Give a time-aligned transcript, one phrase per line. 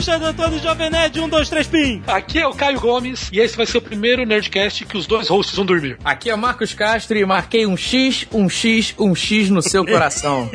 [0.00, 2.02] Alexandre Antônio Jovem Nerd 1, 2, 3, pim!
[2.06, 5.28] Aqui é o Caio Gomes e esse vai ser o primeiro Nerdcast que os dois
[5.28, 5.98] hosts vão dormir.
[6.02, 10.50] Aqui é Marcos Castro e marquei um X, um X, um X no seu coração.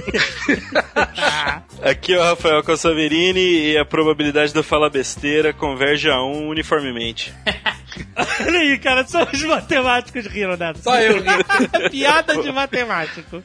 [1.79, 6.47] Aqui é o Rafael Consaverini e a probabilidade de eu falar besteira converge a 1
[6.47, 7.31] uniformemente.
[8.47, 10.81] Olha aí, cara, só os matemáticos riram dessa.
[10.81, 11.21] Só eu.
[11.91, 13.43] Piada de matemático.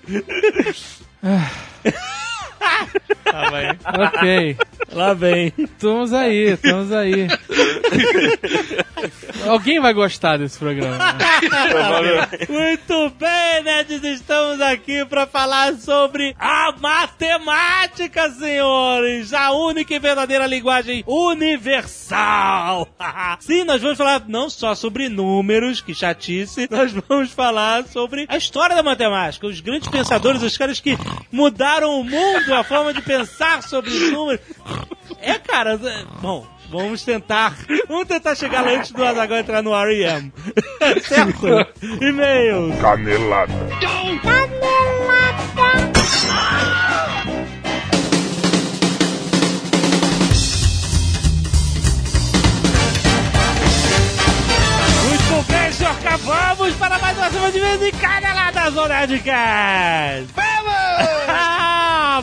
[3.33, 3.79] Lá vem.
[4.05, 4.57] Ok.
[4.93, 5.53] Lá vem.
[5.57, 7.29] Estamos aí, estamos aí.
[9.49, 10.97] Alguém vai gostar desse programa.
[10.99, 12.29] né?
[12.49, 19.33] Muito bem, nerds, estamos aqui para falar sobre a matemática, senhores!
[19.33, 22.89] A única e verdadeira linguagem universal!
[23.41, 28.37] Sim, nós vamos falar não só sobre números, que chatice, nós vamos falar sobre a
[28.37, 30.99] história da matemática, os grandes pensadores, os caras que
[31.33, 34.41] mudaram o mundo, a forma de pensar sobre os números.
[35.21, 37.57] É, cara, é- bom, vamos tentar.
[37.89, 40.33] Vamos tentar chegar lá antes do Azaghal entrar no R.E.M.
[41.03, 41.47] certo?
[42.01, 42.79] E-mails.
[42.81, 43.53] Canelada.
[55.09, 60.27] Muito bem, senhor vamos para mais uma semana de vez em Canelada Zona de Cast.
[60.35, 61.61] Vamos!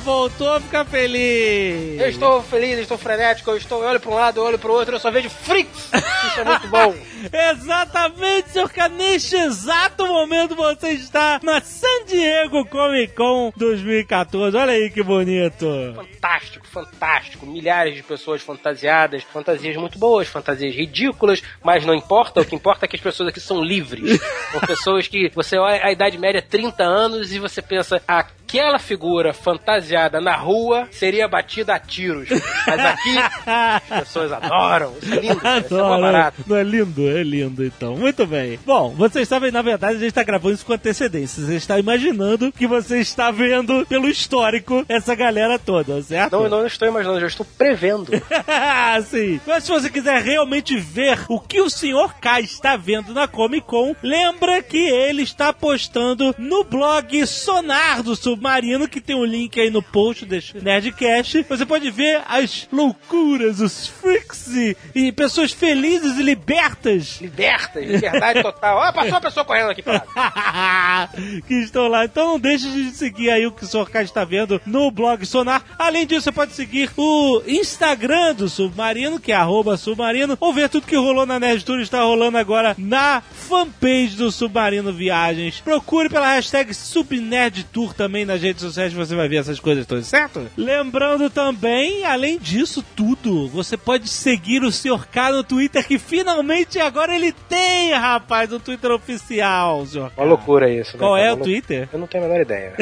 [0.07, 1.99] Ah, voltou a ficar feliz.
[1.99, 4.57] Eu estou feliz, eu estou frenético, eu estou, eu olho para um lado, eu olho
[4.57, 5.91] para o outro, eu só vejo freaks.
[5.93, 6.95] Isso é muito bom.
[7.51, 8.87] Exatamente, senhor K.
[8.87, 14.55] Neste exato momento você está na San Diego Comic Con 2014.
[14.55, 15.65] Olha aí que bonito.
[15.95, 17.45] Fantástico, fantástico.
[17.45, 22.41] Milhares de pessoas fantasiadas, fantasias muito boas, fantasias ridículas, mas não importa.
[22.41, 24.19] O que importa é que as pessoas aqui são livres.
[24.47, 28.01] São pessoas que você olha a idade média 30 anos e você pensa,
[28.47, 32.29] aquela figura fantasiada na rua seria batida a tiros.
[32.65, 34.93] Mas aqui as pessoas adoram.
[35.01, 36.43] Isso é lindo, é barato.
[36.47, 37.09] Não é lindo?
[37.09, 37.97] É lindo, então.
[37.97, 38.57] Muito bem.
[38.65, 41.43] Bom, vocês sabem, na verdade, a gente está gravando isso com antecedência.
[41.43, 46.31] Você está imaginando que você está vendo pelo histórico essa galera toda, certo?
[46.31, 48.11] Não, não estou imaginando, já estou prevendo.
[49.09, 49.41] Sim.
[49.45, 52.13] Mas se você quiser realmente ver o que o Sr.
[52.21, 58.15] K está vendo na Comic Con, lembra que ele está postando no blog Sonar do
[58.37, 61.45] Submarino, que tem um link aí no post deste Nerdcast.
[61.49, 68.41] Você pode ver as loucuras, os freaks e, e pessoas felizes e libertas Liberta, liberdade
[68.41, 68.77] total.
[68.77, 71.09] Ó, passou uma pessoa correndo aqui pra lá.
[71.47, 72.05] que estão lá.
[72.05, 73.89] Então não deixe de seguir aí o que o Sr.
[73.89, 75.63] K está vendo no blog Sonar.
[75.77, 80.69] Além disso, você pode seguir o Instagram do Submarino, que é arroba Submarino, ou ver
[80.69, 85.59] tudo que rolou na Nerd Tour está rolando agora na fanpage do Submarino Viagens.
[85.61, 90.45] Procure pela hashtag SubNerdTour também nas redes sociais, você vai ver essas coisas todas, certo?
[90.55, 95.07] Lembrando também, além disso tudo, você pode seguir o Sr.
[95.09, 100.09] K no Twitter, que finalmente agora ele tem, rapaz, um Twitter oficial, Sr.
[100.09, 100.21] K.
[100.21, 100.93] Uma loucura isso.
[100.93, 101.89] né, Qual é Uma o Twitter?
[101.91, 102.73] Eu não tenho a menor ideia.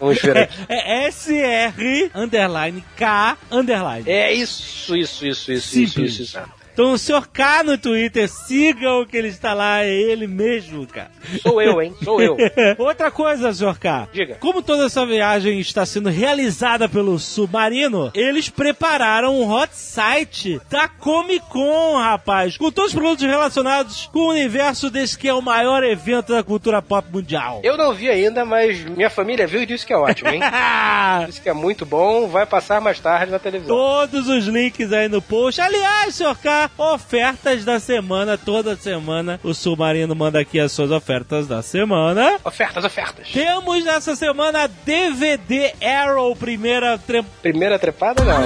[0.00, 0.54] Vamos ver aqui.
[0.68, 4.08] É SR underline K underline.
[4.08, 6.12] É isso, isso, isso, isso, isso, Simples.
[6.12, 6.63] isso, isso.
[6.74, 7.28] Então o Sr.
[7.32, 11.12] K no Twitter, sigam que ele está lá, é ele mesmo, cara.
[11.40, 11.94] Sou eu, hein?
[12.02, 12.36] Sou eu.
[12.76, 13.78] Outra coisa, Sr.
[13.78, 14.08] K.
[14.12, 14.34] Diga.
[14.40, 20.88] Como toda essa viagem está sendo realizada pelo Submarino, eles prepararam um hot site da
[20.88, 25.40] Comic Con, rapaz, com todos os produtos relacionados com o universo desse que é o
[25.40, 27.60] maior evento da cultura pop mundial.
[27.62, 30.40] Eu não vi ainda, mas minha família viu e disse que é ótimo, hein?
[31.26, 33.76] Disse que é muito bom, vai passar mais tarde na televisão.
[33.76, 35.60] Todos os links aí no post.
[35.60, 36.36] Aliás, Sr.
[36.42, 42.38] K, ofertas da semana, toda semana o Submarino manda aqui as suas ofertas da semana.
[42.44, 43.28] Ofertas, ofertas.
[43.30, 48.36] Temos nessa semana DVD Arrow, primeira, tre- Primeira trepada, não.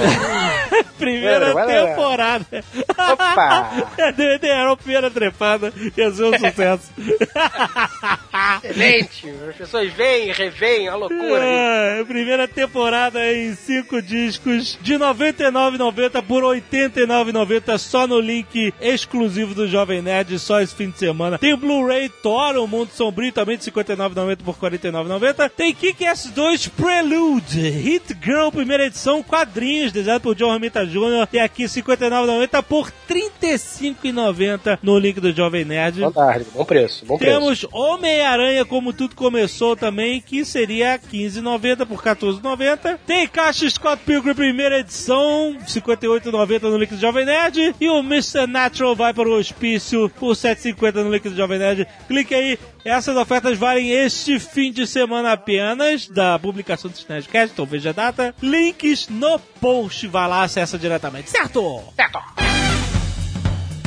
[0.97, 2.63] primeira temporada.
[3.11, 3.71] Opa!
[4.15, 6.91] DVD Arrow, primeira trepada, ia ser um sucesso.
[8.63, 9.29] Excelente!
[9.49, 11.41] As pessoas veem, reveem, a loucura.
[11.43, 18.73] É, primeira temporada em cinco discos de R$ 99,90 por R$ 89,90 só no link
[18.81, 21.37] exclusivo do Jovem Nerd, só esse fim de semana.
[21.37, 25.49] Tem Blu-ray Thor, o Mundo Sombrio, também de R$ 59,90 por R$ 49,90.
[25.55, 31.27] Tem Kick-Ass 2 Prelude, Hit Girl, primeira edição, quadrinhos, desenhado por John Romita Jr.
[31.31, 36.01] Tem aqui R$ 59,90 por R$ 35,90 no link do Jovem Nerd.
[36.01, 37.39] Fantástico, bom preço, bom preço.
[37.39, 42.97] Temos Homem-Aranha Homem-Aranha, como tudo começou também, que seria 15,90 por 14,90.
[43.05, 47.75] Tem caixa Scott Pilgrim primeira edição, 58,90 no Líquido Jovem Nerd.
[47.79, 48.47] E o Mr.
[48.47, 51.87] Natural vai para o hospício por 7,50 no Líquido Jovem Nerd.
[52.07, 52.59] Clique aí.
[52.85, 57.93] Essas ofertas valem este fim de semana apenas da publicação do Nerdcast, então veja a
[57.93, 58.35] data.
[58.41, 61.83] Links no post, vai lá, acessa diretamente, certo?
[61.95, 62.68] Certo.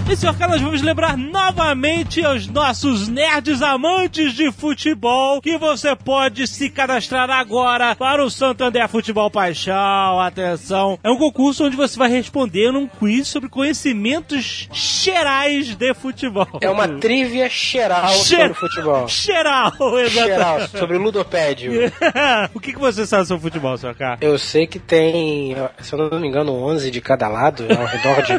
[0.08, 6.46] E, senhor Carlos, vamos lembrar novamente aos nossos nerds amantes de futebol que você pode
[6.46, 10.20] se cadastrar agora para o Santander Futebol Paixão.
[10.20, 10.99] Atenção!
[11.02, 16.46] É um concurso onde você vai responder um quiz sobre conhecimentos gerais de futebol.
[16.60, 19.08] É uma trivia geral Che- sobre futebol.
[19.08, 19.72] Geral,
[20.08, 20.78] Geral, exatamente.
[20.78, 21.72] sobre ludopédio.
[22.52, 24.19] o que, que você sabe sobre futebol, senhor Carlos?
[24.20, 28.22] Eu sei que tem, se eu não me engano, 11 de cada lado, ao redor
[28.22, 28.32] de,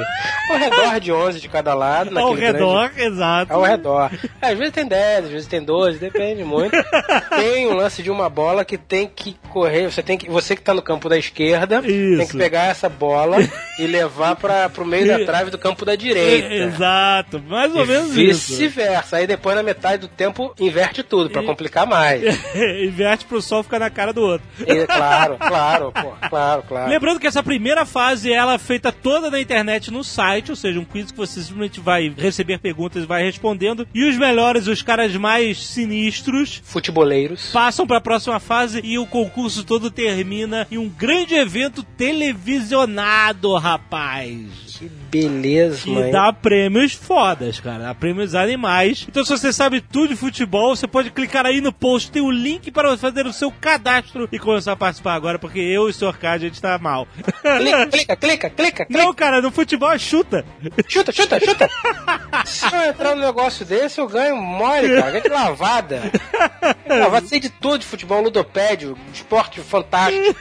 [0.52, 2.18] ao redor de 11 de cada lado.
[2.18, 3.54] Ao redor, grande- exato.
[3.54, 4.12] Ao redor.
[4.42, 6.74] É, às vezes tem 10, às vezes tem 12, depende muito.
[7.30, 10.62] Tem um lance de uma bola que tem que correr, você tem que, você que
[10.62, 12.18] tá no campo da esquerda, Isso.
[12.18, 13.38] tem que pegar essa bola
[13.80, 16.48] e levar para pro meio da trave do campo da direita.
[16.54, 18.52] Exato, mais ou E menos isso.
[18.52, 19.18] Vice-versa.
[19.18, 22.24] Aí depois na metade do tempo inverte tudo pra complicar mais.
[22.84, 24.48] Inverte pro sol ficar na cara do outro.
[24.60, 26.90] E, claro, claro, pô, claro, claro.
[26.90, 30.80] Lembrando que essa primeira fase ela é feita toda na internet no site, ou seja,
[30.80, 33.88] um quiz que você simplesmente vai receber perguntas e vai respondendo.
[33.94, 37.52] E os melhores, os caras mais sinistros, Futeboleiros.
[37.52, 43.56] passam para a próxima fase e o concurso todo termina em um grande evento televisionado,
[43.56, 44.73] rapaz.
[44.80, 46.12] Que beleza, Que mãe.
[46.12, 47.84] dá prêmios fodas, cara.
[47.86, 49.06] Dá prêmios animais.
[49.08, 52.12] Então, se você sabe tudo de futebol, você pode clicar aí no post.
[52.12, 55.88] Tem o link para fazer o seu cadastro e começar a participar agora, porque eu
[55.88, 56.18] e o Sr.
[56.18, 57.08] K, a gente tá mal.
[57.42, 57.86] Clica,
[58.16, 58.88] clica, clica, clica.
[58.90, 60.46] Não, cara, no futebol é chuta.
[60.88, 61.70] Chuta, chuta, chuta.
[62.46, 65.12] Se eu entrar num negócio desse, eu ganho mole, cara.
[65.12, 66.02] Ganho de lavada.
[66.88, 70.36] Lavada, sei de tudo de futebol, ludopédio, esporte fantástico.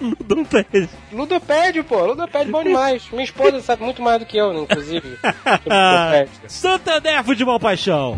[0.70, 0.88] Tem.
[1.12, 3.08] Ludopédio, pô, ludopédio é bom demais.
[3.10, 5.18] Minha esposa sabe muito mais do que eu, inclusive.
[5.64, 6.30] ludopédio.
[6.48, 8.16] Santander Futebol Paixão.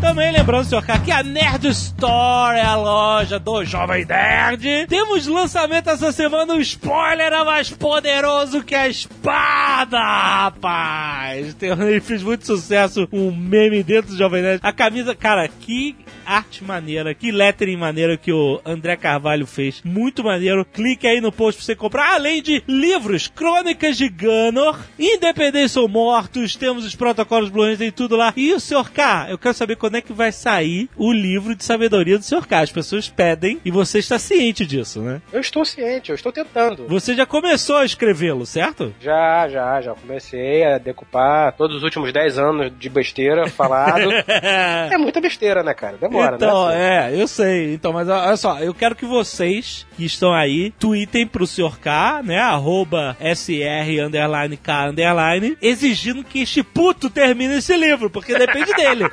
[0.00, 4.86] Também lembrando, senhor K, que a Nerd Store é a loja do Jovem Nerd.
[4.88, 11.54] Temos lançamento essa semana, um spoiler é mais poderoso que a espada, rapaz.
[11.54, 11.70] Tem,
[12.00, 14.60] fez muito sucesso, um meme dentro do Jovem Nerd.
[14.62, 15.96] A camisa, cara, que
[16.26, 19.80] arte maneira, que lettering maneiro que o André Carvalho fez.
[19.84, 20.64] Muito maneiro.
[20.64, 22.14] Clique aí no post pra você comprar.
[22.14, 27.92] Além de livros, Crônicas de Gunnor, Independência ou Mortos, temos os protocolos Blue Ranger, tem
[27.92, 28.32] tudo lá.
[28.36, 28.90] E o Sr.
[28.92, 32.46] K, eu quero saber quando é que vai sair o livro de sabedoria do Sr.
[32.46, 32.60] K.
[32.60, 35.20] As pessoas pedem e você está ciente disso, né?
[35.32, 36.86] Eu estou ciente, eu estou tentando.
[36.88, 38.94] Você já começou a escrevê-lo, certo?
[39.00, 44.10] Já, já, já comecei a decupar todos os últimos 10 anos de besteira falado.
[44.28, 45.96] é muita besteira, né, cara?
[46.16, 47.12] Demora, então, né?
[47.12, 47.74] é, eu sei.
[47.74, 51.78] Então, mas olha só, eu quero que vocês que estão aí tweetem pro Sr.
[51.78, 52.38] K, né?
[52.38, 59.04] Arroba SR underline K underline, exigindo que este puto termine esse livro, porque depende dele.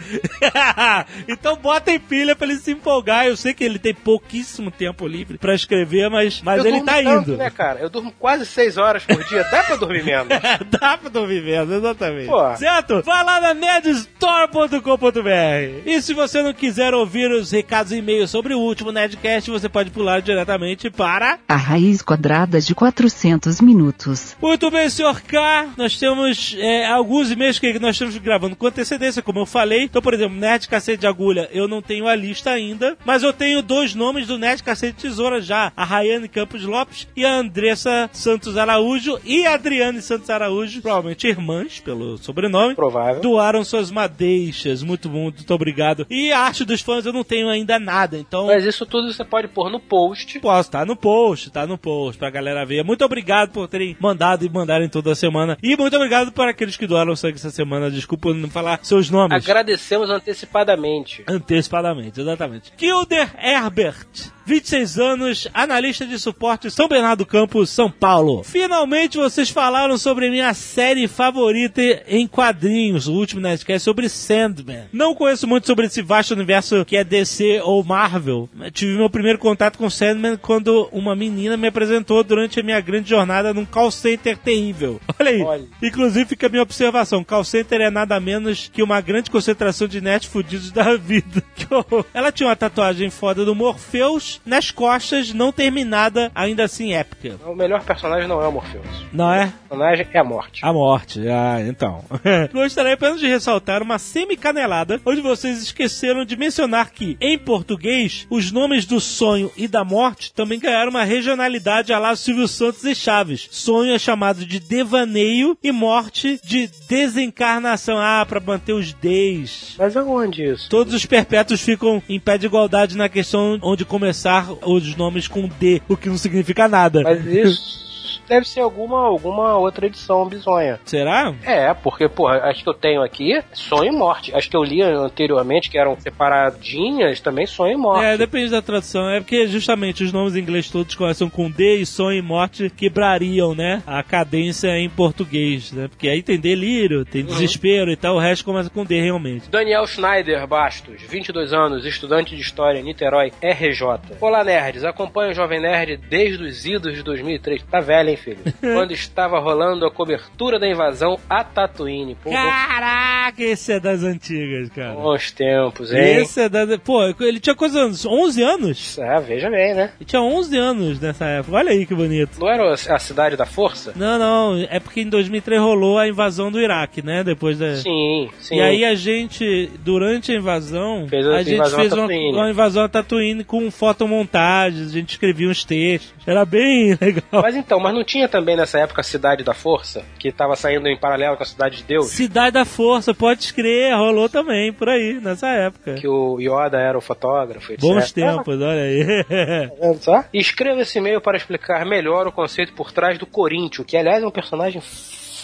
[1.28, 3.26] então botem pilha pra ele se empolgar.
[3.28, 6.96] Eu sei que ele tem pouquíssimo tempo livre pra escrever, mas, mas Eu ele tá
[7.02, 7.38] tanto, indo.
[7.38, 7.80] né, cara?
[7.80, 10.28] Eu durmo quase 6 horas por dia, dá pra dormir menos.
[10.70, 12.28] Dá pra dormir mesmo, exatamente.
[12.28, 12.56] Pô.
[12.58, 13.02] Certo?
[13.04, 15.82] Vai lá na nerdstore.com.br.
[15.86, 19.70] E se você não quiser ouvir os recados e e-mails sobre o último Nerdcast, você
[19.70, 21.40] pode pular diretamente para.
[21.48, 24.36] A raiz quadrada de 400 minutos.
[24.42, 25.70] Muito bem, senhor K.
[25.78, 29.84] Nós temos é, alguns e-mails que nós estamos gravando com antecedência, como eu falei.
[29.84, 33.32] Então, por exemplo, Nerd Cacete de Agulha, eu não tenho a lista ainda, mas eu
[33.32, 37.34] tenho dois nomes do Nerd Cacete de Tesoura já: a Rayane Campos Lopes e a
[37.34, 42.76] Andressa Santos Araújo e a Adriane Santos Araújo, provavelmente irmãs pelo sobrenome.
[42.76, 43.22] Provável.
[43.22, 46.06] Doaram suas madeixas, muito bom, muito obrigado.
[46.10, 49.24] E a arte dos fãs eu não tenho ainda nada, então Mas isso tudo você
[49.24, 50.40] pode pôr no post.
[50.40, 52.84] Posso, tá no post, tá no post pra galera ver.
[52.84, 55.58] Muito obrigado por terem mandado e mandarem toda semana.
[55.64, 57.90] E muito obrigado para aqueles que doaram sangue essa semana.
[57.90, 59.44] Desculpa não falar seus nomes.
[59.44, 61.24] Agradecemos antecipadamente.
[61.28, 62.72] Antecipadamente, exatamente.
[62.78, 64.08] Kilder Herbert,
[64.46, 68.44] 26 anos, analista de suporte São Bernardo do Campo, São Paulo.
[68.44, 74.86] Finalmente vocês falaram sobre minha série favorita em quadrinhos, o último Nerdcast sobre Sandman.
[74.92, 78.50] Não conheço muito sobre esse vasto universo que é DC ou Marvel.
[78.74, 83.10] Tive meu primeiro contato com Sandman quando uma menina me apresentou durante a minha grande
[83.10, 85.00] jornada num call center terrível.
[85.20, 85.42] Olha aí.
[85.42, 85.68] Olha.
[85.82, 90.02] Inclusive fica a minha observação, call center é nada menos que uma grande concentração de
[90.02, 91.42] net fudidos da vida.
[92.14, 97.36] Ela tinha uma tatuagem foda do Morpheus nas costas, não terminada, ainda assim épica.
[97.46, 98.86] O melhor personagem não é o Morpheus.
[99.12, 99.46] Não é?
[99.66, 100.66] O personagem é a morte.
[100.66, 102.04] A morte, ah, então.
[102.52, 108.52] Gostaria apenas de ressaltar uma semi-canelada, onde vocês esqueceram de mencionar que, em português, os
[108.52, 112.96] nomes do sonho e da morte também ganharam uma regionalidade a lá Silvio Santos e
[112.96, 113.48] Chaves.
[113.52, 117.98] Sonho é chamado de devaneio e morte de desencarnação.
[117.98, 119.76] Ah, pra manter os Ds.
[119.78, 120.70] Mas aonde isso?
[120.70, 123.86] Todos os perpétuos ficam em pé de igualdade na questão onde
[124.24, 127.02] começar os nomes com D, o que não significa nada.
[127.04, 127.83] Mas isso
[128.28, 130.80] deve ser alguma, alguma outra edição bizonha.
[130.86, 131.34] Será?
[131.44, 134.36] É, porque, porra, as que eu tenho aqui, Sonho e Morte.
[134.36, 138.06] As que eu li anteriormente, que eram separadinhas, também Sonho e Morte.
[138.06, 139.10] É, depende da tradução.
[139.10, 142.70] É porque justamente os nomes em inglês todos começam com D e sonho e morte
[142.70, 143.82] quebrariam, né?
[143.86, 145.88] A cadência em português, né?
[145.88, 149.50] Porque aí tem delírio, tem desespero e tal, o resto começa com D realmente.
[149.50, 154.18] Daniel Schneider Bastos, 22 anos, estudante de História, Niterói, RJ.
[154.20, 154.84] Olá, nerds.
[154.84, 157.64] Acompanho o Jovem Nerd desde os idos de 2003.
[157.64, 158.38] Tá velho, hein, filho?
[158.60, 162.16] Quando estava rolando a cobertura da invasão a Tatooine.
[162.16, 164.94] Pô, Caraca, esse é das antigas, cara.
[164.94, 166.18] bons tempos, hein?
[166.18, 166.66] Esse é da.
[166.78, 168.06] Pô, ele tinha quantos anos?
[168.06, 169.00] 11 anos?
[169.00, 169.92] Ah, veja bem, né?
[170.00, 171.58] Ele tinha 11 anos nessa época.
[171.58, 172.40] Olha aí que bonito.
[172.40, 173.94] Não era a cidade da força?
[173.96, 174.66] Não, não.
[174.70, 177.24] É porque em 2003 rolou a invasão do Iraque, né?
[177.24, 177.76] Depois da.
[177.76, 178.56] Sim, sim.
[178.56, 182.08] E aí a gente, durante a invasão, Fez a a gente invasão fez a uma,
[182.08, 186.14] uma invasão a Tatooine com fotomontagens, a gente escrevia uns textos.
[186.26, 187.24] Era bem legal.
[187.42, 190.88] Mas então, mas não tinha também nessa época a Cidade da Força, que tava saindo
[190.90, 192.08] em paralelo com a Cidade de Deus?
[192.08, 195.96] Cidade da Força, pode escrever, rolou também por aí, nessa época.
[195.96, 197.82] Que o Yoda era o fotógrafo, etc.
[197.82, 199.24] Bons tempos, olha aí.
[199.24, 200.26] Tá só?
[200.34, 204.28] Escreva esse e-mail para explicar melhor o conceito por trás do Coríntio, que aliás é
[204.28, 204.82] um personagem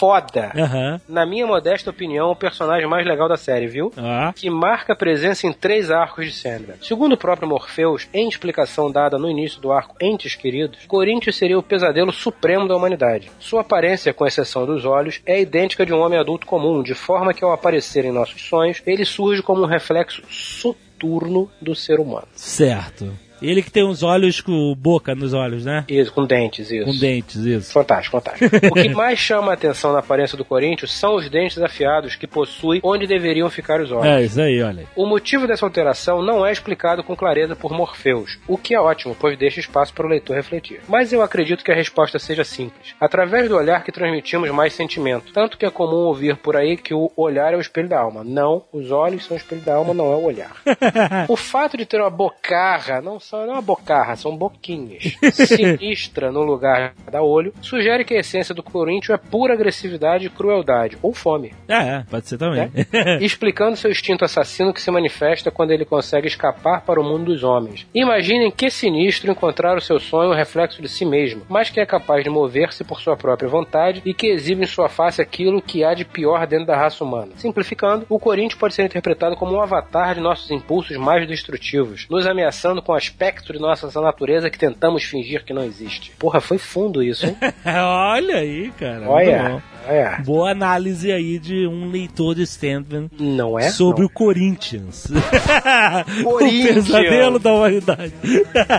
[0.00, 0.50] foda.
[0.56, 0.98] Aham.
[1.06, 3.92] Na minha modesta opinião, o personagem mais legal da série, viu?
[3.98, 4.32] Ah.
[4.34, 6.76] Que marca presença em três arcos de Sandman.
[6.80, 11.58] Segundo o próprio Morpheus, em explicação dada no início do arco Entes Queridos, Corinthians seria
[11.58, 13.30] o pesadelo supremo da humanidade.
[13.38, 17.34] Sua aparência, com exceção dos olhos, é idêntica de um homem adulto comum, de forma
[17.34, 22.26] que ao aparecer em nossos sonhos, ele surge como um reflexo soturno do ser humano.
[22.32, 23.12] Certo.
[23.42, 25.84] Ele que tem uns olhos com boca nos olhos, né?
[25.88, 26.84] Isso, com dentes, isso.
[26.84, 27.72] Com dentes, isso.
[27.72, 28.66] Fantástico, fantástico.
[28.66, 32.26] o que mais chama a atenção na aparência do Corinthians são os dentes afiados que
[32.26, 34.06] possui onde deveriam ficar os olhos.
[34.06, 34.86] É, isso aí, olha.
[34.94, 39.16] O motivo dessa alteração não é explicado com clareza por Morpheus, o que é ótimo,
[39.18, 40.80] pois deixa espaço para o leitor refletir.
[40.88, 42.94] Mas eu acredito que a resposta seja simples.
[43.00, 45.32] Através do olhar que transmitimos mais sentimento.
[45.32, 48.24] Tanto que é comum ouvir por aí que o olhar é o espelho da alma.
[48.24, 50.56] Não, os olhos são o espelho da alma, não é o olhar.
[51.28, 56.32] o fato de ter uma bocarra, não só não é uma bocarra, são boquinhas, sinistra
[56.32, 61.14] no lugar da olho, sugere que a essência do Corinthians é pura agressividade, crueldade ou
[61.14, 61.52] fome.
[61.68, 62.72] É, pode ser também.
[63.22, 67.44] explicando seu instinto assassino que se manifesta quando ele consegue escapar para o mundo dos
[67.44, 67.86] homens.
[67.94, 71.86] Imaginem que sinistro encontrar o seu sonho um reflexo de si mesmo, mas que é
[71.86, 75.84] capaz de mover-se por sua própria vontade e que exibe em sua face aquilo que
[75.84, 77.30] há de pior dentro da raça humana.
[77.36, 82.26] Simplificando, o Corinthians pode ser interpretado como um avatar de nossos impulsos mais destrutivos, nos
[82.26, 86.10] ameaçando com o aspecto de nossa natureza que tentamos fingir que não existe.
[86.18, 87.36] Porra, foi fundo isso, hein?
[87.66, 89.10] olha aí, cara.
[89.10, 90.22] Olha, olha.
[90.24, 93.70] Boa análise aí de um leitor de Sandman Não é?
[93.70, 94.06] sobre Não.
[94.06, 95.06] o Corinthians.
[96.24, 96.88] Corinthians.
[96.88, 98.12] o pesadelo da humanidade.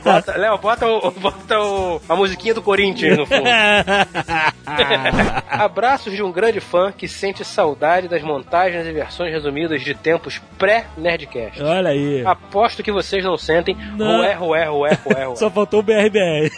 [0.03, 3.41] Bota, Léo, bota, o, bota o, a musiquinha do Corinthians no fundo.
[5.50, 10.41] Abraços de um grande fã que sente saudade das montagens e versões resumidas de tempos
[10.58, 11.62] pré-Nerdcast.
[11.62, 12.24] olha aí.
[12.25, 14.17] Aposto que vocês não sentem Não.
[14.17, 15.36] rué, rué, rué, rué, rué.
[15.38, 16.50] Só faltou o BRBR.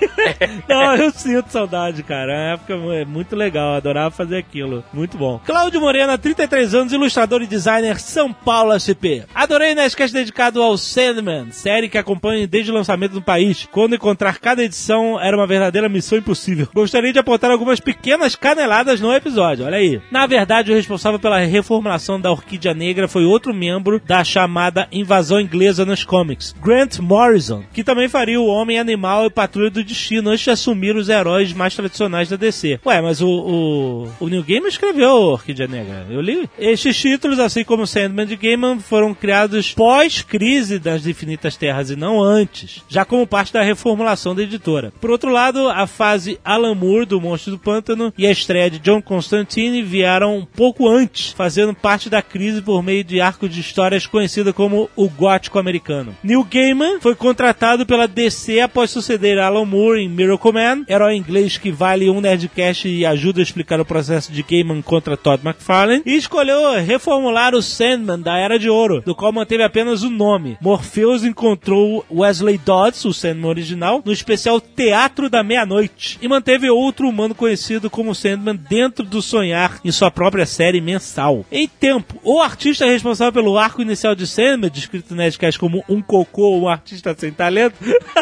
[0.68, 2.34] Não, eu sinto saudade, cara.
[2.34, 4.84] A época é muito legal, eu adorava fazer aquilo.
[4.94, 5.40] Muito bom.
[5.46, 9.26] Cláudio Morena, 33 anos, ilustrador e designer, São Paulo SP.
[9.34, 13.68] Adorei o Nerdcast dedicado ao Sandman, série que acompanho desde o lançamento no país.
[13.72, 16.68] Quando encontrar cada edição era uma verdadeira missão impossível.
[16.74, 20.02] Gostaria de apontar algumas pequenas caneladas no episódio, olha aí.
[20.12, 25.40] Na verdade, o responsável pela reformulação da Orquídea Negra foi outro membro da chamada invasão
[25.40, 30.30] inglesa nos comics, Grant Morrison, que também faria o Homem Animal e Patrulha do Destino
[30.30, 32.80] antes de assumir os heróis mais tradicionais da DC.
[32.86, 36.50] Ué, mas o, o, o Neil Gaiman escreveu Orquídea Negra, eu li.
[36.58, 42.24] Estes títulos, assim como Sandman de Gaiman, foram criados pós-crise das Infinitas Terras e não
[42.24, 44.94] antes, já como parte da reformulação da editora.
[45.02, 48.80] Por outro lado, a fase Alan Moore do Monstro do Pântano e a estreia de
[48.80, 53.60] John Constantine vieram um pouco antes, fazendo parte da crise por meio de arco de
[53.60, 56.16] histórias conhecida como o gótico americano.
[56.24, 61.58] Neil Gaiman foi contratado pela DC após suceder Alan Moore em Miracle Man, herói inglês
[61.58, 65.42] que vale um Nerdcast e ajuda a explicar o processo processo de Gaiman contra Todd
[65.44, 70.10] McFarlane e escolheu reformular o Sandman da Era de Ouro, do qual manteve apenas o
[70.10, 70.56] nome.
[70.62, 77.10] Morpheus encontrou Wesley Dodds, o Sandman original, no especial Teatro da Meia-Noite e manteve outro
[77.10, 81.44] humano conhecido como Sandman dentro do Sonhar em sua própria série mensal.
[81.52, 86.02] Em tempo, o artista responsável pelo arco inicial de Sandman, descrito no Nerdcast como um
[86.02, 87.76] cocô, um artista sem talento,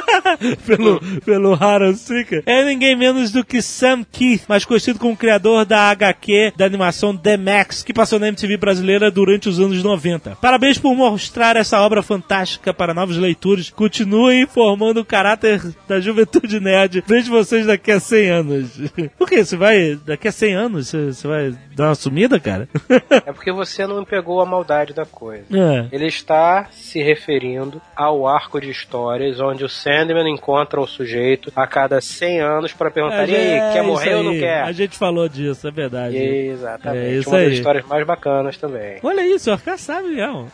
[0.65, 5.65] pelo, pelo Harold Seeker, é ninguém menos do que Sam Keith, mais conhecido como criador
[5.65, 10.38] da HQ da animação The Max, que passou na MTV brasileira durante os anos 90.
[10.41, 13.69] Parabéns por mostrar essa obra fantástica para novos leitores.
[13.69, 17.03] Continuem formando o caráter da juventude nerd.
[17.07, 18.91] Vejo vocês daqui a 100 anos.
[19.17, 19.43] Por que?
[19.43, 22.67] Você vai, daqui a 100 anos, você, vai dar uma sumida, cara?
[23.25, 25.45] É porque você não pegou a maldade da coisa.
[25.51, 25.88] É.
[25.91, 31.67] Ele está se referindo ao arco de histórias onde o Sandman encontra o sujeito a
[31.67, 34.63] cada 100 anos para perguntar: e aí, É quer morrer ou não quer?
[34.63, 36.17] A gente falou disso, é verdade.
[36.17, 37.05] Exatamente.
[37.05, 37.53] É isso Uma das aí.
[37.53, 38.99] histórias mais bacanas também.
[39.01, 40.51] Olha isso, o Arcar sabe mesmo.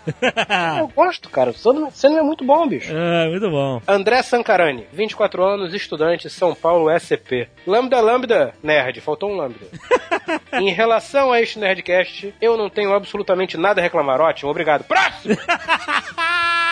[0.80, 1.52] Eu gosto, cara.
[1.52, 2.92] O Sandman é muito bom, bicho.
[2.96, 3.82] é, muito bom.
[3.88, 7.48] André Sancarani, 24 anos, estudante, São Paulo, SCP.
[7.66, 9.66] Lambda, lambda, nerd, faltou um lambda.
[10.54, 14.22] em relação a este Nerdcast, eu não tenho absolutamente nada a reclamar.
[14.22, 14.84] Ótimo, obrigado.
[14.84, 15.38] Próximo!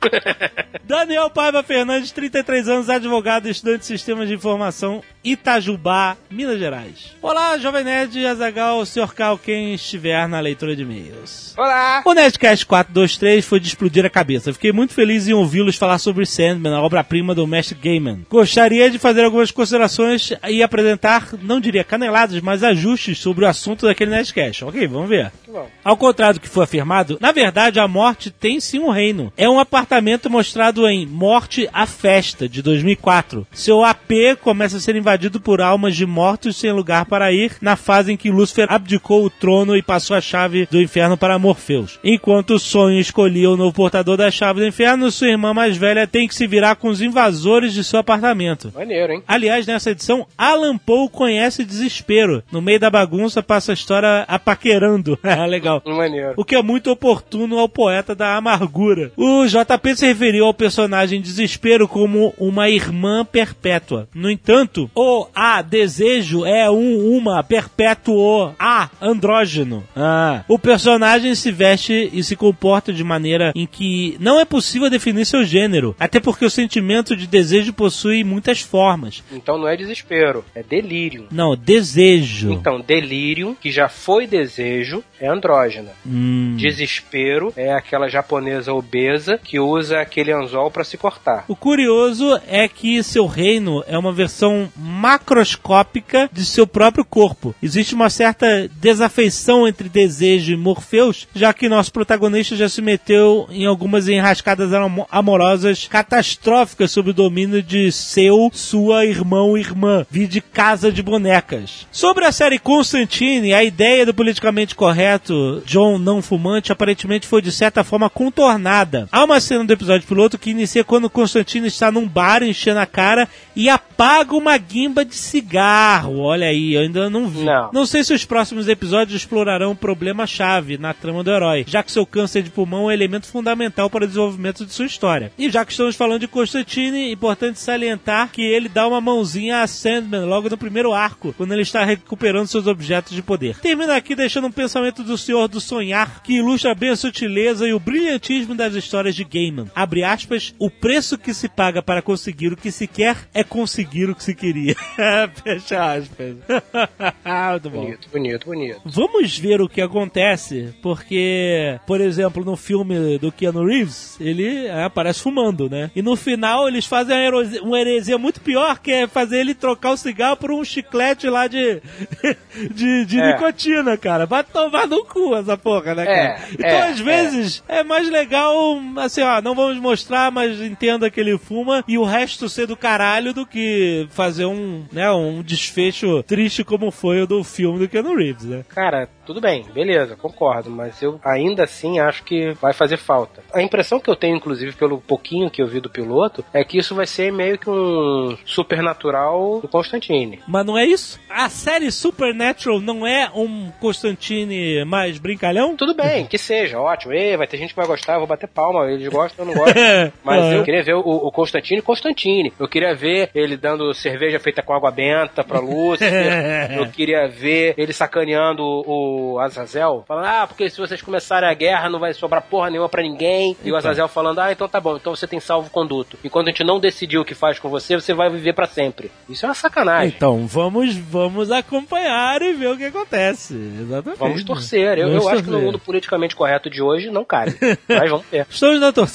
[0.84, 7.14] Daniel Paiva Fernandes, 33 anos, advogado, estudante de sistemas de informação, Itajubá, Minas Gerais.
[7.22, 9.14] Olá, Jovem Nerd, Azagal, Sr.
[9.14, 11.54] Cal, quem estiver na leitura de e-mails.
[11.56, 12.02] Olá!
[12.04, 14.52] O Nerdcast 423 foi de explodir a cabeça.
[14.52, 18.26] Fiquei muito feliz em ouvi-los falar sobre Sandman, a obra-prima do mestre Gaiman.
[18.28, 23.86] Gostaria de fazer algumas considerações e apresentar, não diria caneladas, mas ajustes sobre o assunto
[23.86, 24.64] daquele Nerdcast.
[24.64, 25.30] Ok, vamos ver.
[25.46, 25.68] bom.
[25.84, 29.32] Ao contrário do que foi afirmado, na verdade a morte tem sim um reino.
[29.36, 33.44] É um apartamento mostrado em Morte à Festa, de 2004.
[33.50, 37.74] Seu AP começa a ser invadido por almas de mortos sem lugar para ir, na
[37.74, 41.98] fase em que Lúcifer abdicou o trono e passou a chave do inferno para Morpheus.
[42.04, 46.06] Enquanto o sonho escolhia o novo portador da chave do inferno, sua irmã mais velha
[46.06, 48.72] tem que se virar com os invasores de seu apartamento.
[48.72, 49.24] Maneiro, hein?
[49.26, 52.44] Aliás, nessa edição, Alan Poe conhece desespero.
[52.52, 55.18] No meio da bagunça, passa a história apaquerando.
[55.48, 55.82] Legal.
[55.84, 56.34] Maneiro.
[56.36, 59.10] O que é muito oportuno ao poeta da amargura.
[59.16, 59.48] O
[59.80, 64.08] JP se referiu ao personagem Desespero como uma irmã perpétua.
[64.14, 69.82] No entanto, o A desejo é um uma perpétuo A andrógeno.
[69.96, 70.44] Ah.
[70.46, 75.24] O personagem se veste e se comporta de maneira em que não é possível definir
[75.24, 79.22] seu gênero, até porque o sentimento de desejo possui muitas formas.
[79.32, 81.26] Então não é desespero, é delírio.
[81.30, 82.52] Não, desejo.
[82.52, 85.92] Então, delírio, que já foi desejo, é andrógena.
[86.06, 86.56] Hum.
[86.58, 91.44] Desespero é aquela japonesa obesa que usa aquele anzol pra se cortar.
[91.48, 97.54] O curioso é que seu reino é uma versão macroscópica de seu próprio corpo.
[97.62, 103.46] Existe uma certa desafeição entre desejo e Morpheus, já que nosso protagonista já se meteu
[103.50, 110.06] em algumas enrascadas amo- amorosas catastróficas sob o domínio de seu, sua irmão e irmã,
[110.10, 111.86] de casa de bonecas.
[111.90, 117.52] Sobre a série Constantine, a ideia do politicamente correto John não fumante aparentemente foi de
[117.52, 119.08] certa forma contornada.
[119.12, 122.86] Há uma cena do episódio piloto que inicia quando Constantino está num bar enchendo a
[122.86, 126.18] cara e apaga uma guimba de cigarro.
[126.18, 127.44] Olha aí, eu ainda não vi.
[127.72, 127.86] Não.
[127.86, 132.06] sei se os próximos episódios explorarão o problema-chave na trama do herói, já que seu
[132.06, 135.32] câncer de pulmão é elemento fundamental para o desenvolvimento de sua história.
[135.38, 139.66] E já que estamos falando de Constantine, importante salientar que ele dá uma mãozinha a
[139.66, 143.58] Sandman logo no primeiro arco, quando ele está recuperando seus objetos de poder.
[143.58, 147.72] Termina aqui deixando um pensamento do Senhor do Sonhar, que ilustra bem a sutileza e
[147.72, 149.70] o brilhantismo das histórias de Gaiman.
[149.74, 154.08] Abre aspas, o preço que se paga para conseguir o que se quer é conseguir
[154.08, 154.74] o que se queria.
[155.42, 156.36] Fecha aspas.
[157.50, 157.80] Muito bom.
[157.84, 158.80] Bonito, bonito, bonito.
[158.84, 164.84] Vamos ver o que acontece, porque, por exemplo, no filme do Keanu Reeves, ele é,
[164.84, 165.90] aparece fumando, né?
[165.94, 169.54] E no final eles fazem uma heresia, uma heresia muito pior, que é fazer ele
[169.54, 171.80] trocar o cigarro por um chiclete lá de,
[172.72, 173.32] de, de É.
[173.32, 174.26] nicotina, cara.
[174.26, 176.40] Vai tomar no cu essa porra, né, É, cara?
[176.52, 177.82] Então, é, às vezes, é.
[177.82, 182.48] mais legal, assim, ó, não vamos mostrar, mas entenda que ele fuma e o resto
[182.48, 187.44] ser do caralho do que fazer um, né, um desfecho triste como foi o do
[187.44, 188.64] filme do Keanu Reeves, né?
[188.68, 193.42] Cara, tudo bem, beleza, concordo, mas eu ainda assim acho que vai fazer falta.
[193.52, 196.78] A impressão que eu tenho, inclusive, pelo pouquinho que eu vi do piloto, é que
[196.78, 200.40] isso vai ser meio que um supernatural do Constantine.
[200.46, 201.20] Mas não é isso?
[201.28, 205.76] A série Supernatural não é um Constantine mais brincalhão?
[205.76, 207.12] Tudo bem, que seja, ótimo.
[207.12, 209.54] Ei, vai ter gente que vai gostar, eu vou bater palma, eles gostam, eu não
[209.54, 209.74] gosto.
[210.24, 210.52] Mas Ah.
[210.54, 212.52] eu queria ver o, o Constantine Constantine.
[212.58, 216.70] Eu queria ver ele dando cerveja feita com água benta pra Lúcifer.
[216.78, 221.54] eu queria ver ele sacaneando o, o Azazel, falando, ah, porque se vocês começarem a
[221.54, 223.56] guerra não vai sobrar porra nenhuma pra ninguém.
[223.64, 226.16] E o Azazel falando, ah, então tá bom, então você tem salvo conduto.
[226.24, 228.66] E quando a gente não decidiu o que faz com você, você vai viver pra
[228.66, 229.10] sempre.
[229.28, 230.12] Isso é uma sacanagem.
[230.16, 233.54] Então, vamos, vamos acompanhar e ver o que acontece.
[233.54, 234.18] Exatamente.
[234.18, 234.98] Vamos torcer.
[234.98, 235.66] Eu, Vamos eu acho que no torcer.
[235.66, 237.54] mundo politicamente correto de hoje não cabe.
[237.88, 238.46] Mas vamos ver.
[238.48, 239.09] Estamos na torcida.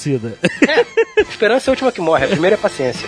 [1.28, 3.06] Esperança é a última que morre, a primeira é paciência.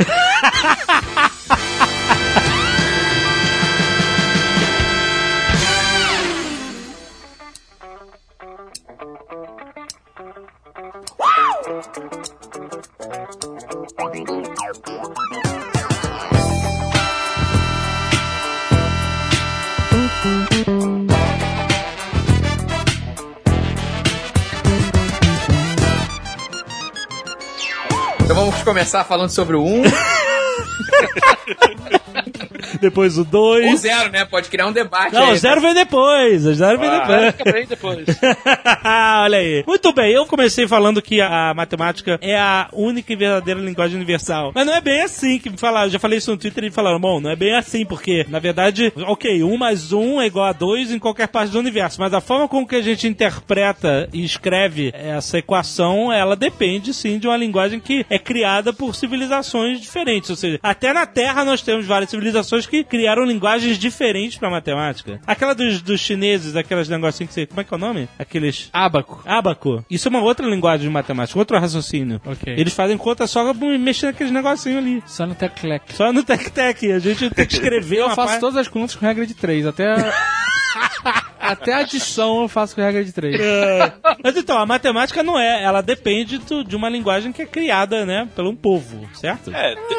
[28.28, 29.84] Então vamos começar falando sobre o 1.
[32.80, 33.80] Depois o O 2.
[33.80, 34.24] 0, né?
[34.24, 35.12] Pode criar um debate.
[35.14, 36.46] Não, aí, o zero vem depois.
[36.46, 37.34] O zero vem Ah, depois.
[37.36, 38.06] fica bem depois.
[39.24, 39.64] Olha aí.
[39.66, 44.52] Muito bem, eu comecei falando que a matemática é a única e verdadeira linguagem universal.
[44.54, 45.86] Mas não é bem assim que me falaram.
[45.86, 48.38] Eu já falei isso no Twitter e falaram, bom, não é bem assim, porque, na
[48.38, 52.00] verdade, ok, 1 mais 1 é igual a 2 em qualquer parte do universo.
[52.00, 57.18] Mas a forma como que a gente interpreta e escreve essa equação, ela depende sim
[57.18, 60.30] de uma linguagem que é criada por civilizações diferentes.
[60.30, 65.20] Ou seja, até na Terra nós temos várias civilizações que criaram linguagens diferentes pra matemática.
[65.26, 67.46] Aquela dos, dos chineses, aquelas negocinhos que você.
[67.46, 68.08] Como é que é o nome?
[68.18, 68.68] Aqueles.
[68.72, 69.22] Abaco.
[69.26, 69.84] Abaco.
[69.90, 72.20] Isso é uma outra linguagem de matemática, outro raciocínio.
[72.24, 72.54] Ok.
[72.56, 75.02] Eles fazem conta só mexendo naqueles negocinhos ali.
[75.06, 75.94] Só no teclec.
[75.94, 76.92] Só no tec-tec.
[76.92, 79.34] A gente tem que escrever Eu uma faço parte- todas as contas com regra de
[79.34, 79.66] 3.
[79.66, 79.94] Até.
[81.40, 83.40] Até a adição eu faço com regra de 3.
[83.40, 83.92] É.
[84.22, 88.04] Mas então, a matemática não é, ela depende do- de uma linguagem que é criada,
[88.04, 89.50] né, por um povo, certo?
[89.54, 89.98] É, tem-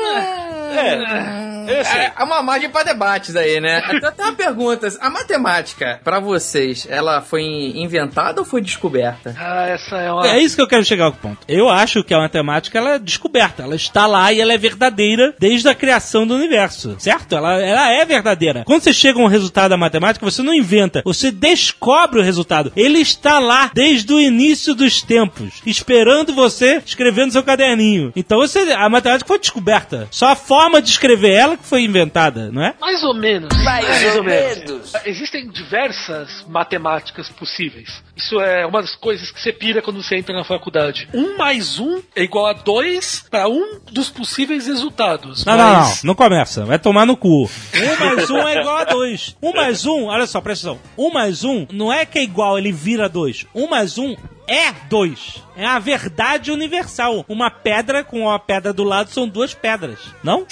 [0.72, 3.78] é, é assim, É, há uma margem pra debates aí, né?
[3.86, 4.88] Até tem uma pergunta.
[5.00, 7.44] A matemática, pra vocês, ela foi
[7.76, 9.36] inventada ou foi descoberta?
[9.38, 10.28] Ah, essa é uma.
[10.28, 11.40] É isso que eu quero chegar ao ponto.
[11.48, 15.34] Eu acho que a matemática ela é descoberta, ela está lá e ela é verdadeira
[15.40, 17.36] desde a criação do universo, certo?
[17.36, 18.64] Ela, ela é verdadeira.
[18.66, 22.72] Quando você chega a um resultado da matemática, você não inventa, você descobre o resultado.
[22.76, 28.12] Ele está lá desde o início dos tempos, esperando você escrever no seu caderninho.
[28.16, 30.08] Então você, a matemática foi descoberta.
[30.12, 32.74] Só a forma de escrever ela que foi inventada, não é?
[32.80, 33.50] Mais ou menos.
[33.64, 34.94] Mais, ou menos.
[35.06, 38.02] Existem diversas matemáticas possíveis.
[38.16, 41.08] Isso é uma das coisas que você pira quando você entra na faculdade.
[41.14, 45.46] Um mais um é igual a dois para um dos possíveis resultados.
[45.46, 46.66] Não, não, não, Mas- não começa.
[46.66, 47.50] Vai tomar no cu.
[47.76, 49.36] Um mais um é igual a dois.
[49.42, 50.80] Um mais um, olha só, presta atenção.
[50.98, 53.46] Um mais um não é que é igual, ele vira dois.
[53.56, 54.16] Um mais um
[54.50, 55.44] é dois.
[55.56, 57.26] É a verdade universal.
[57.28, 60.00] Uma pedra com a pedra do lado são duas pedras.
[60.24, 60.46] Não?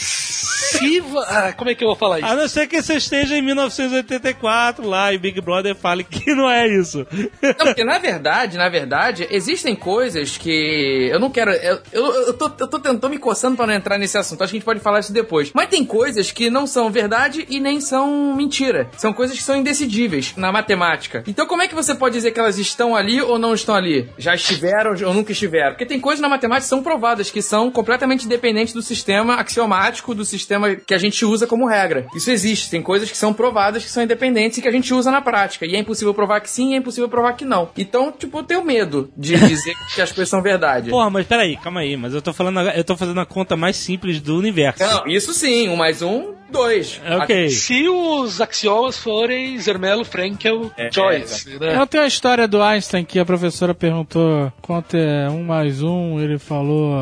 [1.27, 2.27] Ah, como é que eu vou falar isso?
[2.27, 6.49] A não ser que você esteja em 1984 lá e Big Brother fale que não
[6.49, 7.07] é isso.
[7.41, 11.51] Não, porque na verdade, na verdade, existem coisas que eu não quero.
[11.51, 14.43] Eu, eu, eu, tô, eu tô tentando me coçando pra não entrar nesse assunto.
[14.43, 15.51] Acho que a gente pode falar isso depois.
[15.53, 18.89] Mas tem coisas que não são verdade e nem são mentira.
[18.97, 21.23] São coisas que são indecidíveis na matemática.
[21.27, 23.86] Então, como é que você pode dizer que elas estão ali ou não estão ali?
[24.17, 25.71] Já estiveram ou nunca estiveram?
[25.71, 30.13] Porque tem coisas na matemática que são provadas, que são completamente independentes do sistema axiomático,
[30.13, 32.05] do sistema que a gente usa como regra.
[32.15, 32.69] Isso existe.
[32.69, 35.65] Tem coisas que são provadas, que são independentes e que a gente usa na prática.
[35.65, 37.69] E é impossível provar que sim e é impossível provar que não.
[37.77, 40.89] Então, tipo, eu tenho medo de dizer que as coisas são verdade.
[40.89, 41.95] Porra, mas peraí, calma aí.
[41.97, 44.83] Mas eu tô falando, eu tô fazendo a conta mais simples do universo.
[44.83, 47.01] Não, isso sim, um mais um, dois.
[47.03, 47.49] É, Ok.
[47.49, 51.75] Se os axiomas forem Zermelo, Frankel, Joyce, né?
[51.79, 56.19] Eu tenho a história do Einstein que a professora perguntou quanto é um mais um,
[56.19, 56.95] ele falou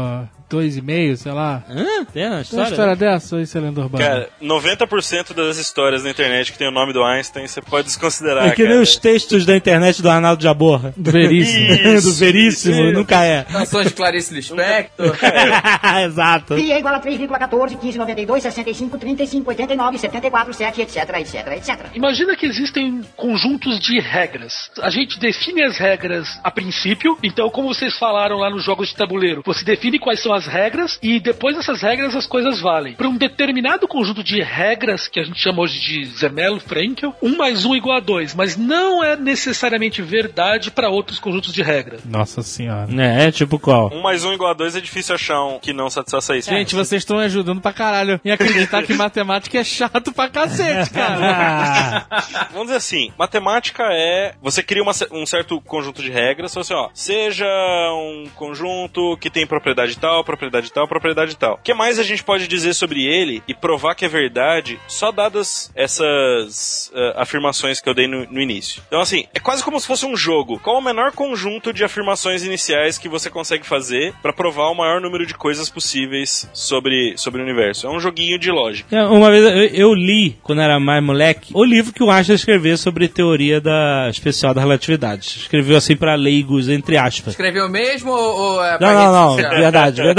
[0.50, 1.64] dois e meio, sei lá.
[1.70, 1.76] Hã?
[1.84, 2.70] Tem uma Tem uma história?
[2.70, 4.04] história dessa ou isso é lenda urbana?
[4.04, 8.48] cara, 90% das histórias na internet que tem o nome do Einstein, você pode desconsiderar,
[8.48, 8.82] É que nem cara.
[8.84, 10.94] os textos da internet do Arnaldo Jaborra.
[10.96, 11.74] Do Veríssimo.
[11.74, 12.94] Isso, do Veríssimo, isso.
[12.94, 13.44] nunca é.
[13.44, 15.16] Canções de Clarice Lispector.
[16.06, 16.56] Exato.
[16.56, 21.86] Pi é igual a 3,14, 15, 92, 65, 35, 89, 74, 7, etc, etc, etc.
[21.94, 24.70] Imagina que existem conjuntos de regras.
[24.82, 28.96] A gente define as regras a princípio, então, como vocês falaram lá nos jogos de
[28.96, 32.94] tabuleiro, você define quais são as regras e depois dessas regras as coisas valem.
[32.94, 37.36] Para um determinado conjunto de regras, que a gente chama hoje de Zermelo, Frenkel, um
[37.38, 41.62] mais um é igual a dois, mas não é necessariamente verdade para outros conjuntos de
[41.62, 42.04] regras.
[42.06, 42.88] Nossa senhora.
[43.02, 43.92] É, tipo qual?
[43.94, 46.50] Um mais um igual a dois é difícil achar um que não satisfaça isso.
[46.50, 50.90] Gente, vocês estão me ajudando pra caralho em acreditar que matemática é chato pra cacete,
[50.92, 52.06] cara.
[52.52, 54.34] Vamos dizer assim, matemática é.
[54.42, 59.48] Você cria uma um certo conjunto de regras, assim, ó, seja um conjunto que tem
[59.48, 61.56] propriedade tal, propriedade tal, propriedade tal.
[61.56, 65.12] O que mais a gente pode dizer sobre ele e provar que é verdade só
[65.12, 68.82] dadas essas eh, afirmações que eu dei no, no início?
[68.88, 70.60] Então, assim, é quase como se fosse um jogo.
[70.60, 75.00] Qual o menor conjunto de afirmações iniciais que você consegue fazer pra provar o maior
[75.02, 77.88] número de coisas possíveis sobre, sobre o universo?
[77.88, 78.96] É um joguinho de lógica.
[78.96, 82.36] É, Uma vez eu, eu li, quando era mais moleque, o livro que o Einstein
[82.36, 85.28] escreveu sobre teoria da especial da relatividade.
[85.38, 87.34] Escreveu assim pra leigos, entre aspas.
[87.34, 90.15] Escreveu mesmo ou, ou é Não, não, não, verdade, verdade.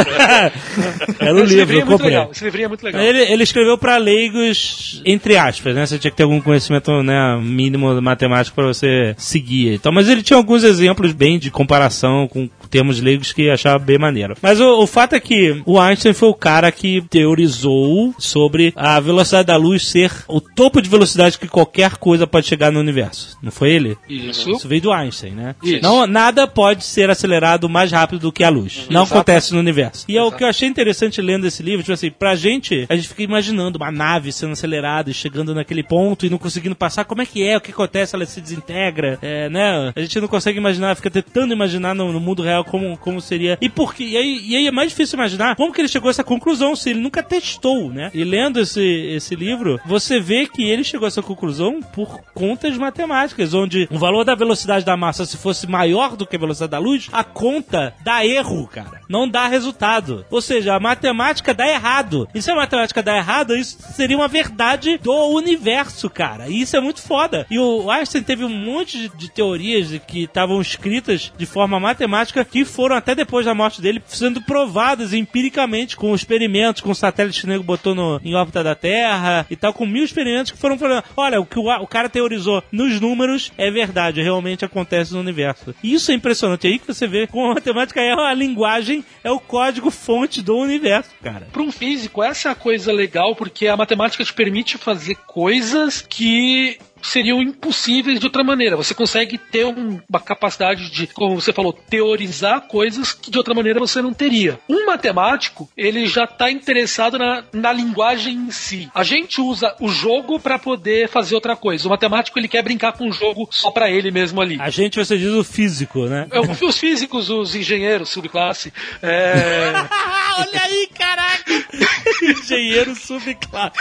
[1.18, 2.10] Era o Esse livro, é eu muito comprei.
[2.10, 2.30] legal.
[2.32, 3.00] Esse livrinho é muito legal.
[3.02, 5.86] Ele, ele escreveu pra leigos, entre aspas, né?
[5.86, 9.74] Você tinha que ter algum conhecimento né, mínimo de matemática pra você seguir.
[9.74, 13.98] Então, mas ele tinha alguns exemplos bem de comparação com termos leigos que achava bem
[13.98, 14.36] maneiro.
[14.40, 18.98] Mas o, o fato é que o Einstein foi o cara que teorizou sobre a
[19.00, 23.36] velocidade da luz ser o topo de velocidade que qualquer coisa pode chegar no universo.
[23.42, 23.96] Não foi ele?
[24.08, 24.50] Isso.
[24.50, 25.54] Isso veio do Einstein, né?
[25.62, 25.82] Isso.
[25.82, 28.86] Não, nada pode ser acelerado mais rápido do que a luz.
[28.90, 30.04] Não acontece no universo.
[30.08, 32.96] E é o que eu achei interessante lendo esse livro, tipo assim, pra gente, a
[32.96, 37.04] gente fica imaginando uma nave sendo acelerada e chegando naquele ponto e não conseguindo passar,
[37.04, 39.92] como é que é, o que acontece, ela se desintegra, é, né?
[39.94, 43.58] A gente não consegue imaginar, fica tentando imaginar no, no mundo real como, como seria.
[43.60, 44.04] E por quê?
[44.04, 46.74] E aí, e aí é mais difícil imaginar como que ele chegou a essa conclusão,
[46.76, 48.10] se ele nunca testou, né?
[48.14, 52.76] E lendo esse, esse livro, você vê que ele chegou a essa conclusão por contas
[52.76, 56.70] matemáticas, onde o valor da velocidade da massa, se fosse maior do que a velocidade
[56.70, 59.00] da luz, a conta dá erro, cara.
[59.08, 60.24] Não dá resultado.
[60.30, 62.28] Ou seja, a matemática dá errado.
[62.34, 66.48] E se a matemática dá errado, isso seria uma verdade do universo, cara.
[66.48, 67.46] E isso é muito foda.
[67.50, 72.45] E o Einstein teve um monte de, de teorias que estavam escritas de forma matemática
[72.46, 77.46] que foram até depois da morte dele sendo provadas empiricamente com experimentos, com satélites que
[77.46, 80.78] o nego botou no, em órbita da Terra e tal, com mil experimentos que foram
[80.78, 85.20] falando: olha, o que o, o cara teorizou nos números é verdade, realmente acontece no
[85.20, 85.74] universo.
[85.82, 86.66] E isso é impressionante.
[86.66, 90.42] É aí que você vê como a matemática é a linguagem, é o código fonte
[90.42, 91.48] do universo, cara.
[91.52, 96.00] Para um físico, essa é a coisa legal, porque a matemática te permite fazer coisas
[96.00, 98.76] que seriam impossíveis de outra maneira.
[98.76, 103.54] Você consegue ter um- uma capacidade de, como você falou, teorizar coisas que de outra
[103.54, 104.58] maneira você não teria.
[104.68, 108.88] Um matemático, ele já está interessado na, na linguagem em si.
[108.94, 111.86] A gente usa o jogo para poder fazer outra coisa.
[111.86, 114.56] O matemático, ele quer brincar com o jogo só para ele mesmo ali.
[114.60, 116.26] A gente, você diz o físico, né?
[116.30, 119.72] É, Os físicos, os engenheiros, subclasse, é,
[120.38, 121.65] olha aí, caraca!
[122.22, 123.78] Engenheiro subclasse.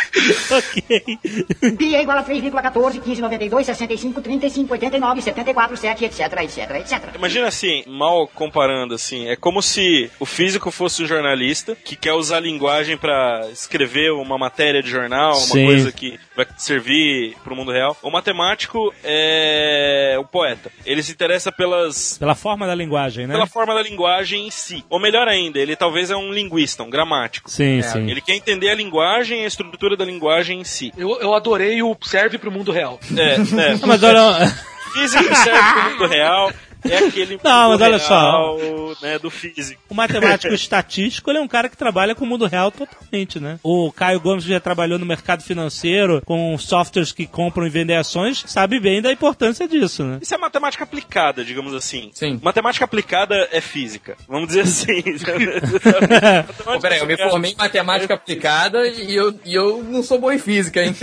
[0.51, 1.75] ok.
[1.77, 7.15] Pi é igual a 3,14, 15, 92, 65, 35, 89, 74, 7, etc, etc, etc.
[7.15, 12.13] Imagina assim, mal comparando assim, é como se o físico fosse um jornalista que quer
[12.13, 15.65] usar a linguagem pra escrever uma matéria de jornal, uma Sim.
[15.65, 17.97] coisa que vai servir pro mundo real.
[18.01, 20.71] O matemático é o poeta.
[20.85, 23.33] Ele se interessa pelas Pela forma da linguagem, né?
[23.33, 24.83] pela forma da linguagem em si.
[24.89, 27.49] Ou melhor ainda, ele talvez é um linguista, um gramático.
[27.49, 28.09] Sim, sim.
[28.09, 30.91] Ele quer entender a linguagem e a estrutura da linguagem em si.
[30.97, 32.99] eu, eu adorei o serve pro mundo real.
[33.15, 33.77] É, é.
[33.85, 34.47] Mas olha,
[34.93, 36.51] Físico serve pro mundo real.
[36.89, 38.19] É aquele Não, mas olha só.
[38.19, 38.57] real,
[39.01, 39.81] né, do físico.
[39.89, 43.59] o matemático estatístico ele é um cara que trabalha com o mundo real totalmente, né?
[43.63, 47.95] O Caio Gomes que já trabalhou no mercado financeiro com softwares que compram e vendem
[47.97, 50.19] ações, sabe bem da importância disso, né?
[50.21, 52.09] Isso é matemática aplicada, digamos assim.
[52.13, 52.39] Sim.
[52.41, 54.15] Matemática aplicada é física.
[54.27, 55.01] Vamos dizer assim.
[56.63, 60.31] Pô, peraí, eu me formei em matemática aplicada e eu, e eu não sou bom
[60.31, 60.95] em física, hein?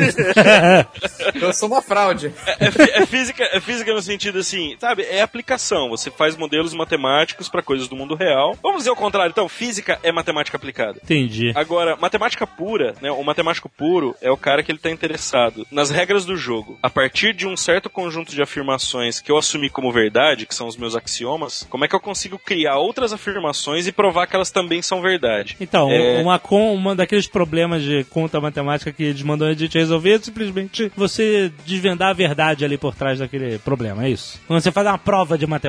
[1.41, 2.33] eu sou uma fraude.
[2.59, 5.03] É, fi- é física, é física no sentido assim, sabe?
[5.03, 5.72] É aplicação.
[5.89, 8.57] Você faz modelos matemáticos para coisas do mundo real.
[8.63, 10.99] Vamos dizer o contrário, então, física é matemática aplicada.
[11.03, 11.53] Entendi.
[11.55, 13.11] Agora, matemática pura, né?
[13.11, 16.79] O matemático puro é o cara que ele tá interessado nas regras do jogo.
[16.83, 20.67] A partir de um certo conjunto de afirmações que eu assumi como verdade, que são
[20.67, 24.51] os meus axiomas, como é que eu consigo criar outras afirmações e provar que elas
[24.51, 25.57] também são verdade?
[25.61, 26.21] Então, É.
[26.21, 30.19] uma, com, uma daqueles problemas de conta matemática que eles mandam a gente resolver é
[30.19, 34.41] simplesmente você desvendar a verdade ali por trás daquele problema, é isso.
[34.47, 35.62] Quando você faz uma prova de matemática.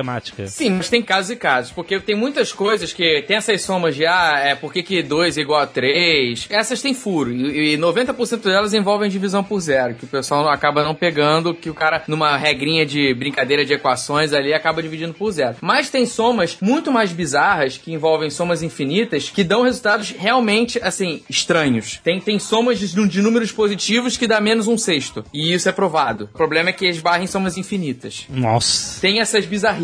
[0.48, 4.06] Sim, mas tem casos e casos, porque tem muitas coisas que tem essas somas de,
[4.06, 7.78] ah, é por que que 2 é igual a 3, essas tem furo, e, e
[7.78, 12.02] 90% delas envolvem divisão por zero, que o pessoal acaba não pegando, que o cara,
[12.08, 15.56] numa regrinha de brincadeira de equações ali, acaba dividindo por zero.
[15.60, 21.22] Mas tem somas muito mais bizarras, que envolvem somas infinitas, que dão resultados realmente, assim,
[21.28, 22.00] estranhos.
[22.02, 25.72] Tem, tem somas de, de números positivos que dá menos um sexto, e isso é
[25.72, 26.28] provado.
[26.32, 28.26] O problema é que esbarra em somas infinitas.
[28.28, 29.00] Nossa.
[29.00, 29.83] Tem essas bizarrices.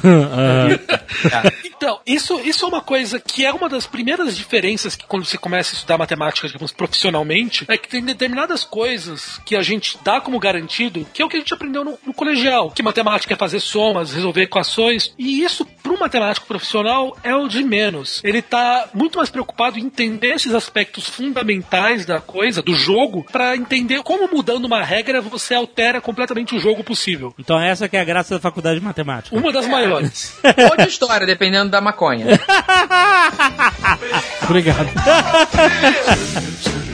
[1.80, 5.38] Então, isso, isso é uma coisa que é uma das primeiras diferenças que quando você
[5.38, 10.20] começa a estudar matemática, digamos, profissionalmente, é que tem determinadas coisas que a gente dá
[10.20, 13.36] como garantido, que é o que a gente aprendeu no, no colegial, que matemática é
[13.36, 18.20] fazer somas, resolver equações, e isso para um matemático profissional é o de menos.
[18.22, 23.56] Ele tá muito mais preocupado em entender esses aspectos fundamentais da coisa, do jogo, para
[23.56, 27.34] entender como mudando uma regra você altera completamente o jogo possível.
[27.38, 29.29] Então essa que é a graça da faculdade de matemática.
[29.30, 30.36] Uma das maiores.
[30.70, 32.26] Outra história, dependendo da maconha.
[34.42, 34.88] Obrigado.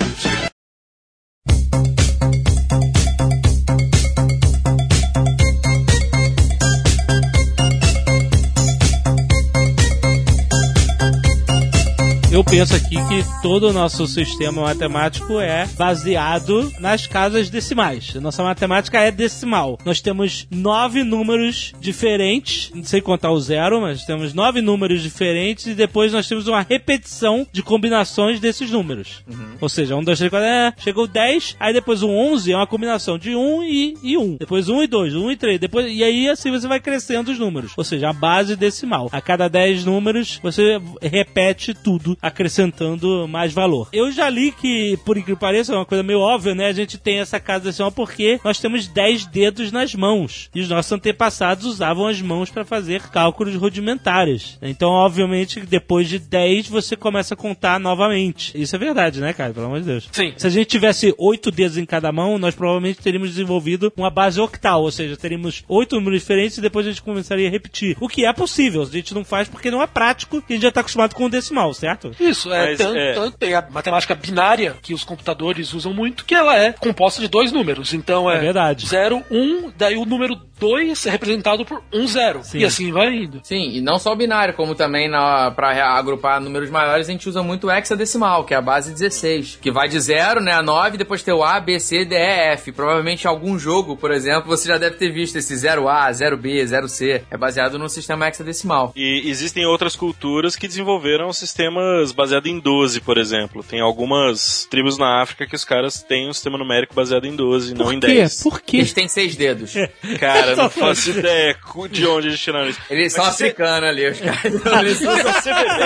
[12.37, 18.13] Eu penso aqui que todo o nosso sistema matemático é baseado nas casas decimais.
[18.15, 19.79] A nossa matemática é decimal.
[19.87, 25.67] Nós temos nove números diferentes, não sei contar o zero, mas temos nove números diferentes
[25.67, 29.25] e depois nós temos uma repetição de combinações desses números.
[29.59, 32.67] Ou seja, um, dois, três, quatro, é, chegou 10, aí depois o 11 é uma
[32.67, 34.37] combinação de 1 e, e 1.
[34.37, 37.39] Depois 1 e 2, 1 e 3, depois, e aí assim você vai crescendo os
[37.39, 37.73] números.
[37.79, 39.09] Ou seja, a base decimal.
[39.11, 43.89] A cada 10 números, você repete tudo, acrescentando mais valor.
[43.93, 46.67] Eu já li que, por incrível que pareça, é uma coisa meio óbvia, né?
[46.67, 50.49] A gente tem essa casa decimal porque nós temos 10 dedos nas mãos.
[50.55, 54.59] E os nossos antepassados usavam as mãos para fazer cálculos rudimentares.
[54.63, 58.53] Então, obviamente, depois de 10 você começa a contar novamente.
[58.61, 59.53] Isso é verdade, né, cara?
[59.53, 60.09] Pelo amor de Deus.
[60.13, 60.33] Sim.
[60.37, 64.41] Se a gente tivesse oito dedos em cada mão, nós provavelmente teríamos desenvolvido uma base
[64.41, 67.97] octal, ou seja, teríamos oito números diferentes e depois a gente começaria a repetir.
[68.01, 70.63] O que é possível, a gente não faz porque não é prático e a gente
[70.63, 72.11] já está acostumado com o decimal, certo?
[72.19, 73.13] Isso, é, Mas, tanto, é.
[73.15, 77.29] tanto tem a matemática binária, que os computadores usam muito, que ela é composta de
[77.29, 77.93] dois números.
[77.95, 78.87] Então é, É verdade.
[78.87, 82.41] 0, 1, daí o número 2 é representado por 1, 0.
[82.43, 82.59] Sim.
[82.59, 83.41] E assim vai indo.
[83.45, 87.29] Sim, e não só o binário, como também na, pra agrupar números maiores, a gente
[87.29, 90.63] usa muito o hexadecimal, que é a base 16, que vai de 0 né, a
[90.63, 92.73] 9, depois tem o A, B, C, D, E, F.
[92.73, 97.23] Provavelmente em algum jogo, por exemplo, você já deve ter visto esse 0A, 0B, 0C.
[97.31, 98.93] É baseado no sistema hexadecimal.
[98.97, 103.63] E existem outras culturas que desenvolveram sistemas baseados em 12, por exemplo.
[103.63, 107.75] Tem algumas tribos na África que os caras têm um sistema numérico baseado em 12,
[107.75, 108.15] não em Por quê?
[108.15, 108.43] 10.
[108.43, 108.77] Por quê?
[108.79, 109.75] Eles têm seis dedos.
[110.21, 111.57] Cara, não faço ideia
[111.91, 112.81] de onde eles tiraram isso.
[112.91, 114.45] Eles são Mas africanos ali, os caras.
[114.55, 115.13] Então, eles usam...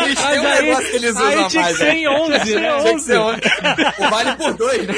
[0.04, 1.76] Eles têm um aí- negócio que eles aí usam tinha que mais.
[1.78, 2.80] ser em 11, né?
[2.80, 3.40] Tinha que ser 11.
[3.98, 4.94] O vale por dois, né?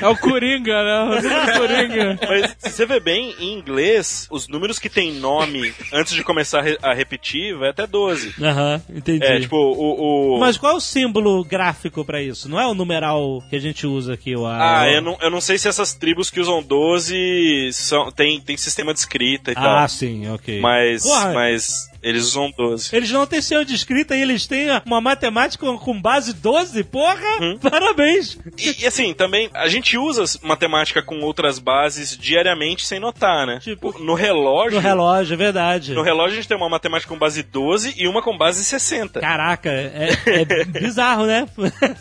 [0.00, 1.00] É o Coringa, né?
[1.02, 2.18] O número Coringa.
[2.28, 6.60] Mas se você vê bem, em inglês, os números que tem nome antes de começar
[6.60, 8.34] a, re- a repetir vai até 12.
[8.42, 9.24] Aham, entendi.
[9.24, 10.36] É, tipo, o.
[10.36, 12.48] o- Mas qual é o símbolo gráfico pra isso?
[12.48, 15.40] Não é o numeral que a gente usa aqui, o Ah, eu não, eu não
[15.40, 19.60] sei se essas tribos que usam 12 são, tem, tem sistema de escrita e Ah,
[19.62, 19.88] tal.
[19.88, 20.60] sim, ok.
[20.60, 21.32] Mas, Porra.
[21.32, 22.94] mas eles usam 12.
[22.94, 26.82] Eles não têm senhor de escrita e eles têm uma matemática com base 12?
[26.84, 27.38] Porra!
[27.40, 27.58] Hum.
[27.58, 28.38] Parabéns!
[28.58, 33.58] E, e assim, também, a gente usa matemática com outras bases diariamente sem notar, né?
[33.60, 34.76] Tipo, no relógio.
[34.76, 35.92] No relógio, é verdade.
[35.92, 39.20] No relógio a gente tem uma matemática com base 12 e uma com base 60.
[39.20, 41.46] Caraca, é, é bizarro, né?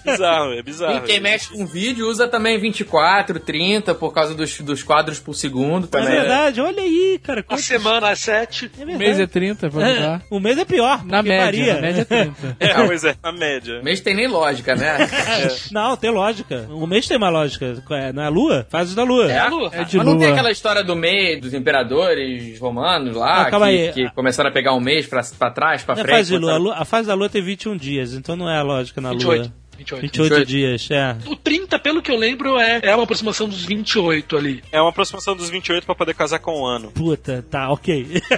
[0.05, 0.97] Bizarro, é bizarro.
[0.97, 5.33] E quem mexe com vídeo usa também 24, 30, por causa dos, dos quadros por
[5.33, 6.09] segundo É também.
[6.11, 7.41] verdade, olha aí, cara.
[7.41, 8.65] A quantos- semana às 7.
[8.65, 8.97] É verdade.
[8.97, 10.21] mês é 30, vamos É, lá.
[10.29, 11.03] o mês é pior.
[11.05, 11.73] Na porque média, varia.
[11.75, 12.57] na média é 30.
[12.59, 13.81] É, pois é, a média.
[13.81, 14.97] Mês tem nem lógica, né?
[15.71, 16.67] Não, tem lógica.
[16.69, 17.81] O mês tem uma lógica.
[17.91, 18.67] É, não é a lua?
[18.71, 19.31] O da lua.
[19.31, 19.69] É, Lua.
[19.73, 23.71] É de Mas não tem aquela história do mês, dos imperadores romanos lá, calma que,
[23.71, 23.91] aí.
[23.93, 26.17] que começaram a pegar um mês pra, pra trás, pra Não é frente.
[26.17, 26.53] fase de lua.
[26.53, 26.75] A, lua.
[26.75, 29.41] a fase da lua tem 21 dias, então não é a lógica na 28.
[29.41, 29.53] lua.
[29.79, 30.01] 28.
[30.01, 30.47] 28, 28.
[30.47, 31.15] dias, é.
[31.25, 34.63] O 30, pelo que eu lembro, é, é uma aproximação dos 28 ali.
[34.71, 36.91] É uma aproximação dos 28 pra poder casar com o ano.
[36.91, 38.21] Puta, tá, ok.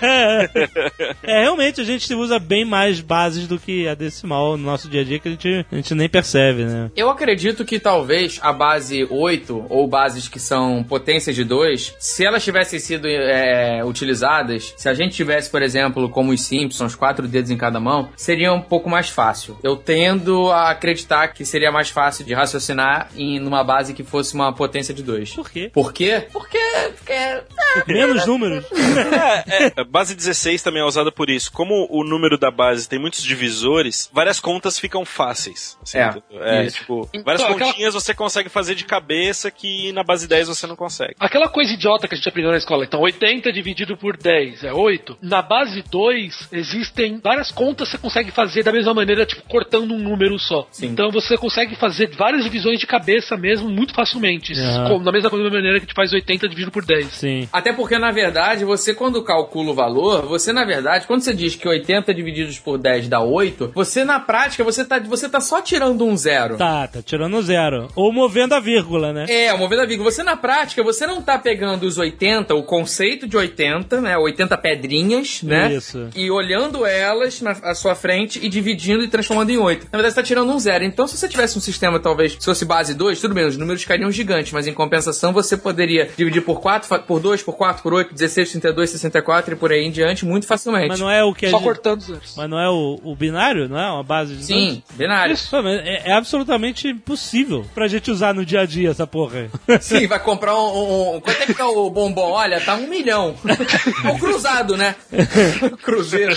[1.23, 5.01] é, realmente a gente usa bem mais bases do que a decimal no nosso dia
[5.01, 6.91] a dia que a gente, a gente nem percebe, né?
[6.95, 12.25] Eu acredito que talvez a base 8, ou bases que são potências de 2, se
[12.25, 17.27] elas tivessem sido é, utilizadas, se a gente tivesse, por exemplo, como os Simpsons, quatro
[17.27, 19.57] dedos em cada mão, seria um pouco mais fácil.
[19.63, 24.33] Eu tendo a acreditar que seria mais fácil de raciocinar em numa base que fosse
[24.33, 25.33] uma potência de 2.
[25.33, 25.69] Por quê?
[25.73, 26.27] Por quê?
[26.31, 26.59] Porque
[26.91, 28.65] porque Menos números.
[29.11, 31.51] É, é, a base 16 também é usada por isso.
[31.51, 35.77] Como o número da base tem muitos divisores, várias contas ficam fáceis.
[35.81, 40.03] assim, É, é tipo, Então, várias aquela- continhas você consegue fazer de cabeça que na
[40.03, 41.15] base 10 você não consegue.
[41.19, 42.83] Aquela coisa idiota que a gente aprendeu na escola.
[42.83, 45.17] Então, 80 dividido por 10 é 8.
[45.21, 49.93] Na base 2, existem várias contas que você consegue fazer da mesma maneira, tipo, cortando
[49.93, 50.67] um número só.
[50.71, 50.87] Sim.
[50.87, 54.53] Então, você consegue fazer várias divisões de cabeça mesmo, muito facilmente.
[54.87, 57.07] Como- da mesma maneira que a gente faz 80 dividido por 10.
[57.07, 57.47] Sim.
[57.51, 61.55] Até porque, na verdade, você quando calcula o valor, você, na verdade, quando você diz
[61.55, 65.61] que 80 divididos por 10 dá 8, você, na prática, você tá, você tá só
[65.61, 66.57] tirando um zero.
[66.57, 67.87] Tá, tá tirando o zero.
[67.95, 69.25] Ou movendo a vírgula, né?
[69.29, 70.11] É, vez a vírgula.
[70.11, 74.17] Você, na prática, você não tá pegando os 80, o conceito de 80, né?
[74.17, 75.73] 80 pedrinhas, né?
[75.73, 76.09] Isso.
[76.15, 79.83] E olhando elas na à sua frente e dividindo e transformando em 8.
[79.91, 80.83] Na verdade, você tá tirando um zero.
[80.83, 83.81] Então, se você tivesse um sistema, talvez, se fosse base 2, tudo bem, os números
[83.81, 87.83] ficariam gigantes, mas em compensação, você poderia dividir por 4, fa- por 2, por 4,
[87.83, 90.87] por 8, 16, 32, 64 e por aí em diante muito facilmente.
[90.89, 91.65] Mas não é o que a Só gente...
[91.65, 92.33] cortando zeros.
[92.37, 93.91] Mas não é o, o binário, não é?
[93.91, 94.47] Uma base de dois?
[94.47, 95.35] Sim, binário.
[95.49, 99.49] Pô, mas é, é absolutamente impossível pra gente usar no dia a dia essa porra.
[99.81, 102.31] Sim, vai comprar um, um- um- Quanto é que tá o bombom?
[102.31, 103.35] Olha, tá um milhão.
[104.13, 104.95] o cruzado, né?
[105.83, 106.35] Cruzeiro.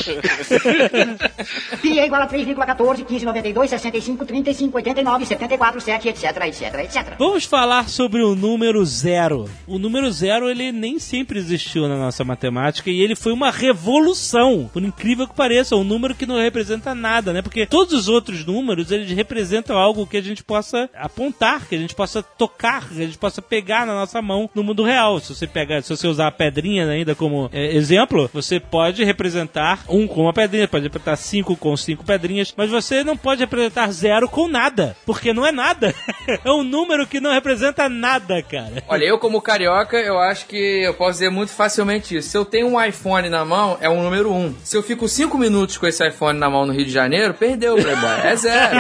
[1.80, 7.14] Pi é igual a 3,14, 15, 92, 65, 35, 89, 74, 7, etc, etc, etc.
[7.18, 9.48] Vamos falar sobre o número zero.
[9.66, 14.70] O número zero, ele nem sempre existiu na nossa matemática e ele foi uma revolução,
[14.72, 17.42] por incrível que pareça, um número que não representa nada, né?
[17.42, 21.78] Porque todos os outros números, eles representam algo que a gente possa apontar, que a
[21.78, 25.20] gente possa tocar, que a gente possa pegar na nossa mão no mundo real.
[25.20, 29.84] Se você pegar, se você usar a pedrinha ainda como é, exemplo, você pode representar
[29.88, 33.90] um com uma pedrinha, pode representar cinco com cinco pedrinhas, mas você não pode representar
[33.90, 35.92] zero com nada, porque não é nada.
[36.44, 38.84] é um número que não representa nada, cara.
[38.86, 42.28] Olha, eu como carioca, eu acho que eu posso dizer muito facilmente isso.
[42.28, 44.34] Se eu tenho um iPhone na mão, é o número 1.
[44.34, 44.55] Um.
[44.62, 47.74] Se eu fico 5 minutos com esse iPhone na mão no Rio de Janeiro, perdeu,
[47.74, 48.20] Playboy.
[48.22, 48.76] É zero.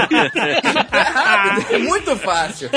[0.92, 2.70] é rápido, é muito fácil.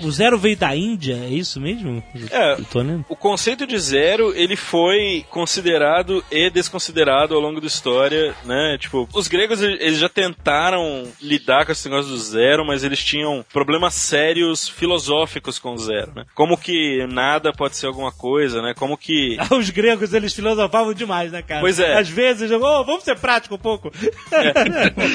[0.00, 2.02] O zero veio da Índia, é isso mesmo?
[2.30, 2.56] É.
[3.08, 8.76] O conceito de zero, ele foi considerado e desconsiderado ao longo da história, né?
[8.78, 10.81] Tipo, os gregos, eles já tentaram
[11.20, 16.12] lidar com esse negócio do zero, mas eles tinham problemas sérios filosóficos com o zero,
[16.14, 16.24] né?
[16.34, 18.74] Como que nada pode ser alguma coisa, né?
[18.74, 19.36] Como que...
[19.50, 21.60] Os gregos, eles filosofavam demais, né, cara?
[21.60, 21.98] Pois é.
[21.98, 23.92] Às vezes, oh, vamos ser prático um pouco.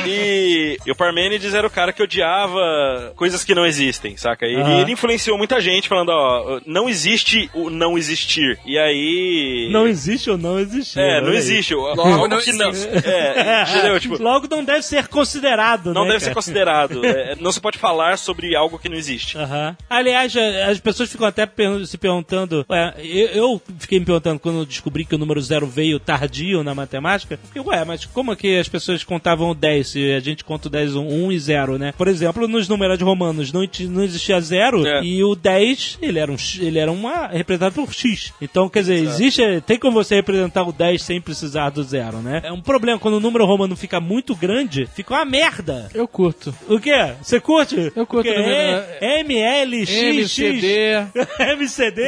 [0.05, 4.45] E, e o Parmênides era o cara que odiava coisas que não existem, saca?
[4.45, 4.81] E Aham.
[4.81, 8.59] ele influenciou muita gente falando, ó, não existe o não existir.
[8.65, 9.69] E aí...
[9.71, 10.99] Não existe ou não existe.
[10.99, 11.73] É, não existe.
[11.73, 12.87] Logo não existe.
[13.05, 13.99] É, entendeu?
[14.07, 15.56] Tipo, Logo não deve ser considerado,
[15.93, 16.35] não né, deve ser cara?
[16.35, 17.01] considerado.
[17.07, 19.37] É, não se pode falar sobre algo que não existe.
[19.37, 19.75] Aham.
[19.89, 20.35] Aliás,
[20.69, 21.49] as pessoas ficam até
[21.85, 22.65] se perguntando.
[22.69, 26.63] Ué, eu, eu fiquei me perguntando quando eu descobri que o número zero veio tardio
[26.63, 27.39] na matemática.
[27.45, 30.67] Fiquei, ué, mas como é que as pessoas contavam o 10 se a gente conta
[30.67, 31.93] o 10 um, 1 e 0, né?
[31.97, 35.01] Por exemplo, nos numerais romanos não, não existia zero É.
[35.03, 38.33] e o 10 ele era, um, ele era uma, representado por x.
[38.41, 39.41] Então, quer dizer, existe.
[39.65, 42.41] Tem como você representar o 10 sem precisar do zero, né?
[42.43, 45.46] É um problema quando o número romano fica muito grande, fica uma merda.
[45.93, 46.53] Eu curto.
[46.67, 47.13] O quê?
[47.21, 47.91] Você curte?
[47.95, 51.07] Eu curto número- É, M, L, X, MCD.
[51.57, 52.01] MCD.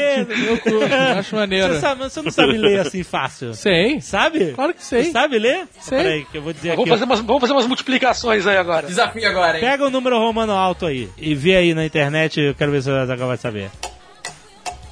[0.47, 1.73] Eu curto, acho maneiro.
[1.73, 3.53] Você, sabe- você não sabe ler assim fácil.
[3.53, 3.99] Sei.
[4.01, 4.51] Sabe?
[4.53, 5.05] Claro que sei.
[5.05, 5.67] Você sabe ler?
[5.79, 5.97] Sei.
[5.97, 6.89] Peraí, que eu vou dizer Vamos aqui.
[6.91, 8.87] fazer, umas, vamos fazer umas multiplicações aí agora.
[8.87, 9.63] Desafio agora, hein?
[9.63, 12.89] Pega o número romano alto aí e vê aí na internet, eu quero ver se
[12.89, 13.69] o Azaghal vai saber.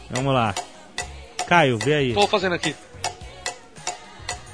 [0.09, 0.53] Vamos lá.
[1.47, 2.13] Caio, vê aí.
[2.13, 2.75] Tô fazendo aqui.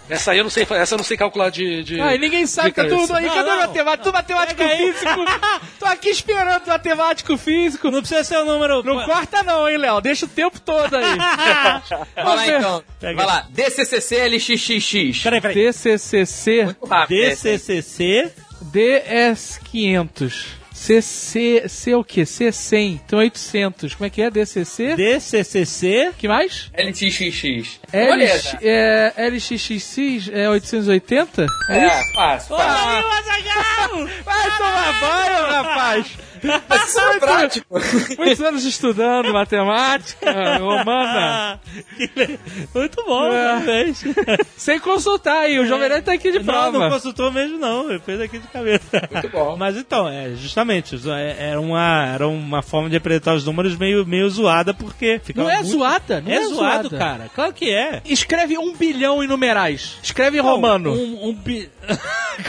[0.09, 1.83] Essa aí eu não sei, essa eu não sei calcular de.
[1.83, 3.25] de Ah, ninguém sabe, de tá tudo aí.
[3.25, 3.57] Não, Cadê não.
[3.57, 4.03] o matemático?
[4.03, 5.25] Tu matemático físico.
[5.79, 7.89] Tô aqui esperando matemático físico.
[7.89, 8.83] Não precisa ser o número.
[8.83, 10.01] Não corta não, hein, Léo?
[10.01, 11.17] Deixa o tempo todo aí.
[12.15, 12.83] Vai lá então.
[12.99, 13.15] Pega.
[13.15, 13.47] Vai lá.
[13.49, 15.23] DCCC LXXX.
[15.23, 15.55] Peraí, peraí.
[15.55, 17.17] DCCC Muito rápido.
[17.17, 18.31] DCCC.
[18.71, 20.62] DS500.
[20.73, 22.23] CC, C o quê?
[22.23, 22.99] C100.
[23.05, 23.93] Então 800.
[23.95, 24.29] Como é que é?
[24.31, 24.95] DCC?
[24.95, 26.11] DCCC.
[26.17, 26.71] que mais?
[26.77, 27.79] LXXX.
[27.93, 28.57] L, Beleza.
[28.61, 31.45] é, LXXX é 880?
[31.69, 32.13] É, É, isso?
[32.13, 34.07] fácil, o Azaghal!
[34.25, 36.07] Vai tomar banho, rapaz!
[36.43, 37.79] Isso é prático.
[38.17, 41.59] Muitos anos estudando matemática, romana,
[42.73, 43.93] Muito bom, É.
[44.57, 45.59] sem consultar aí.
[45.59, 46.71] O Jovem Nerd tá aqui de Não, prova.
[46.79, 47.89] não consultou mesmo, não.
[47.89, 49.07] Ele fez aqui de cabeça.
[49.11, 49.55] Muito bom.
[49.57, 54.05] Mas então, é, justamente, é- era uma, era uma forma de apresentar os números meio,
[54.05, 56.97] meio zoada, porque Não é muito- zoada, não é, é zoado, zoada.
[56.97, 57.29] cara.
[57.33, 58.01] Claro que é.
[58.05, 59.97] Escreve um bilhão em numerais.
[60.03, 60.93] Escreve em romano.
[60.93, 61.69] Um, um bi...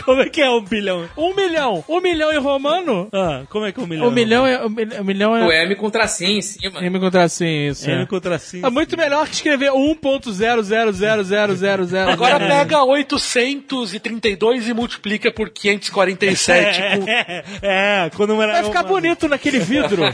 [0.05, 1.09] Como é que é um bilhão?
[1.17, 1.85] Um milhão.
[1.89, 3.09] Um milhão em romano?
[3.13, 4.09] Ah, como é que ou milhão?
[4.09, 4.65] O milhão é.
[4.65, 5.63] O milhão o milhão O é.
[5.65, 6.83] M com tracinho em cima.
[6.85, 7.89] M com tracinho, isso.
[7.91, 8.07] M É.
[8.07, 8.67] com tracinho.
[8.67, 12.09] É muito melhor que escrever 1.0000000.
[12.13, 16.81] Agora pega 832 e multiplica por 547.
[16.99, 18.53] com- É, é, quando não era.
[18.55, 20.03] Vai ficar bonito naquele vidro.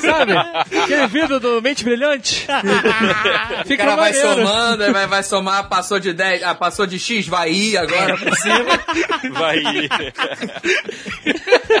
[0.00, 0.32] sabe?
[0.82, 2.46] Aquele vidro do Mente Brilhante.
[3.58, 4.46] O Fica cara vai maneiro.
[4.46, 8.34] somando, vai, vai somar, passou de 10, ah, passou de X, vai I agora por
[8.36, 8.64] cima.
[9.38, 9.62] Vai.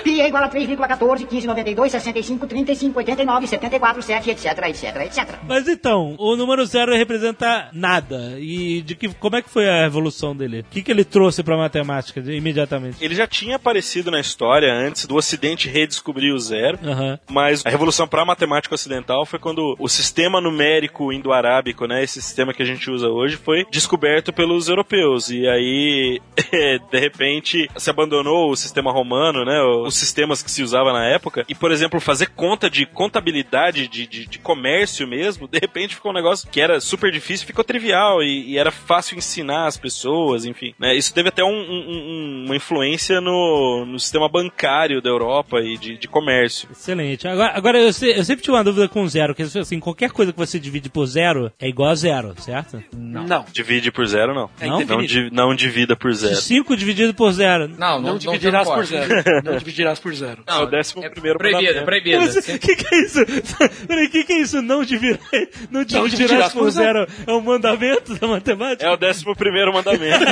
[0.02, 5.34] Pi é igual a 3,14, 15, 92, 65, 35, 89, 74, 7, etc, etc, etc.
[5.46, 8.36] Mas então, o número zero representa nada.
[8.38, 10.60] E de que, como é que foi a evolução dele?
[10.60, 13.02] O que, que ele trouxe pra matemática de- imediatamente?
[13.04, 16.78] Ele já tinha aparecido na história antes do Ocidente redescobrir o zero.
[16.84, 17.18] Aham.
[17.30, 22.20] Mas a revolução para a matemática ocidental foi quando o sistema numérico indo-arábico, né, esse
[22.20, 25.30] sistema que a gente usa hoje, foi descoberto pelos europeus.
[25.30, 26.20] E aí,
[26.90, 31.44] de repente, se abandonou o sistema romano, né, os sistemas que se usava na época.
[31.48, 36.10] E, por exemplo, fazer conta de contabilidade, de, de, de comércio mesmo, de repente ficou
[36.10, 40.44] um negócio que era super difícil, ficou trivial e, e era fácil ensinar as pessoas,
[40.44, 40.74] enfim.
[40.78, 45.60] Né, isso teve até um- um- um- uma influência no, no sistema bancário da Europa
[45.60, 46.68] e de, de comércio.
[46.70, 47.26] Excelente.
[47.26, 50.32] Agora, agora eu, se- eu sempre tive uma dúvida com zero, que assim, qualquer coisa
[50.32, 52.82] que você divide por zero é igual a zero, certo?
[52.96, 53.44] Não.
[53.52, 54.50] Divide por zero, não.
[54.60, 55.06] É não, indefinido.
[55.08, 56.36] di- não divida por zero.
[56.36, 57.68] 5 dividido por zero.
[57.68, 59.08] Não, não, Não, não, dividirás não por zero.
[59.44, 60.42] Não dividirás por zero.
[60.46, 62.24] É o décimo primeiro proibido, proibido.
[62.24, 63.18] O que, que é isso?
[63.86, 64.62] Peraí, o que, que é isso?
[64.62, 65.18] Não dividir,
[65.70, 67.06] não dividirás dividirás por por zero.
[67.26, 68.86] É um mandamento da matemática?
[68.86, 70.24] É o décimo primeiro mandamento.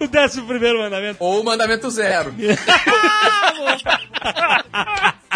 [0.00, 1.16] o décimo primeiro mandamento.
[1.20, 2.34] Ou o mandamento zero.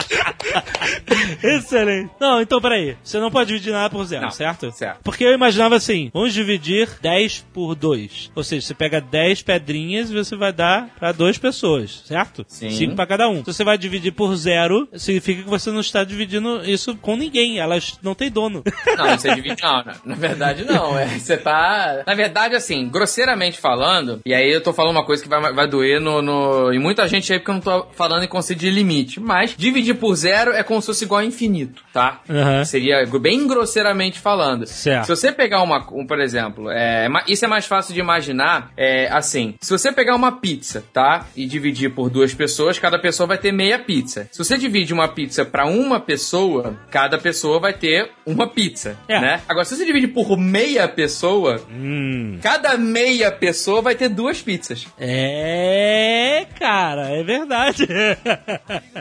[1.42, 2.10] Excelente.
[2.20, 2.96] Não, então peraí.
[3.02, 4.70] Você não pode dividir nada por zero, Não, certo?
[4.72, 5.00] certo.
[5.02, 8.32] Porque eu imaginava assim: vamos dividir 10 por 2.
[8.34, 12.44] Ou seja, você pega 10 pedrinhas e você vai dar pra duas pessoas, certo?
[12.48, 12.70] Sim.
[12.70, 13.38] 5 pra cada um.
[13.38, 17.58] Se você vai dividir por zero, significa que você não está dividindo isso com ninguém.
[17.58, 18.62] Elas não têm dono.
[18.96, 19.62] Não, você divide.
[19.62, 20.98] Não, na, na verdade não.
[20.98, 22.02] É, você tá.
[22.06, 25.68] Na verdade, assim, grosseiramente falando, e aí eu tô falando uma coisa que vai, vai
[25.68, 26.72] doer no, no.
[26.72, 29.20] em muita gente aí porque eu não tô falando em conceito de limite.
[29.20, 32.20] Mas dividir por zero é como se fosse igual a infinito, tá?
[32.28, 32.64] Aham.
[32.64, 34.66] Seria bem grosseiramente falando.
[34.66, 35.06] Certo.
[35.06, 39.08] Se você pegar uma, um, por exemplo, é, isso é mais fácil de imaginar, é
[39.10, 41.26] assim, se você pegar uma pizza, tá?
[41.36, 44.28] E dividir por duas pessoas, cada pessoa vai ter meia pizza.
[44.30, 49.20] Se você divide uma pizza pra uma pessoa, cada pessoa vai ter uma pizza, É.
[49.20, 49.40] né?
[49.48, 52.38] Agora, se você divide por meia pessoa, Hum.
[52.42, 54.86] cada meia pessoa vai ter duas pizzas.
[54.98, 57.86] É, cara, é verdade.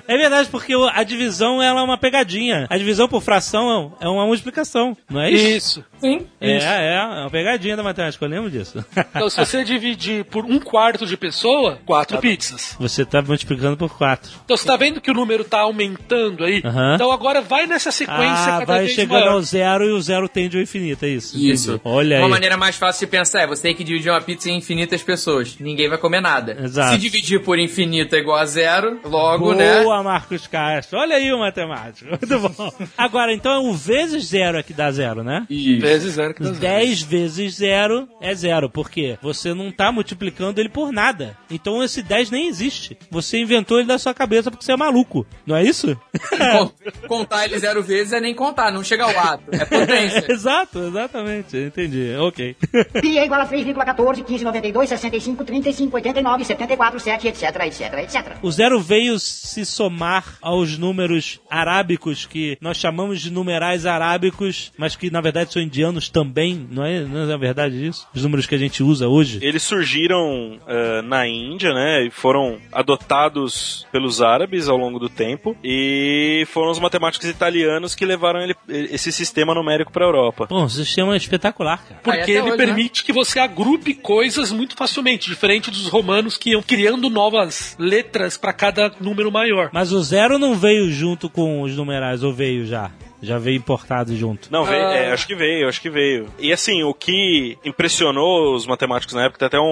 [0.07, 2.67] É verdade, porque o- a divisão ela é uma pegadinha.
[2.69, 5.47] A divisão por fração é uma multiplicação, não é isso?
[5.49, 5.85] Isso.
[5.99, 6.25] Sim.
[6.39, 8.83] É, é, é uma pegadinha da matemática, eu lembro disso.
[9.15, 12.75] Então, se você dividir por um quarto de pessoa, quatro pizzas.
[12.79, 14.31] Você tá multiplicando por 4.
[14.45, 16.61] Então, você tá vendo que o número tá aumentando aí?
[16.95, 19.33] Então, agora vai nessa sequência Ah, cada vai vez chegando maior.
[19.33, 21.37] ao zero e o zero tende ao infinito, é isso?
[21.37, 21.71] Isso.
[21.73, 21.81] Entendi.
[21.83, 22.21] Olha aí.
[22.23, 25.01] Uma maneira mais fácil de pensar é você tem que dividir uma pizza em infinitas
[25.03, 25.57] pessoas.
[25.59, 26.57] Ninguém vai comer nada.
[26.63, 26.93] Exato.
[26.93, 29.83] Se dividir por infinito é igual a zero, logo, né?
[29.83, 30.99] Boa, Marcos Castro.
[30.99, 32.09] Olha aí o matemático.
[32.19, 32.71] Muito bom.
[32.97, 35.45] Agora, então, o vezes zero é que dá zero, né?
[35.49, 35.81] Isso.
[35.81, 36.59] Vezes zero que dá zero.
[36.59, 41.37] 10 vezes zero é zero, porque você não tá multiplicando ele por nada.
[41.49, 42.97] Então esse 10 nem existe.
[43.09, 45.25] Você inventou ele da sua cabeça porque você é maluco.
[45.45, 45.97] Não é isso?
[46.39, 46.71] Con-
[47.07, 49.43] Contar ele zero vezes é nem contar, não chega ao ato.
[49.51, 50.25] É potência.
[50.31, 51.57] Exato, exatamente.
[51.57, 52.13] Entendi.
[52.19, 52.55] Ok.
[53.01, 58.37] Pi é igual a 3,14, 15, 92, 65, 35, 89, 74, 7, etc, etc, etc.
[58.41, 64.95] O zero veio se somar aos números arábicos que nós chamamos de numerais arábicos, mas
[64.95, 67.01] que na verdade são indianos também, não é?
[67.01, 68.07] Não é verdade isso?
[68.13, 69.39] Os números que a gente usa hoje.
[69.41, 72.05] Eles surgiram eh, na Índia, né?
[72.05, 75.55] E foram adotados pelos árabes ao longo do tempo.
[75.63, 80.47] E foram os matemáticos italianos que levaram ele- esse sistema numérico para a Europa.
[80.49, 82.01] Bom, o sistema é espetacular, cara.
[82.03, 86.61] Porque ele hoje, permite que você agrupe coisas muito facilmente, diferente dos romanos que iam
[86.61, 89.69] criando novas letras para cada número maior.
[89.73, 92.89] Mas o zero não veio junto com os numerais, ou veio já?
[93.21, 94.47] Já veio importado junto.
[94.51, 94.93] Não, veio, Ah.
[94.95, 96.27] é, acho que veio, acho que veio.
[96.39, 99.63] E assim, o que impressionou os matemáticos na época, tem até um,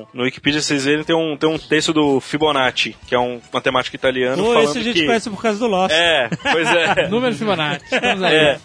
[0.00, 3.40] um- no Wikipedia vocês verem, tem um, tem um texto do Fibonacci, que é um
[3.52, 5.06] matemático italiano Pô, falando esse a gente que...
[5.06, 5.94] conhece por causa do Lost.
[5.94, 7.08] É, pois é.
[7.08, 7.84] Número Fibonacci.
[7.94, 8.58] É.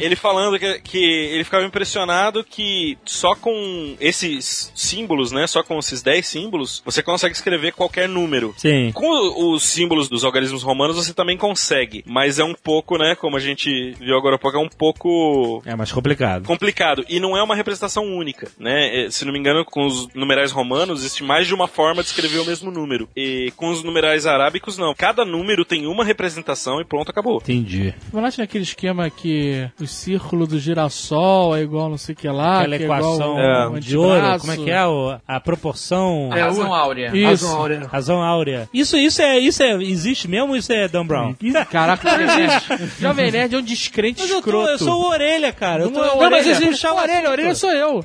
[0.00, 5.46] Ele falando que, que ele ficava impressionado que só com esses símbolos, né?
[5.46, 8.54] Só com esses 10 símbolos, você consegue escrever qualquer número.
[8.56, 8.92] Sim.
[8.92, 13.36] Com os símbolos dos algarismos romanos você também consegue, mas é um pouco, né, como
[13.36, 16.44] a gente gente viu agora há pouco é um pouco É mais complicado.
[16.46, 17.04] complicado.
[17.08, 19.04] E não é uma representação única, né?
[19.06, 22.08] É, Se não me engano, com os numerais romanos, existe mais de uma forma de
[22.08, 23.08] escrever o mesmo número.
[23.16, 24.94] E com os numerais arábicos, não.
[24.94, 27.38] Cada número tem uma representação e pronto, acabou.
[27.38, 27.94] Entendi.
[28.06, 32.28] Fibonacci é aquele esquema que o círculo do girassol é igual não sei o que
[32.28, 34.86] lá, Aquela que é igual equação um de ouro, como é que é?
[34.86, 36.30] O- a proporção.
[36.32, 37.08] A razão áurea.
[37.14, 37.24] Isso.
[37.46, 37.88] Razão áurea.
[37.90, 38.68] Razão áurea.
[38.72, 41.34] Isso, isso é, isso é, existe mesmo ou isso é Dan Brown?
[41.70, 42.64] Caraca, não existe.
[43.00, 44.68] Jovem Nerd é um descrente Mas eu, tô, escroto.
[44.70, 45.82] eu sou o orelha, cara.
[45.84, 46.30] Eu tô, Não, é não, orelha.
[46.30, 48.04] mas existe Não, orelha, orelha sou eu.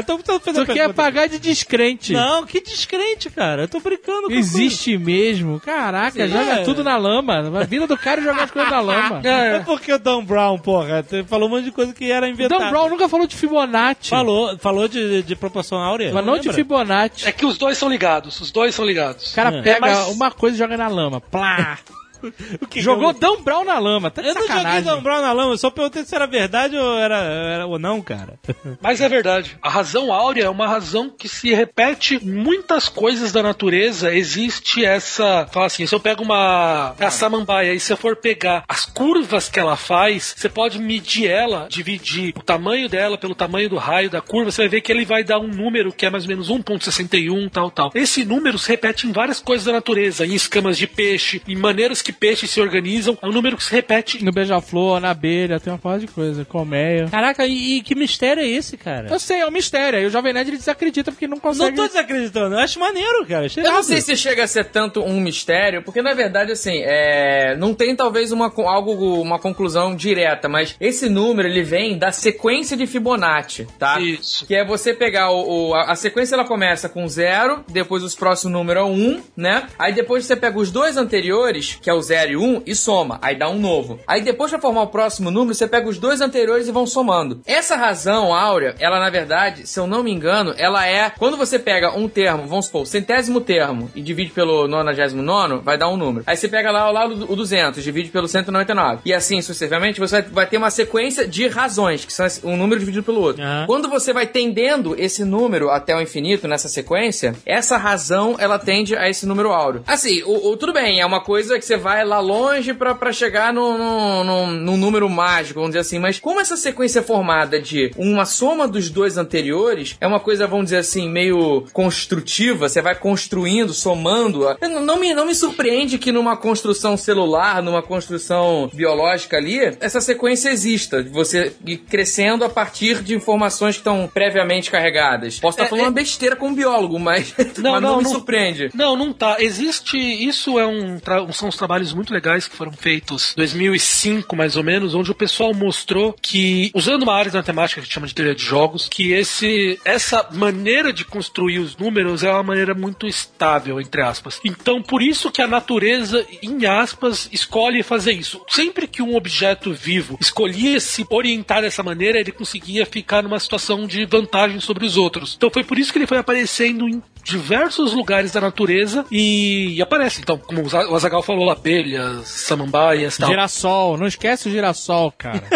[0.00, 2.12] então tô fazendo Tu quer pagar de descrente.
[2.12, 3.62] Não, que descrente, cara.
[3.62, 5.58] Eu tô brincando com Existe mesmo.
[5.60, 6.62] Caraca, Sim, joga é.
[6.64, 7.60] tudo na lama.
[7.60, 9.20] A vida do cara é jogar as coisas na lama.
[9.26, 12.28] É porque o Dan Brown, porra, você falou um monte de coisa que era O
[12.28, 12.64] inventada.
[12.64, 14.10] Dan Brown nunca falou de Fibonacci.
[14.10, 16.12] Falou, falou de, de proporção áurea.
[16.12, 16.54] Mas não de lembra?
[16.54, 17.26] Fibonacci.
[17.28, 19.32] É que os dois são ligados, os dois são ligados.
[19.32, 19.62] O cara É.
[19.62, 21.20] pega mas- uma coisa e joga na lama.
[21.20, 21.78] Plá.
[22.60, 24.10] O que Jogou que Dan Brown na lama.
[24.10, 24.34] Tá de eu...
[24.34, 24.84] Eu não joguei sacanagem.
[24.84, 28.00] Dan Brown na lama, eu só perguntei se era verdade ou era, era ou não,
[28.00, 28.38] cara.
[28.80, 29.56] Mas é verdade.
[29.60, 34.14] A razão áurea é uma razão que se repete em muitas coisas da natureza.
[34.14, 35.46] Existe essa.
[35.50, 36.94] Fala assim: se eu pego uma.
[36.98, 41.28] A samambaia e se eu for pegar as curvas que ela faz, você pode medir
[41.28, 44.92] ela, dividir o tamanho dela pelo tamanho do raio da curva, você vai ver que
[44.92, 47.90] ele vai dar um número que é mais ou menos 1,61, tal, tal.
[47.94, 52.02] Esse número se repete em várias coisas da natureza, em escamas de peixe, em maneiras
[52.02, 53.16] que peixes se organizam.
[53.22, 56.44] É um número que se repete No beija-flor, na abelha, tem uma porra de coisa.
[56.44, 57.08] Colmeia.
[57.10, 59.08] Caraca, e, e que mistério é esse, cara?
[59.10, 59.98] Eu sei, é um mistério.
[59.98, 61.76] Aí o Jovem Nerd ele desacredita porque não Não consegue.
[61.76, 63.46] tô desacreditando, eu acho maneiro, cara.
[63.56, 67.54] Eu não sei se chega a ser tanto um mistério, porque na verdade, assim, é...
[67.56, 72.76] não tem talvez uma, algo, uma conclusão direta, mas esse número ele vem da sequência
[72.76, 74.00] de Fibonacci, tá?
[74.00, 74.46] Isso.
[74.46, 78.14] Que é você pegar o, o- a, a sequência ela começa com zero, depois os
[78.14, 79.66] próximos números é um, né?
[79.78, 82.74] Aí depois você pega os dois anteriores, que é o 0 e 1, um, e
[82.74, 83.98] soma, aí dá um novo.
[84.06, 87.40] Aí depois pra formar o próximo número, você pega os dois anteriores e vão somando.
[87.46, 91.58] Essa razão áurea, ela na verdade, se eu não me engano, ela é quando você
[91.58, 95.88] pega um termo, vamos supor, o centésimo termo e divide pelo nonagésimo nono, vai dar
[95.88, 96.24] um número.
[96.26, 99.00] Aí você pega lá do o 200, divide pelo 199.
[99.04, 103.02] E assim sucessivamente, você vai, ter uma sequência de razões, que são um número dividido
[103.04, 103.42] pelo outro.
[103.42, 103.64] Aham.
[103.66, 108.94] Quando você vai tendendo esse número até o infinito nessa sequência, essa razão ela tende
[108.96, 109.82] a esse número áureo.
[109.86, 113.12] Assim, o, o- tudo bem, é uma coisa que você vai lá longe pra, pra
[113.12, 117.02] chegar no, no, no- num número mágico, vamos dizer assim, mas como essa sequência é
[117.02, 122.68] formada de uma soma dos dois anteriores, é uma coisa, vamos dizer assim, meio construtiva,
[122.68, 124.40] você vai construindo, somando.
[124.60, 130.00] Não, não me, não me surpreende que numa construção celular, numa construção biológica ali, essa
[130.00, 135.38] sequência exista, você ir crescendo a partir de informações que estão previamente carregadas.
[135.38, 138.08] Posso estar É, falando é- uma besteira como biólogo, mas Não, mas não, não, me
[138.08, 138.70] surpreende.
[138.74, 139.36] Não, não tá.
[139.38, 139.96] Existe.
[139.96, 144.56] Isso é um, tra- são uns trabalhos muito legais que foram feitos em 2005, mais
[144.56, 148.14] ou menos, onde o pessoal mostrou que, usando uma área de matemática que chama de
[148.14, 153.06] teoria de jogos, que esse, essa maneira de construir os números é uma maneira muito
[153.06, 154.40] estável, entre aspas.
[154.44, 158.40] Então, por isso que a natureza, em aspas, escolhe fazer isso.
[158.48, 163.86] Sempre que um objeto vivo escolhia se orientar dessa maneira, ele conseguia ficar numa situação
[163.86, 165.34] de vantagem sobre os outros.
[165.36, 169.82] Então, foi por isso que ele foi aparecendo em diversos lugares da natureza e, e
[169.82, 170.20] aparece.
[170.20, 173.28] Então, como o Za- o Azagal falou, abelhas, samambaias e tal.
[173.28, 175.42] Girassol, não esquece o girassol, cara.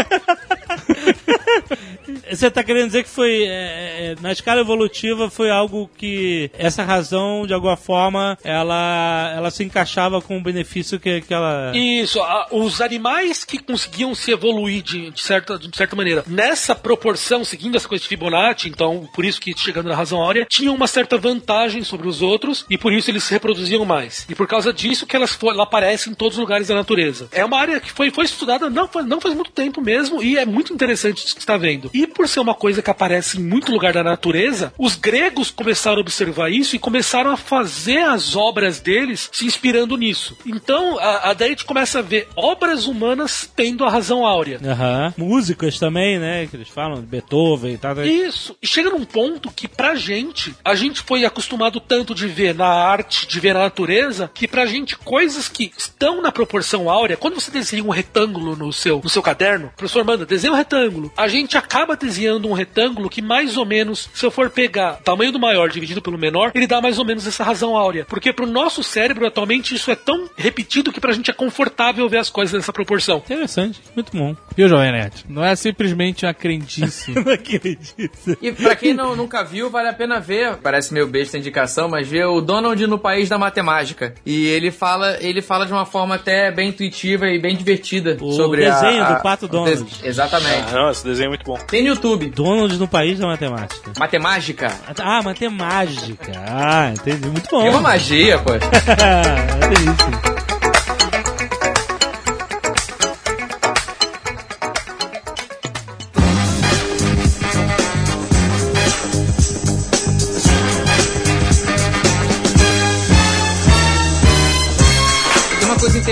[2.30, 3.44] Você tá querendo dizer que foi.
[3.44, 6.50] é, é, na escala evolutiva foi algo que.
[6.58, 11.72] Essa razão, de alguma forma, ela, ela se encaixava com o benefício que, que ela.
[11.74, 16.74] Isso, a- os animais que conseguiam se evoluir de, de certa, de certa maneira, nessa
[16.74, 20.74] proporção, seguindo essa coisa de Fibonacci, então, por isso que chegando na razão áurea, tinham
[20.74, 24.26] uma certa vantagem sobre os outros e por isso eles se reproduziam mais.
[24.28, 27.28] E por causa disso que elas ela aparecem em todos os lugares da natureza.
[27.32, 30.44] É uma área que foi, foi estudada não, não faz muito tempo mesmo e é
[30.44, 31.90] muito interessante isso que está vendo.
[31.94, 35.98] E por ser uma coisa que aparece em muito lugar da natureza, os gregos começaram
[35.98, 40.36] a observar isso e começaram a fazer as obras deles se inspirando nisso.
[40.46, 44.60] Então, a, a daí a gente começa a ver obras humanas tendo a razão áurea.
[44.64, 45.14] Aham.
[45.16, 46.46] Músicas também, né?
[46.46, 48.00] Que eles falam, Beethoven e tal.
[48.04, 48.56] Isso.
[48.62, 52.68] E chega num ponto que, pra gente, a gente foi acostumado tanto de ver na
[52.68, 57.34] arte, de ver na natureza, que pra gente, coisas que estão na proporção áurea, quando
[57.40, 61.12] você desenha um retângulo no seu, no seu caderno, o professor manda, desenha um retângulo.
[61.16, 62.09] A gente acaba desenhando
[62.48, 66.02] um retângulo que mais ou menos, se eu for pegar o tamanho do maior dividido
[66.02, 68.04] pelo menor, ele dá mais ou menos essa razão áurea.
[68.04, 72.18] Porque pro nosso cérebro, atualmente, isso é tão repetido que pra gente é confortável ver
[72.18, 73.18] as coisas nessa proporção.
[73.18, 74.34] Interessante, muito bom.
[74.56, 75.24] E o Jovem Nerd?
[75.28, 77.10] Não é simplesmente uma crendice.
[77.20, 78.36] Não acredito.
[78.40, 80.56] E pra quem não, nunca viu, vale a pena ver.
[80.56, 84.14] Parece meio besta a indicação, mas ver o Donald no País da Matemática.
[84.24, 88.32] E ele fala, ele fala de uma forma até bem intuitiva e bem divertida O
[88.32, 89.82] sobre a- desenho a, do Pato Donald.
[89.84, 90.66] des- Exatamente.
[90.70, 91.56] Ah, não, esse desenho é muito bom.
[91.66, 92.30] Tem no YouTube.
[92.30, 93.92] Donald no país da matemática.
[93.98, 94.72] Matemágica.
[94.98, 96.32] Ah, matemática.
[96.46, 97.28] Ah, entendi.
[97.28, 97.66] Muito bom.
[97.66, 98.50] É uma magia, pô.
[98.60, 100.59] É delícia.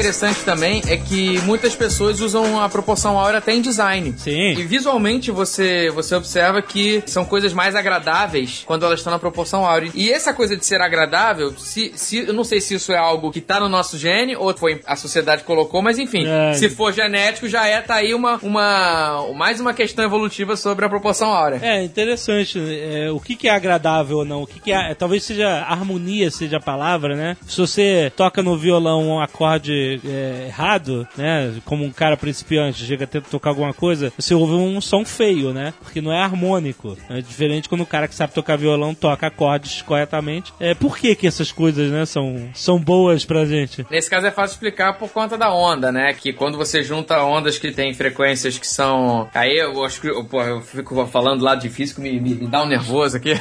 [0.08, 4.14] Interessante também é que muitas pessoas usam a proporção áurea até em design.
[4.16, 4.52] Sim.
[4.52, 9.66] E visualmente você, você observa que são coisas mais agradáveis quando elas estão na proporção
[9.66, 9.90] áurea.
[9.94, 13.30] E essa coisa de ser agradável, se, se, eu não sei se isso é algo
[13.30, 16.54] que tá no nosso gene ou foi a sociedade colocou, mas enfim, É.
[16.54, 20.88] se for genético, já é, tá aí uma, uma, mais uma questão evolutiva sobre a
[20.88, 21.60] proporção áurea.
[21.62, 22.58] É interessante.
[22.58, 24.42] É, o que, que é agradável ou não?
[24.42, 24.94] O que, que é.
[24.94, 27.36] Talvez seja harmonia, seja a palavra, né?
[27.46, 31.54] Se você toca no violão um acorde é, errado, né?
[31.64, 35.52] Como um cara principiante chega a tentar tocar alguma coisa, você ouve um som feio,
[35.52, 35.72] né?
[35.82, 36.96] Porque não é harmônico.
[37.08, 40.52] É diferente quando o cara que sabe tocar violão toca acordes corretamente.
[40.58, 43.86] É, por que, que essas coisas, né, são, são boas pra gente?
[43.90, 46.12] Nesse caso é fácil explicar por conta da onda, né?
[46.14, 49.28] Que quando você junta ondas que tem frequências que são.
[49.34, 50.08] Aí eu acho que.
[50.24, 53.32] Pô, eu fico falando lá de físico, me, me, me dá um nervoso aqui.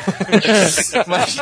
[1.08, 1.38] mas,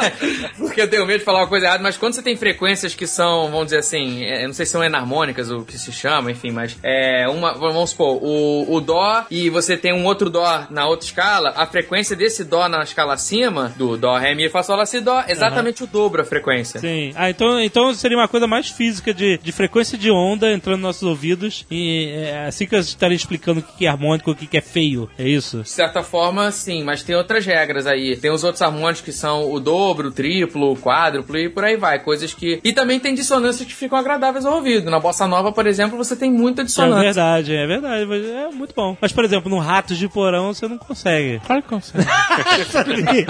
[0.57, 3.07] porque eu tenho medo de falar uma coisa errada, mas quando você tem frequências que
[3.07, 6.32] são, vamos dizer assim, é, eu não sei se são enarmônicas o que se chama,
[6.32, 7.54] enfim, mas é uma.
[7.54, 11.66] Vamos supor, o, o Dó e você tem um outro Dó na outra escala, a
[11.66, 15.22] frequência desse Dó na escala acima, do Dó, Ré, Mi, Fá, Sol, Lá, Si, Dó,
[15.22, 16.80] é exatamente o dobro a frequência.
[16.80, 17.12] Sim.
[17.16, 20.88] Ah, então, então seria uma coisa mais física de, de frequência de onda entrando nos
[20.88, 21.66] nossos ouvidos.
[21.70, 24.62] E é assim que eu estaria explicando o que é harmônico o que que é
[24.62, 25.10] feio.
[25.18, 25.62] É isso?
[25.62, 28.16] De certa forma, sim, mas tem outras regras aí.
[28.18, 31.78] Tem os outros harmônicos que são o dobro, o triplo, o quádruplo e por aí
[31.78, 32.00] vai.
[32.00, 32.60] Coisas que.
[32.64, 34.84] E também tem dissonâncias que ficam agradáveis ao ouvido.
[34.89, 37.01] Na bossa nova, por exemplo, você tem muita É dissonância.
[37.03, 38.05] verdade, é verdade.
[38.05, 38.95] mas É muito bom.
[39.01, 41.39] Mas, por exemplo, no Ratos de Porão você não consegue.
[41.45, 42.05] Claro que consegue.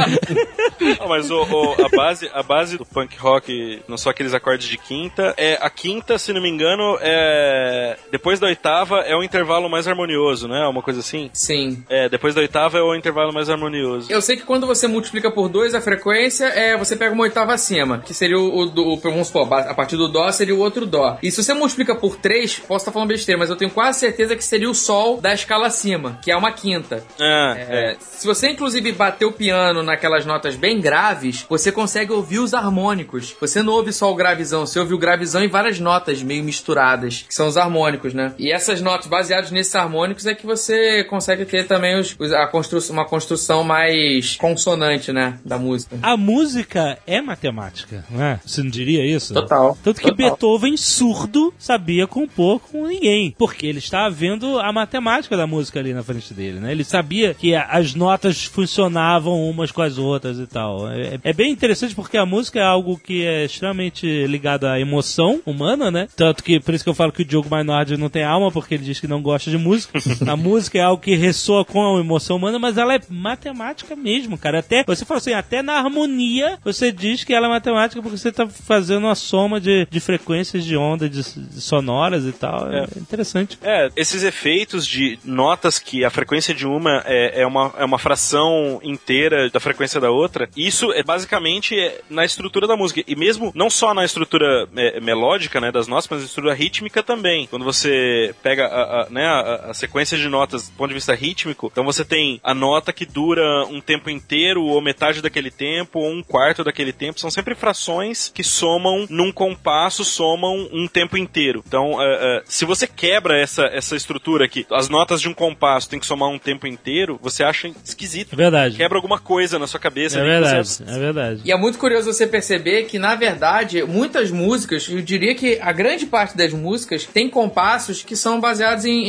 [1.00, 4.68] Não, mas o, o- a, base, a base do punk rock, não só aqueles acordes
[4.68, 7.98] de quinta, é a quinta, se não me engano, é.
[8.12, 10.66] Depois da oitava é o intervalo mais harmonioso, né?
[10.68, 11.30] Uma coisa assim.
[11.34, 11.84] Sim.
[11.90, 14.12] É, depois da oitava é o intervalo mais harmonioso.
[14.12, 17.54] Eu sei que quando você multiplica por 2 a frequência, é, você pega uma oitava
[17.54, 20.60] acima, que seria o, o, do- o- vamos supor, a partir do Dó seria o
[20.60, 21.18] outro Dó.
[21.24, 24.44] Se você multiplica por 3, posso estar falando besteira, mas eu tenho quase certeza que
[24.44, 27.04] seria o Sol da escala acima, que é uma quinta.
[27.20, 27.98] Ah, É, é.
[28.00, 33.36] se você inclusive bater o piano naquelas notas bem graves, você consegue ouvir os harmônicos.
[33.40, 37.26] Você não ouve só o gravizão, você ouve o gravizão em várias notas meio misturadas,
[37.28, 38.34] que são os harmônicos, né?
[38.38, 42.80] E essas notas baseadas nesses harmônicos é que você consegue ter também os, a constru
[42.90, 45.98] uma construção mais consonante, né, da música.
[46.02, 48.40] A música é matemática, não é?
[48.46, 49.34] Você não diria isso?
[49.34, 49.78] Total.
[49.84, 50.30] Tanto que Total.
[50.32, 53.34] Beethoven, surdo, sabia compor com ninguém.
[53.38, 56.72] Porque ele estava vendo a matemática da música ali na frente dele, né?
[56.72, 60.90] Ele sabia que as notas funcionavam umas com as outras e tal.
[60.92, 65.42] É, é bem interessante porque a música é algo que é extremamente ligado à emoção
[65.46, 66.08] humana, né?
[66.16, 68.76] Tanto que, por isso que eu falo que o Diogo Mainardi não tem alma, porque
[68.76, 70.00] ele diz que não gosta de música.
[70.28, 74.38] a música é algo que ressoa com a emoção humana, mas ela é matemática mesmo,
[74.38, 74.60] cara.
[74.60, 78.32] Até, você fala assim, até na harmonia você diz que ela é matemática porque você
[78.32, 82.72] tá fazendo uma soma de, de frequências de onda de sonoras e tal.
[82.72, 83.58] É, interessante.
[83.62, 88.00] É, esses efeitos de notas que a frequência de uma é, é, uma, é uma
[88.00, 93.04] fração inteira da frequência da outra, isso é basicamente é na estrutura da música.
[93.08, 97.04] E mesmo não só na estrutura é, melódica né, das notas, mas na estrutura rítmica
[97.04, 97.48] também.
[97.48, 101.14] Quando você pega a, a, né, a, a sequência de notas do ponto de vista
[101.14, 106.00] rítmico, então você tem a nota que dura um tempo inteiro, ou metade daquele tempo,
[106.00, 107.20] ou um quarto daquele tempo.
[107.20, 111.64] São sempre frações que somam num compasso, somam um tempo inteiro.
[111.68, 112.06] Então, é,
[112.38, 116.06] é, se você quebra essa, essa estrutura aqui, as notas de um compasso tem que
[116.06, 118.34] somar um tempo inteiro, você acha esquisito.
[118.34, 118.78] É verdade.
[118.78, 120.20] Quebra alguma coisa na sua cabeça.
[120.20, 121.42] É verdade, você- é verdade.
[121.46, 125.72] E é muito curioso você perceber que, na verdade, muitas músicas, eu diria que a
[125.72, 129.06] grande parte das músicas tem compassos que são baseados em,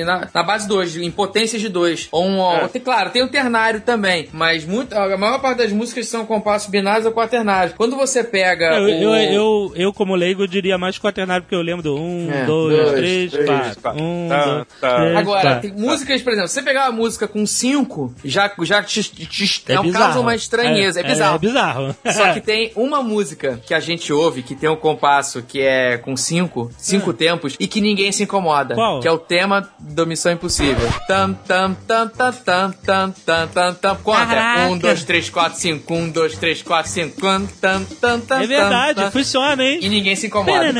[0.00, 2.08] em- na, na base 2, em potências de 2.
[2.12, 2.68] Ou um, É.
[2.68, 6.70] tem- claro, tem o ternário também, mas muito, a maior parte das músicas são compassos
[6.70, 7.74] binários ou quaternários.
[7.76, 8.88] Quando você pega Eu, o...
[8.88, 12.76] eu, eu, eu, como leigo, diria mais quaternário porque eu lembro do um, É, dois,
[12.76, 13.80] dois, três, três, quatro.
[13.80, 14.02] quatro.
[14.02, 14.96] Um, Tá, dois, tá.
[14.96, 15.60] três, Agora, quatro.
[15.70, 19.26] tem músicas, por exemplo, se você pegar uma música com 5, já, já te, te,
[19.26, 21.00] te, é, um caso uma estranheza.
[21.00, 21.36] É, bizarro.
[21.36, 21.96] É, bizarro.
[22.12, 25.98] Só que tem uma música que a gente ouve, que tem um compasso que é
[25.98, 28.74] com cinco, cinco tempos, e que ninguém se incomoda.
[28.74, 29.00] Qual?
[29.00, 30.88] Que é o tema do Missão Impossível.
[31.06, 33.96] Tam, tam, tam, tam, tam, tam, tam, tam, tam.
[33.96, 34.26] Conta.
[34.26, 34.70] Caraca.
[34.70, 35.94] Um, dois, três, quatro, cinco.
[35.94, 37.20] Um, dois, três, quatro, cinco.
[37.20, 39.12] Tam, tam, tam, tam, É verdade, tam, tam.
[39.12, 39.78] funciona, hein?
[39.82, 40.72] E ninguém se incomoda.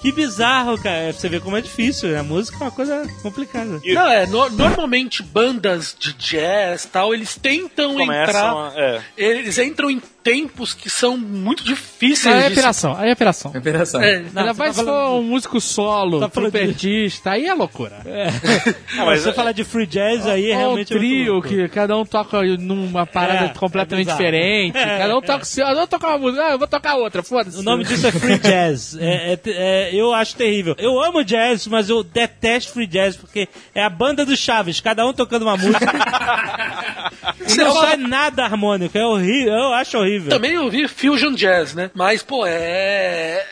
[0.00, 1.12] Que bizarro, cara.
[1.12, 2.18] Você vê como é difícil.
[2.18, 3.80] A música é uma coisa complicada.
[3.84, 8.26] E- Não, é, no- normalmente bandas de jazz tal, eles tentam entrar.
[8.26, 9.00] Começam a, é.
[9.16, 10.00] Eles entram em
[10.32, 13.50] tempos que são muito difíceis Aí é de se- apelação, aí é apelação.
[13.50, 14.00] Operação.
[14.02, 16.58] É, Não, Ainda você mais tá se falando- for um músico solo, Tá falando de-
[16.58, 17.96] trompetista, aí é loucura.
[18.96, 21.96] Não, mas você falar de free jazz aí é um realmente muito trio que cada
[21.96, 24.76] um toca numa parada É, completamente é diferente.
[24.78, 25.22] É, cada um é.
[25.22, 27.58] toca, o seu- cada um toca uma música, ah, eu vou tocar outra, foda-se.
[27.58, 28.96] O nome disso é free jazz.
[29.00, 30.74] É, é- é- eu acho terrível.
[30.78, 35.06] Eu amo jazz, mas eu detesto free jazz porque é a banda do Chaves, cada
[35.06, 35.78] um tocando uma música.
[37.56, 38.96] não sai nada harmônico.
[38.96, 39.52] É horrível.
[39.52, 40.17] Eu acho horrível.
[40.28, 41.90] Também eu vi Fusion Jazz, né?
[41.94, 43.44] Mas, pô, é.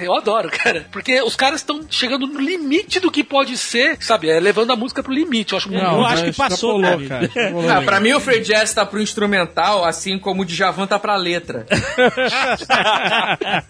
[0.00, 0.86] Eu adoro, cara.
[0.92, 4.28] Porque os caras estão chegando no limite do que pode ser, sabe?
[4.30, 5.52] É levando a música pro limite.
[5.52, 5.84] Eu acho muito.
[5.84, 7.28] eu Não, acho que passou, extrapolou, cara.
[7.28, 7.78] cara.
[7.78, 11.16] Ah, pra mim o free jazz tá pro instrumental, assim como o Djavan tá pra
[11.16, 11.66] letra.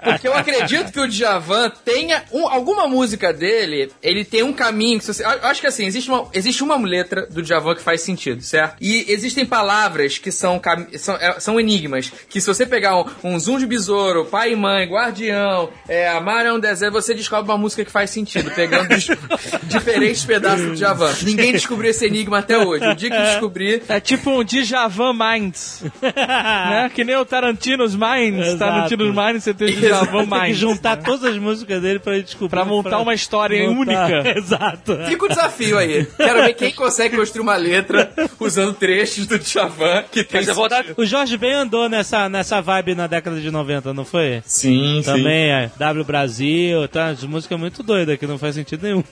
[0.04, 4.98] Porque eu acredito que o Djavan tenha um- alguma música dele, ele tem um caminho.
[4.98, 8.00] Que você- eu acho que assim, existe uma, existe uma letra do Djavan que faz
[8.02, 8.76] sentido, certo?
[8.80, 10.60] E existem palavras que são,
[10.98, 12.12] são, é, são enigmas.
[12.28, 16.44] Que se você pegar um, um zoom de besouro, pai e mãe, guardião, é, amar
[16.46, 18.88] é um deserto, você descobre uma música que faz sentido, pegando
[19.64, 21.12] diferentes pedaços do Djavan.
[21.22, 22.86] Ninguém descobriu esse enigma até hoje.
[22.86, 26.90] O dia que descobrir, É tipo um Djavan Minds, né?
[26.94, 28.46] Que nem o Tarantino's Minds.
[28.46, 28.58] Exato.
[28.58, 30.56] Tarantino's Minds, você tem o Djavan Tem que Minds.
[30.58, 32.50] juntar todas as músicas dele pra ele descobrir.
[32.50, 34.24] Pra montar uma história única.
[34.36, 34.98] Exato.
[35.06, 36.06] Fica o desafio aí.
[36.16, 40.40] Quero ver quem consegue construir uma letra usando trechos do Djavan que tem.
[40.40, 40.84] Mas eu vou dar.
[40.96, 44.42] O Jorge Ben andou nessa, nessa vibe na década de 90, não foi?
[44.44, 47.06] Sim, Também é W Brasil, tá?
[47.08, 49.04] As músicas muito doidas que não faz sentido nenhum.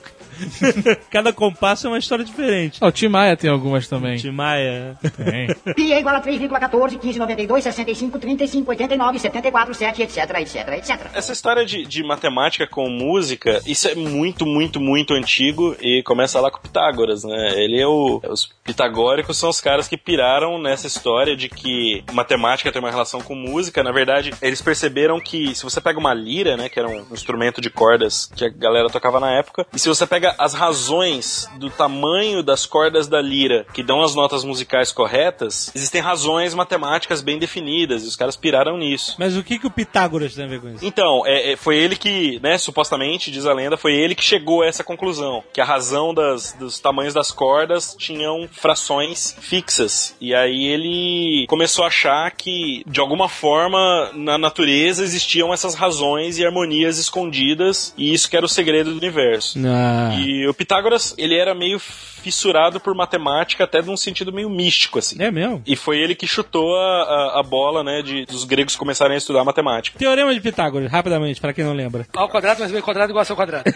[1.09, 2.79] Cada compasso é uma história diferente.
[2.81, 4.17] Ah, o Tim Maia tem algumas também.
[4.17, 4.97] Tim Maia.
[5.15, 5.47] Tem.
[5.75, 11.07] Pi é igual a 3,14, 15, 92, 65, 35, 89, 74, 7, etc, etc, etc.
[11.13, 16.39] Essa história de, de matemática com música, isso é muito, muito, muito antigo e começa
[16.39, 17.53] lá com Pitágoras, né?
[17.55, 18.21] Ele é o.
[18.27, 23.21] Os pitagóricos são os caras que piraram nessa história de que matemática tem uma relação
[23.21, 23.83] com música.
[23.83, 27.59] Na verdade, eles perceberam que se você pega uma lira, né, que era um instrumento
[27.59, 31.69] de cordas que a galera tocava na época, e se você pega as razões do
[31.69, 37.37] tamanho das cordas da lira que dão as notas musicais corretas, existem razões matemáticas bem
[37.37, 39.15] definidas e os caras piraram nisso.
[39.17, 40.85] Mas o que, que o Pitágoras tem a ver com isso?
[40.85, 44.61] Então, é, é, foi ele que, né, supostamente, diz a lenda, foi ele que chegou
[44.61, 45.43] a essa conclusão.
[45.53, 50.15] Que a razão das, dos tamanhos das cordas tinham frações fixas.
[50.19, 56.37] E aí ele começou a achar que, de alguma forma, na natureza existiam essas razões
[56.37, 57.93] e harmonias escondidas.
[57.97, 59.59] E isso que era o segredo do universo.
[59.65, 60.09] Ah.
[60.23, 61.79] E o Pitágoras, ele era meio
[62.21, 65.15] fissurado por matemática, até num sentido meio místico, assim.
[65.21, 65.61] É mesmo?
[65.65, 67.03] E foi ele que chutou a,
[67.35, 69.97] a, a bola, né, de, dos gregos começarem a estudar matemática.
[69.97, 72.07] Teorema de Pitágoras, rapidamente, pra quem não lembra.
[72.15, 73.65] A ao quadrado mais b quadrado igual a seu quadrado.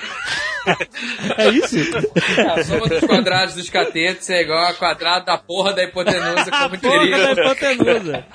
[1.37, 1.75] É isso?
[2.49, 6.79] A soma dos quadrados dos catetos é igual a quadrado da porra da hipotenusa, como
[6.79, 7.35] Porra diria.
[7.35, 8.25] da hipotenusa.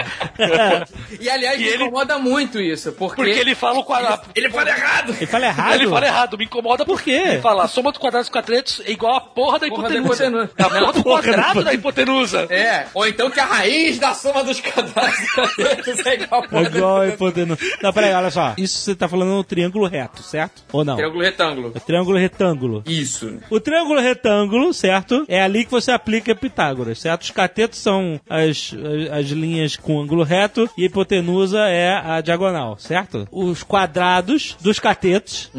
[1.20, 3.16] E aliás, me ele- incomoda muito isso, porque.
[3.16, 4.22] Porque ele fala o quadrado.
[4.34, 5.12] Ele fala errado!
[5.18, 5.74] Ele fala errado?
[5.74, 7.10] Ele fala errado, me incomoda Por quê?
[7.10, 9.99] Ele fala, a soma dos quadrados dos quadrados é igual a porra da Porra da
[10.00, 10.44] hipotenusa.
[10.44, 10.50] hipotenusa.
[10.56, 12.46] É a porra do Porra da quadrado da hipotenusa.
[12.50, 16.70] É, ou então que a raiz da soma dos quadrados é igual a É porra
[16.70, 17.60] da igual a hipotenusa.
[17.82, 18.54] Não, peraí, olha só.
[18.56, 20.62] Isso você tá falando no triângulo reto, certo?
[20.72, 20.96] Ou não?
[20.96, 21.72] Triângulo retângulo.
[21.74, 22.82] É triângulo retângulo.
[22.86, 23.38] Isso.
[23.50, 25.24] O triângulo retângulo, certo?
[25.28, 27.22] É ali que você aplica Pitágoras, certo?
[27.22, 28.74] Os catetos são as,
[29.10, 33.26] as, as linhas com ângulo reto e a hipotenusa é a diagonal, certo?
[33.30, 35.50] Os quadrados dos catetos,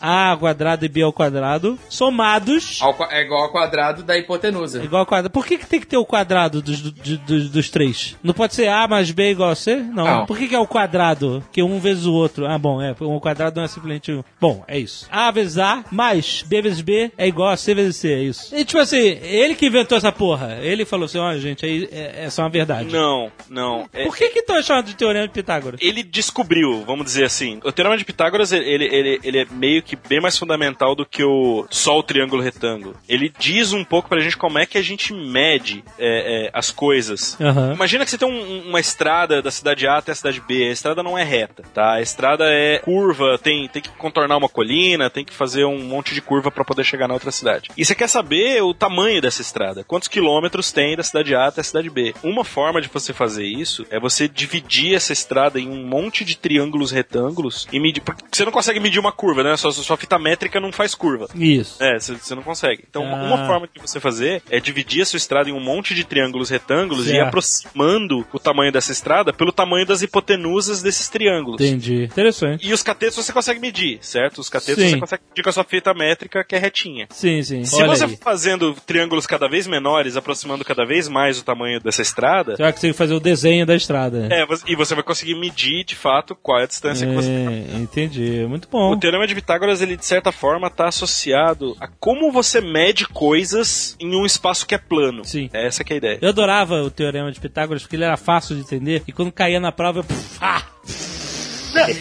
[0.00, 4.82] A ao quadrado e B ao quadrado, somados Ao É igual ao quadrado da hipotenusa.
[4.82, 5.30] igual ao quadrado.
[5.30, 8.16] Por que, que tem que ter o quadrado dos, do- dos, dos três?
[8.22, 9.76] Não pode ser A mais B igual a C?
[9.76, 10.04] Não.
[10.04, 10.26] Não.
[10.26, 11.44] Por que, que é o quadrado?
[11.52, 12.46] Que um vezes o outro.
[12.46, 12.94] Ah, bom, é.
[13.00, 14.22] O quadrado não é simplesmente um.
[14.40, 15.06] Bom, é isso.
[15.10, 18.54] A vezes A mais B vezes B é igual a C vezes C, é isso.
[18.54, 20.58] E tipo assim, ele que inventou essa porra.
[20.62, 22.92] Ele falou assim: olha, gente, aí é, é uma verdade.
[22.92, 23.88] Não, não.
[23.92, 25.80] É- Por que que estão achando de Teorema de Pitágoras?
[25.82, 27.60] Ele descobriu, vamos dizer assim.
[27.64, 31.22] O Teorema de Pitágoras, ele, ele, ele é meio que bem mais fundamental do que
[31.24, 32.94] o só o triângulo retângulo.
[33.08, 36.70] Ele diz um pouco pra gente como é que a gente mede é, é, as
[36.70, 37.36] coisas.
[37.40, 37.72] Aham.
[37.74, 40.68] Imagina que você tem um- uma estrada da cidade A até a cidade B.
[40.68, 41.92] A estrada não é reta, tá?
[41.94, 46.14] A estrada é curva, tem, tem que contornar uma colina, tem que fazer um monte
[46.14, 47.70] de curva pra poder chegar na outra cidade.
[47.76, 49.84] E você quer saber o tamanho dessa estrada?
[49.84, 52.14] Quantos quilômetros tem da cidade A até a cidade B?
[52.22, 56.36] Uma forma de você fazer isso é você dividir essa estrada em um monte de
[56.36, 58.00] triângulos retângulos e medir.
[58.00, 59.56] Porque você não consegue medir uma curva, né?
[59.56, 61.28] Sua, sua fita métrica não faz curva.
[61.34, 61.82] Isso.
[61.82, 62.84] É, você não consegue.
[62.88, 63.22] Então, uma- Ah.
[63.24, 66.50] uma forma de você fazer é dividir a sua estrada em um monte de triângulos
[66.50, 67.28] retângulos e ir Certo.
[67.28, 71.60] aproximando o tamanho dessa estrada pelo tamanho das hipotenusas desses triângulos.
[71.60, 72.04] Entendi.
[72.04, 72.66] Interessante.
[72.66, 74.38] E os catetos você consegue medir, certo?
[74.40, 74.90] Os catetos Sim.
[74.90, 77.06] você consegue medir com a sua fita métrica que é retinha.
[77.10, 77.64] Sim, sim.
[77.64, 78.10] Se Olha você aí.
[78.10, 82.62] for fazendo triângulos cada vez menores, aproximando cada vez mais o tamanho dessa estrada, Você
[82.62, 84.28] vai conseguir fazer o desenho da estrada.
[84.30, 87.76] é, e você vai conseguir medir de fato qual é a distância que você É,
[87.76, 88.46] entendi.
[88.48, 88.92] Muito bom.
[88.92, 93.57] O teorema de Pitágoras, ele de certa forma está associado a como você mede coisas
[94.00, 95.24] em um espaço que é plano.
[95.24, 95.48] Sim.
[95.52, 96.18] Essa que é a ideia.
[96.20, 99.60] Eu adorava o Teorema de Pitágoras porque ele era fácil de entender e quando caía
[99.60, 100.04] na prova eu.
[100.04, 100.62] Puf, ah!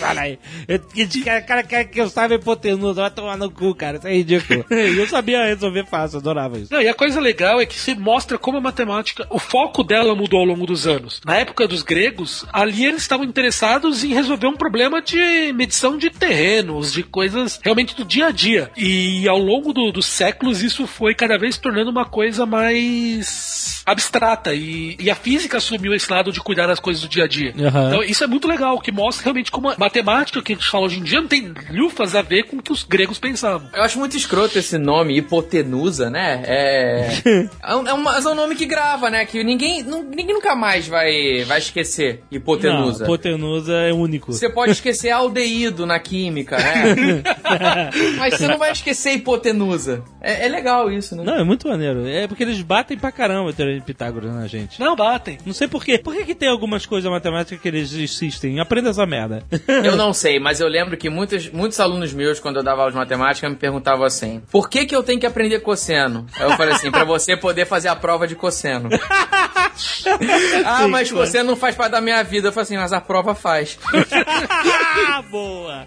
[0.02, 0.40] Olha aí.
[0.68, 3.98] Eu, que, cara, cara, cara que eu saiba hipotenusa, vai tomar no cu, cara.
[3.98, 4.66] Isso é ridículo.
[4.72, 6.72] E eu sabia resolver fácil, adorava isso.
[6.74, 10.16] Não, e a coisa legal é que se mostra como a matemática, o foco dela
[10.16, 11.22] mudou ao longo dos anos.
[11.26, 16.10] Na época dos gregos, ali eles estavam interessados em resolver um problema de medição de
[16.10, 18.72] terrenos, de coisas realmente do dia a dia.
[18.78, 23.82] E ao longo do- dos séculos, isso foi cada vez se tornando uma coisa mais
[23.86, 24.54] abstrata.
[24.54, 27.54] E, e a física assumiu esse lado de cuidar das coisas do dia a dia.
[27.60, 27.88] Aham.
[27.88, 30.86] Então, isso é muito legal, que mostra realmente como a matemática que a gente fala
[30.86, 33.70] hoje em dia não tem lufas a ver com o que os gregos pensavam.
[33.74, 36.42] Eu acho muito escroto esse nome, hipotenusa, né?
[36.46, 37.10] É.
[37.64, 39.26] é, um, é um- mas é um nome que grava, né?
[39.26, 43.00] Que ninguém, nu- ninguém nunca mais vai, vai esquecer hipotenusa.
[43.00, 44.32] Não, hipotenusa é único.
[44.34, 47.24] Você pode esquecer aldeído na química, né?
[48.18, 50.04] Mas você não vai esquecer hipotenusa.
[50.22, 51.24] É, é legal isso, né?
[51.24, 52.08] Não, é muito maneiro.
[52.08, 54.80] É porque eles batem pra caramba o Teorema de Pitágoras na gente.
[54.80, 55.38] Não batem.
[55.46, 55.98] Não sei por quê.
[55.98, 58.60] Por que, que tem algumas coisas matemáticas que eles insistem?
[58.60, 59.44] Aprenda essa merda.
[59.68, 62.92] Eu não sei, mas eu lembro que muitos, muitos alunos meus, quando eu dava aula
[62.92, 66.26] de matemática, me perguntavam assim: por que, que eu tenho que aprender cosseno?
[66.36, 68.90] Aí eu falei assim: pra você poder fazer a prova de cosseno.
[70.66, 72.48] ah, mas cosseno não faz parte da minha vida.
[72.50, 73.78] Eu falei assim: mas a prova faz.
[75.30, 75.86] Boa!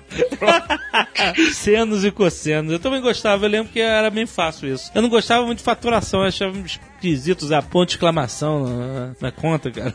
[1.52, 2.72] Senos e cossenos.
[2.72, 4.90] Eu também gostava, eu lembro que era bem fácil isso.
[4.94, 9.32] Eu não gostava muito de faturação, eu achava esquisito usar ponto de exclamação na, na
[9.32, 9.92] conta, cara.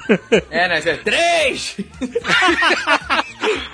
[0.49, 0.81] É, né?
[0.81, 1.77] Você- Três!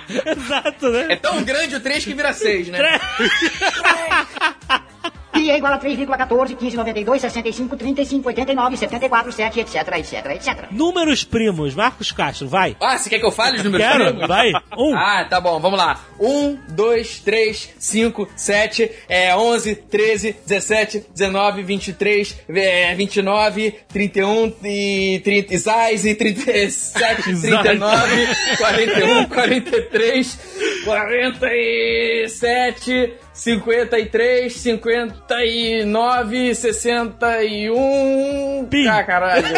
[0.10, 1.08] Exato, né?
[1.10, 2.80] É tão grande o 3 que vira 6, né?
[5.32, 10.66] Pi é igual a 3,14, 15, 92, 65, 35, 89, 74, 7, etc, etc, etc.
[10.72, 12.76] Números primos, Marcos Castro, vai.
[12.82, 14.28] Ah, você quer que eu fale os números Quero, primos?
[14.28, 14.52] vai.
[14.78, 14.96] Um.
[14.96, 16.00] Ah, tá bom, vamos lá.
[16.20, 25.22] 1, 2, 3, 5, 7, é, 11, 13, 17, 19, 23, é, 29, 31 e
[25.24, 28.28] 30, Isais e 37, 39,
[28.58, 30.40] 41, 43,
[30.86, 38.68] 47, 53, 59, 61.
[38.70, 38.88] Pi.
[38.88, 39.46] Ah, caralho.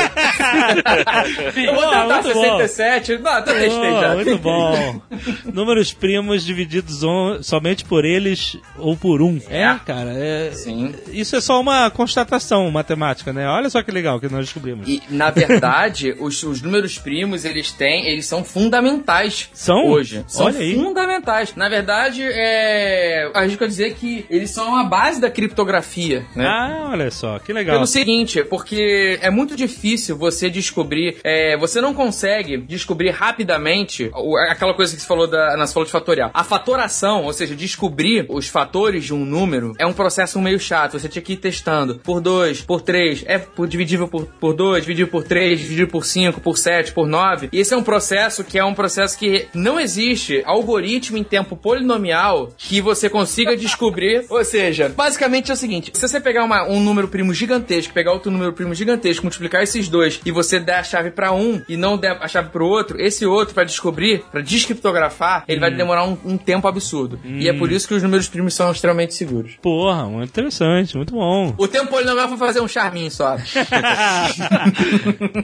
[1.56, 2.58] Eu vou tentar bom.
[2.60, 3.18] 67.
[3.18, 4.14] Não, até testei Oh, já.
[4.16, 5.02] muito bom.
[5.52, 9.40] Números primos divididos on- somente por eles ou por um.
[9.50, 10.12] É, cara.
[10.14, 10.94] é- Sim.
[11.12, 13.48] Isso é só uma constatação matemática, né?
[13.48, 14.88] Olha só que legal que nós descobrimos.
[14.88, 19.88] E, na verdade, os, os números primos, eles têm, eles são fundamentais São?
[19.88, 20.24] hoje.
[20.28, 20.76] São Olha aí.
[20.76, 21.56] fundamentais.
[21.56, 26.46] Na verdade, é, a gente dizer que eles são a base da criptografia, né?
[26.46, 27.76] Ah, olha só, que legal.
[27.76, 34.12] Pelo seguinte, porque é muito difícil você descobrir, é, você não consegue descobrir rapidamente
[34.50, 36.32] aquela coisa que você falou da, na falou de fatorial.
[36.34, 41.00] A fatoração, ou seja, descobrir os fatores de um número é um processo meio chato.
[41.00, 45.10] Você tinha que ir testando por 2, por 3, é por dividível por 2, dividido
[45.10, 47.50] por 3, dividido por 5, por 7, por 9.
[47.52, 51.56] E esse é um processo que é um processo que não existe algoritmo em tempo
[51.56, 54.26] polinomial que você consiga descobrir.
[54.30, 58.12] Ou seja, basicamente é o seguinte: se você pegar uma- um número primo gigantesco, pegar
[58.14, 61.76] outro número primo gigantesco, multiplicar esses dois e você der a chave pra um e
[61.78, 66.06] não der a chave pro outro, esse outro pra descobrir, pra descriptografar, ele vai demorar
[66.06, 67.20] um, um tempo absurdo.
[67.24, 69.54] E é por isso que os números primos são extremamente seguros.
[69.62, 71.54] Porra, muito interessante, muito bom.
[71.58, 73.36] O tempo polinomial foi fazer um charminho só.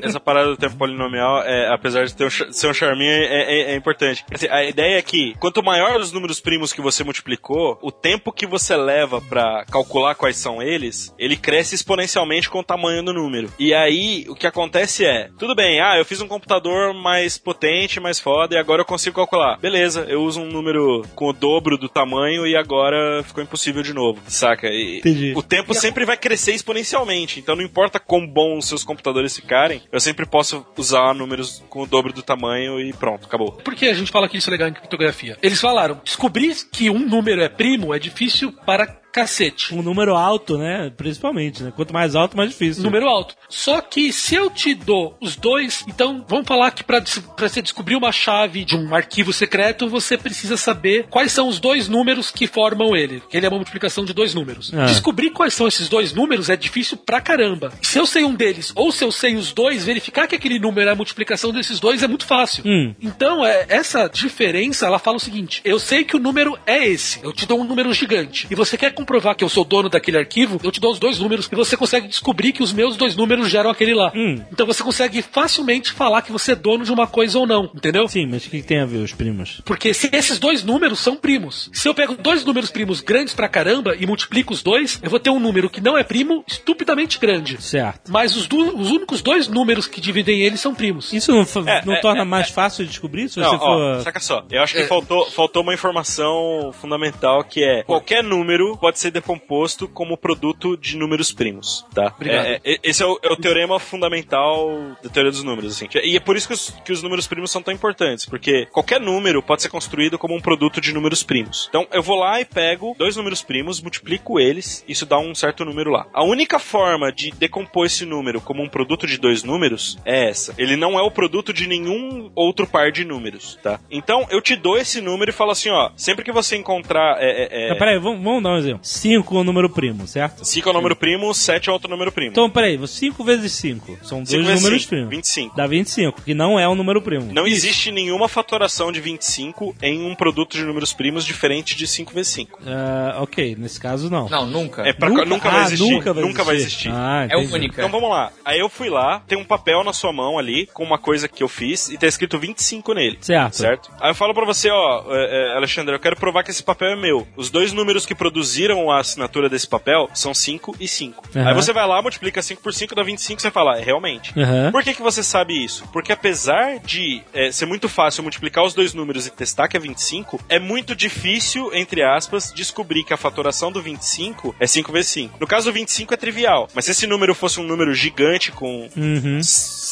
[0.02, 3.72] Essa parada do tempo polinomial, é, apesar de ter um, ser um charminho, é, é-
[3.74, 4.24] é importante.
[4.34, 8.32] Assim, a ideia é que, quanto maior os números primos que você multiplicou, o tempo
[8.32, 13.14] que você leva pra calcular quais são eles, ele cresce exponencialmente com o tamanho do
[13.14, 13.52] número.
[13.60, 18.00] E aí, o que acontece é, tudo bem, ah, eu fiz um computador mais potente,
[18.00, 19.58] mais foda, e agora eu consigo calcular.
[19.58, 23.94] Beleza, eu uso um número com o dobro do tamanho e agora ficou impossível de
[23.94, 24.68] novo, saca?
[24.68, 25.34] E Entendi.
[25.36, 29.82] o tempo sempre vai crescer exponencialmente, então não importa quão bons os seus computadores ficarem,
[29.92, 33.54] eu sempre posso usar números com o dobro do tamanho e pronto, acabou.
[33.54, 35.38] Por que a gente fala que isso é legal em criptografia?
[35.42, 39.76] Eles falaram, descobrir que um número é primo é difícil para cacete.
[39.76, 40.92] Um número alto, né?
[40.96, 41.74] Principalmente, né?
[41.76, 42.84] Quanto mais alto, mais difícil.
[42.84, 43.36] Número alto.
[43.50, 47.04] Só que se eu te dou os dois, então vamos falar que para
[47.38, 51.88] você descobrir uma chave de um arquivo secreto, você precisa saber quais são os dois
[51.88, 53.22] números que formam ele.
[53.32, 54.72] Ele é uma multiplicação de dois números.
[54.74, 54.86] Ah.
[54.86, 57.74] Descobrir quais são esses dois números é difícil pra caramba.
[57.82, 60.90] Se eu sei um deles ou se eu sei os dois, verificar que aquele número
[60.90, 62.64] é a multiplicação desses dois é muito fácil.
[62.66, 62.94] Hum.
[63.02, 67.20] Então, é, essa diferença, ela fala o seguinte: eu sei que o número é esse.
[67.24, 68.48] Eu te dou um número gigante.
[68.50, 71.18] E você quer comprovar que eu sou dono daquele arquivo, eu te dou os dois
[71.18, 74.12] números e você consegue descobrir que os meus dois números geram aquele lá.
[74.16, 74.40] Hum.
[74.52, 78.08] Então você consegue facilmente falar que você é dono de uma coisa ou não, entendeu?
[78.08, 79.62] Sim, mas o que, tem a ver os primos?
[79.66, 83.50] Porque se esses dois números são primos, se eu pego dois números primos grandes pra
[83.50, 87.18] caramba e multiplico os dois, eu vou ter um número que não é primo estupidamente
[87.18, 87.60] grande.
[87.62, 88.12] Certo.
[88.12, 91.12] Mas os, du- os únicos dois números que dividem eles são primos.
[91.12, 93.60] Isso não, É, não é, torna é, mais fácil de descobrir se Não, você ó,
[93.96, 94.04] for.
[94.04, 94.44] saca só.
[94.52, 99.88] Eu acho que faltou, faltou uma informação fundamental que é qualquer número pode ser decomposto
[99.88, 102.16] como produto de números primos, tá?
[102.22, 105.88] É, é, esse é o, é o teorema fundamental da teoria dos números, assim.
[106.04, 109.00] E é por isso que os, que os números primos são tão importantes, porque qualquer
[109.00, 111.68] número pode ser construído como um produto de números primos.
[111.70, 115.66] Então, eu vou lá e pego dois números primos, multiplico eles, isso dá um certo
[115.66, 116.08] número lá.
[116.14, 120.54] A única forma de decompor esse número como um produto de dois números é essa.
[120.58, 123.80] Ele não é o produto de nenhum outro par de números, tá?
[123.90, 127.18] Então, eu te dou esse número e falo assim, ó, sempre que você encontrar...
[127.22, 128.79] É, é, é, peraí, vamos, vamos dar um exemplo.
[128.82, 130.44] 5 é o número primo, certo?
[130.46, 132.32] 5 é o número primo, 7 é outro número primo.
[132.32, 135.10] Então, peraí, 5 vezes 5 são dois números cinco, primos.
[135.10, 135.56] 25.
[135.56, 137.32] Dá 25, que não é um número primo.
[137.34, 142.14] Não existe nenhuma fatoração de 25 em um produto de números primos diferente de 5
[142.14, 142.60] vezes 5.
[142.66, 144.30] Ah, ok, nesse caso não.
[144.30, 144.84] Não, nunca.
[144.88, 145.92] É pra, nunca, vai Ah, existir.
[146.16, 146.90] Nunca vai existir.
[146.92, 147.82] Ah, É única.
[147.82, 148.32] Então vamos lá.
[148.46, 151.44] Aí eu fui lá, tem um papel na sua mão ali, com uma coisa que
[151.44, 153.18] eu fiz, e tá escrito 25 nele.
[153.22, 153.56] Certo.
[153.56, 153.92] Certo?
[154.00, 156.90] Aí eu falo pra você, ó, é, é, Alexandre, eu quero provar que esse papel
[156.90, 157.28] é meu.
[157.36, 161.24] Os dois números que produziram a assinatura desse papel são 5 e 5.
[161.36, 161.48] Aham.
[161.48, 164.34] Aí você vai lá, multiplica 5 por 5, dá 25, você fala, é realmente.
[164.40, 164.72] Aham.
[164.72, 165.88] Por que, que você sabe isso?
[165.92, 169.80] Porque apesar de é, ser muito fácil multiplicar os dois números e testar que é
[169.80, 175.12] 25, é muito difícil, entre aspas, descobrir que a fatoração do 25 é 5 vezes
[175.12, 175.38] 5.
[175.40, 178.90] No caso, o 25 é trivial, mas se esse número fosse um número gigante com
[178.96, 179.40] Uhum.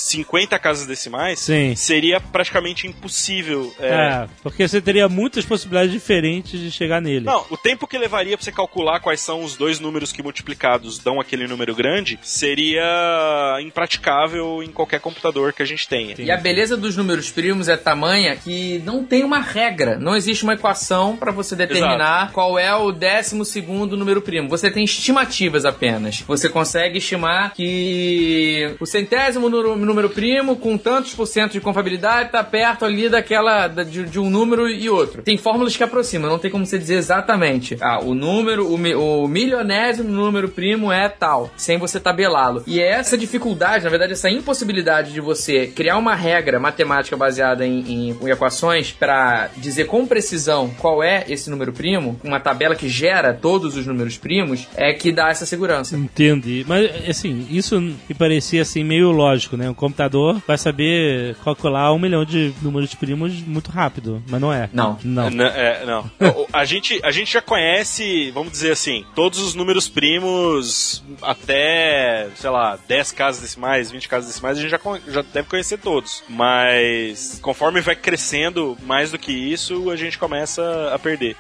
[0.08, 1.76] 50 casas decimais, Sim.
[1.76, 3.74] seria praticamente impossível.
[3.80, 7.26] é, É, porque você teria muitas possibilidades diferentes de chegar nele.
[7.26, 11.00] Não, o tempo que levaria pra você calcular quais são os dois números que multiplicados
[11.00, 16.16] dão aquele número grande seria impraticável em qualquer computador que a gente tenha.
[16.18, 20.44] E a beleza dos números primos é tamanha que não tem uma regra, não existe
[20.44, 24.50] uma equação para você determinar qual é o décimo segundo número primo.
[24.50, 26.22] Você tem estimativas apenas.
[26.22, 32.28] Você consegue estimar que o centésimo número, número primo com tantos por cento de confiabilidade
[32.28, 35.24] está perto ali daquela da- de, de um número e outro.
[35.24, 37.76] Tem fórmulas que aproximam, não tem como você dizer exatamente.
[37.82, 42.64] Ah, o número, o, o milionésimo número primo é tal, sem você tabelá-lo.
[42.68, 47.66] E é essa dificuldade, na verdade, essa impossibilidade de você criar uma regra matemática baseada
[47.66, 52.88] em, em equações para dizer com precisão qual é esse número primo, uma tabela que
[52.88, 55.98] gera todos os números primos, é que dá essa segurança.
[55.98, 56.64] Entendi.
[56.68, 59.70] Mas, assim, isso me parecia, assim, meio lógico, né?
[59.70, 64.70] O computador vai saber calcular um milhão de números primos muito rápido, mas não é.
[64.74, 64.98] Não.
[65.04, 65.30] Não.
[65.30, 66.10] N- é, não.
[66.54, 72.50] A, gente, a gente já conhece, vamos dizer assim, todos os números primos até, sei
[72.50, 76.24] lá, 10 casas decimais, 20 casas decimais, a gente já, já deve conhecer todos.
[76.30, 81.36] Mas conforme vai crescendo mais do que isso, a gente começa a perder.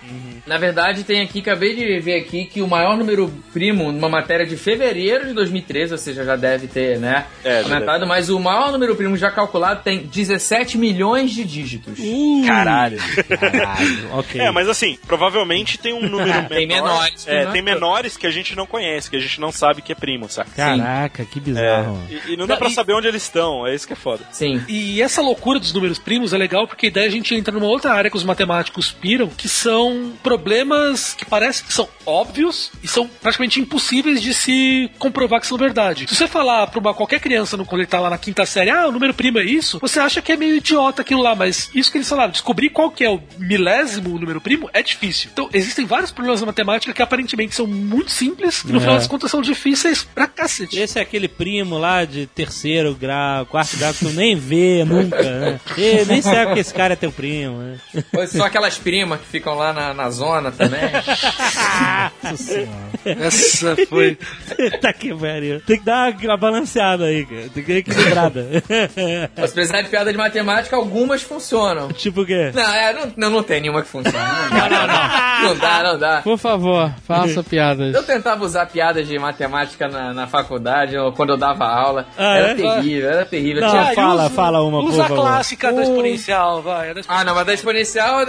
[0.45, 4.45] Na verdade, tem aqui, acabei de ver aqui, que o maior número primo, numa matéria
[4.45, 8.71] de fevereiro de 2013, ou seja, já deve ter, né, É, aumentado, mas o maior
[8.71, 11.97] número primo já calculado tem 17 milhões de dígitos.
[12.45, 12.97] Caralho.
[13.39, 14.41] Caralho, ok.
[14.41, 16.49] É, mas assim, provavelmente tem um número menor.
[16.49, 19.39] Tem menores que É, é tem menores que a gente não conhece, que a gente
[19.39, 20.49] não sabe que é primo, saca?
[20.55, 21.99] Caraca, que É, bizarro.
[22.09, 23.95] e, e não dá Não, pra e- saber onde eles estão, é isso que é
[23.95, 24.23] foda.
[24.31, 24.61] Sim.
[24.67, 27.93] E essa loucura dos números primos é legal porque daí a gente entra numa outra
[27.93, 33.07] área que os matemáticos piram, que são problemas que parecem que são óbvios e são
[33.07, 36.05] praticamente impossíveis de se comprovar que são verdade.
[36.07, 38.45] Se você falar pra uma, qualquer criança no, quando ele tá lá na, na quinta
[38.45, 41.35] série, ah, o número primo é isso, você acha que é meio idiota aquilo lá,
[41.35, 45.29] mas isso que eles falaram, descobrir qual que é o milésimo número primo é difícil.
[45.31, 48.81] Então, existem vários problemas na matemática que aparentemente são muito simples e no É.
[48.81, 50.79] final das contas são difíceis pra cacete.
[50.79, 55.21] Esse é aquele primo lá de terceiro grau, quarto grau, que tu nem vê nunca,
[55.21, 55.59] né?
[55.77, 57.77] E nem sabe que esse cara é teu primo, né?
[58.15, 60.79] Ou são aquelas primas que ficam lá na, na zona também.
[62.23, 62.69] Nossa senhora.
[63.05, 64.17] Essa foi.
[64.81, 65.61] tá que pariu.
[65.61, 67.49] Tem que dar uma, uma balanceada aí, cara.
[67.53, 67.71] Tem que
[68.13, 69.29] dar equilibrada.
[69.37, 71.89] Mas apesar de piada de matemática, algumas funcionam.
[71.93, 72.51] tipo o quê?
[72.53, 74.17] Não, é, não, não, não tem nenhuma que funcione.
[74.17, 75.27] Não, dá, não, não.
[75.49, 76.21] Não dá, não dá.
[76.23, 77.93] Por favor, faça piadas.
[77.93, 82.05] Eu tentava usar piadas de matemática na, na faculdade, ou quando eu dava aula.
[82.17, 82.55] Ah, era é?
[82.55, 83.61] terrível, era terrível.
[83.61, 86.89] Não, Tinha- fala, usa- fala uma, por Usa a clássica da exponencial, vai.
[86.89, 88.21] a da Ah, não, mas da exponencial,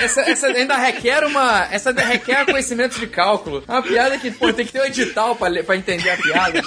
[0.00, 1.66] essa, essa ainda requer uma.
[1.70, 3.62] Essa requer conhecimento de cálculo.
[3.66, 6.62] É uma piada que, pô, tem que ter um edital pra, pra entender a piada.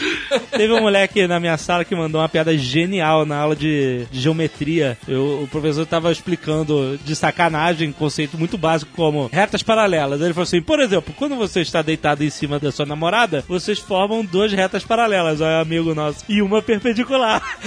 [0.50, 4.20] Teve um moleque na minha sala que mandou uma piada genial na aula de, de
[4.20, 4.96] geometria.
[5.06, 10.20] Eu- o professor tava explicando de sacanagem um conceito muito básico como retas paralelas.
[10.20, 13.78] Ele falou assim: por exemplo, quando você está deitado em cima da sua namorada, vocês
[13.78, 17.42] formam duas retas paralelas, ó, amigo nosso, e uma perpendicular.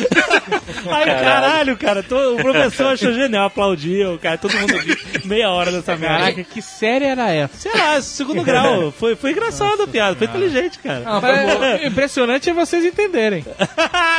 [0.92, 4.96] Aí, caralho, cara, to- o professor achou genial, aplaudiu, cara, todo mundo riu
[5.26, 6.18] meia hora dessa merda.
[6.20, 7.58] Caraca, que série era essa?
[7.58, 8.92] Sei lá, segundo grau.
[8.92, 11.00] Foi, foi engraçado a piada, foi inteligente, cara.
[11.02, 11.60] Não, foi boa.
[11.60, 13.46] Mas, impressionante é vocês entenderem.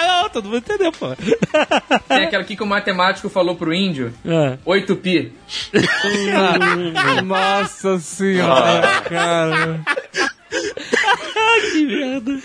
[0.06, 1.08] Não, todo mundo entendeu, pô.
[2.08, 4.56] Tem aquela aqui que o matemático falou pro índio: É.
[4.66, 5.30] 8pi.
[7.24, 9.80] Nossa senhora, cara.
[11.72, 12.38] Que merda.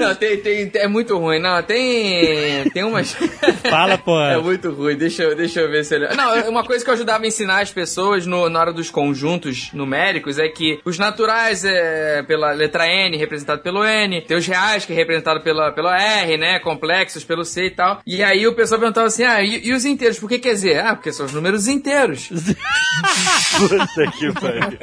[0.00, 1.38] Não, tem, tem, é muito ruim.
[1.38, 2.68] Não, tem.
[2.70, 3.12] Tem umas.
[3.68, 4.20] Fala, pô.
[4.20, 6.08] É muito ruim, deixa eu, deixa eu ver se ele.
[6.08, 9.72] Não, uma coisa que eu ajudava a ensinar as pessoas no- na hora dos conjuntos
[9.72, 14.84] numéricos é que os naturais é pela letra N, representado pelo N, tem os reais,
[14.84, 16.58] que é representado pela, pela R, né?
[16.58, 18.00] Complexos pelo C e tal.
[18.06, 20.18] E aí o pessoal perguntava assim: ah, e, e os inteiros?
[20.18, 20.80] Por que quer dizer?
[20.80, 22.28] Ah, porque são os números inteiros.
[23.58, 24.78] Puta que pariu.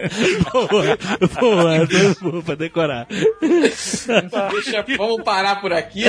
[0.51, 0.97] Boa,
[1.39, 1.87] boa,
[2.21, 3.07] boa pra decorar.
[4.51, 6.03] Deixa, vamos parar por aqui.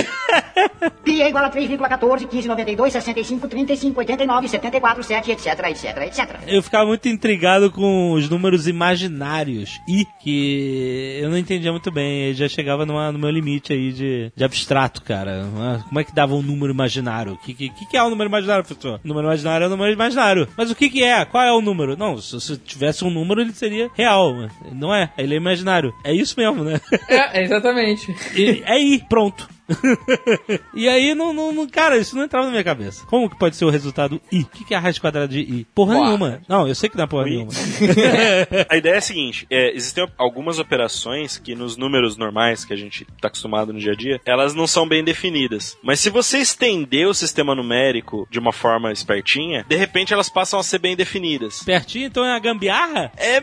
[1.05, 6.41] Pi é igual a 3,14, 15, 92, 65, 35, 89, 74, 7, etc, etc, etc.
[6.47, 12.29] Eu ficava muito intrigado com os números imaginários e que eu não entendia muito bem.
[12.29, 15.47] Eu já chegava numa- no meu limite aí de, de abstrato, cara.
[15.57, 17.33] Ah, Como é que dava um número imaginário?
[17.35, 19.01] O que, que, que é o número imaginário, professor?
[19.05, 20.49] O número imaginário é o número imaginário.
[20.57, 21.25] Mas o que, que é?
[21.25, 21.97] Qual é o número?
[21.97, 24.35] Não, se, se tivesse um número, ele seria real.
[24.73, 25.93] Não é, ele é imaginário.
[26.05, 26.81] É isso mesmo, né?
[27.09, 28.15] É, exatamente.
[28.35, 29.49] E, é I, pronto.
[30.73, 33.05] e aí, não, não, não- cara, isso não entrava na minha cabeça.
[33.07, 34.41] Como que pode ser o resultado I?
[34.41, 35.67] O que, que é a raiz quadrada de I?
[35.75, 36.07] Porra Porra.
[36.07, 36.41] nenhuma.
[36.49, 37.31] Não, eu sei que não é porra I.
[37.33, 37.53] nenhuma.
[38.71, 42.77] A ideia é a seguinte: é, existem algumas operações que nos números normais que a
[42.77, 45.77] gente está acostumado no dia a dia, elas não são bem definidas.
[45.83, 50.59] Mas se você estender o sistema numérico de uma forma espertinha, de repente elas passam
[50.59, 51.63] a ser bem definidas.
[51.63, 53.13] Pertinho, então é a gambiarra?
[53.19, 53.43] É.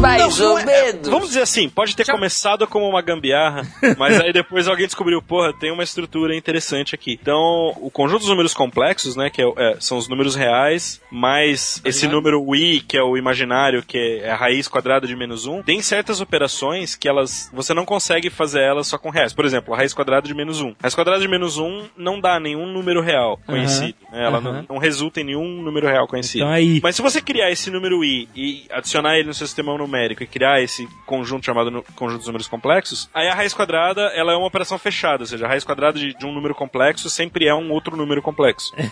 [0.00, 1.08] Mais não ou é- menos.
[1.08, 3.62] Vamos dizer assim, pode ter começado como uma gambiarra,
[3.98, 7.18] mas aí depois alguém descobriu, porra, tem uma estrutura interessante aqui.
[7.20, 11.80] Então, o conjunto dos números complexos, né, que é é, são os números reais, mais
[11.84, 15.62] esse número i, que é o imaginário, que é a raiz quadrada de menos um,
[15.62, 19.32] tem certas operações que elas, você não consegue fazer elas só com reais.
[19.34, 20.70] Por exemplo, a raiz quadrada de menos um.
[20.80, 23.94] A raiz quadrada de menos um não dá nenhum número real conhecido.
[24.10, 24.24] né?
[24.24, 24.52] Ela aham.
[24.52, 26.44] não, não resulta em nenhum número real conhecido.
[26.44, 26.80] Então é I.
[26.82, 30.26] Mas se você criar esse número i e adicionar ele no seu sistema numérico e
[30.26, 34.46] criar esse conjunto chamado conjunto dos números complexos, aí a raiz quadrada ela é uma
[34.46, 37.70] operação fechada, ou seja, a raiz quadrada de, de um número complexo sempre é um
[37.70, 38.72] outro número complexo.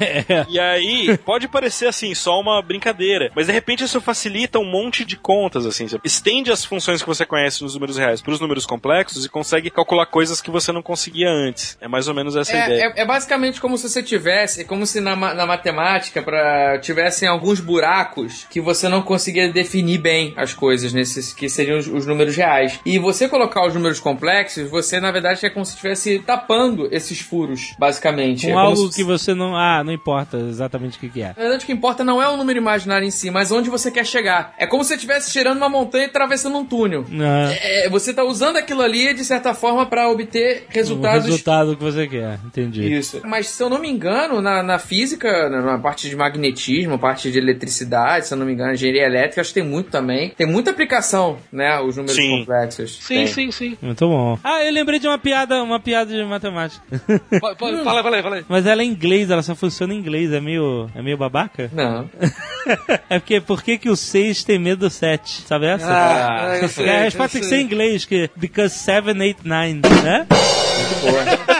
[0.48, 5.04] E aí pode parecer assim só uma brincadeira, mas de repente isso facilita um monte
[5.04, 5.86] de contas assim.
[5.86, 9.28] Você estende as funções que você conhece nos números reais para os números complexos e
[9.28, 11.76] consegue calcular coisas que você não conseguia antes.
[11.80, 12.82] É mais ou menos essa a ideia.
[12.82, 17.28] É, é, é basicamente como se você tivesse, como se na, na matemática para tivessem
[17.28, 22.06] alguns buracos que você não conseguia definir bem as coisas nesses que seriam os, os
[22.06, 22.80] números reais.
[22.84, 27.20] E você colocar os números complexos, você na verdade é como se estivesse tapando esses
[27.20, 28.46] furos, basicamente.
[28.46, 29.56] Com É algo se- que você não.
[29.56, 31.28] Ah, não importa exatamente o que, que é.
[31.28, 33.90] Na verdade, o que importa não é o número imaginário em si, mas onde você
[33.90, 34.54] quer chegar.
[34.58, 37.04] É como se você estivesse tirando uma montanha e atravessando um túnel.
[37.20, 41.76] Ah, É, você tá usando aquilo ali, de certa forma, para obter o resultados resultado
[41.76, 42.92] que você quer, entendi.
[42.92, 43.20] isso.
[43.24, 47.30] Mas se eu não me engano, na, na física, na, na parte de magnetismo, parte
[47.30, 50.30] de eletricidade, se eu não me engano, engenharia elétrica, acho que tem muito também.
[50.36, 51.78] Tem muita aplicação, né?
[51.80, 52.38] Os números Sim.
[52.40, 52.98] complexos.
[53.00, 53.26] Sim, Tem.
[53.26, 53.78] sim, sim.
[53.82, 54.38] Muito bom.
[54.42, 56.82] Ah, eu lembrei de uma piada, uma piada de matemática.
[57.40, 58.44] Pode- pode- Fala, fala aí, fala aí.
[58.48, 61.70] Mas ela é em inglês, ela só funciona em inglês, é meio, é meio babaca?
[61.72, 62.08] Não.
[63.08, 65.42] é porque por que, o 6 tem medo do 7?
[65.46, 65.86] Sabe essa?
[65.88, 69.46] Ah, eu sei, É, a resposta tem que ser em inglês, que because 7, 8,
[69.48, 69.72] 9,
[70.04, 70.26] né?
[70.30, 71.59] Se-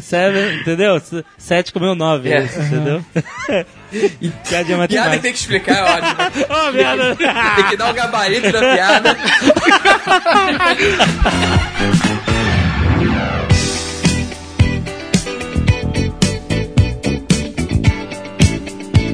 [0.00, 1.00] Seven, entendeu?
[1.00, 2.42] Se- Sete comeu nove, É.
[2.44, 3.04] isso, entendeu?
[4.48, 6.14] Piadinha Piada que tem que explicar, é ótimo.
[6.68, 7.16] Ô, merda!
[7.56, 9.16] Tem que dar o gabarito da piada.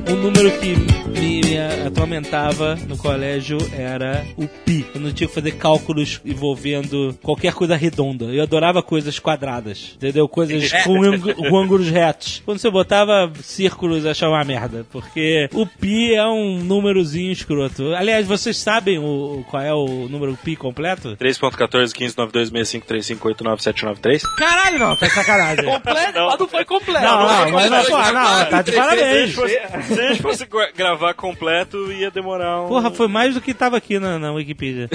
[0.09, 0.75] Um número que
[1.21, 4.87] me, me atormentava no colégio era o pi.
[4.95, 8.25] Eu não tinha que fazer cálculos envolvendo qualquer coisa redonda.
[8.27, 10.29] Eu adorava coisas quadradas, entendeu?
[10.29, 10.99] Coisas com,
[11.35, 12.43] com ângulos retos.
[12.45, 14.87] Quando você botava círculos, eu achava uma merda.
[14.91, 17.95] Porque o pi é um númerozinho escroto.
[17.95, 21.17] Aliás, vocês sabem o, qual é o número pi completo?
[21.17, 24.23] 3.14, 15, 92, 65, 35, 89, 793.
[24.37, 25.65] Caralho, não, tá de sacanagem.
[25.65, 26.37] Completo, Não.
[26.39, 27.05] não foi completo.
[27.05, 29.27] Não, não, mas não, dois, pô, não, tá de três, Se a parabéns.
[29.27, 29.61] gente fosse,
[29.95, 30.71] se a gente fosse gra-
[31.11, 32.69] gravar completo, ia demorar um...
[32.69, 34.89] Porra, foi mais do que tava aqui na, na Wikipedia.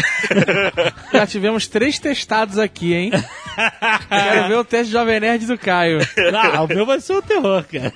[1.14, 3.12] Já tivemos três testados aqui, hein?
[4.10, 6.00] Quero ver o teste de Jovem Nerd do Caio.
[6.32, 7.92] Não, o meu vai ser um terror, cara.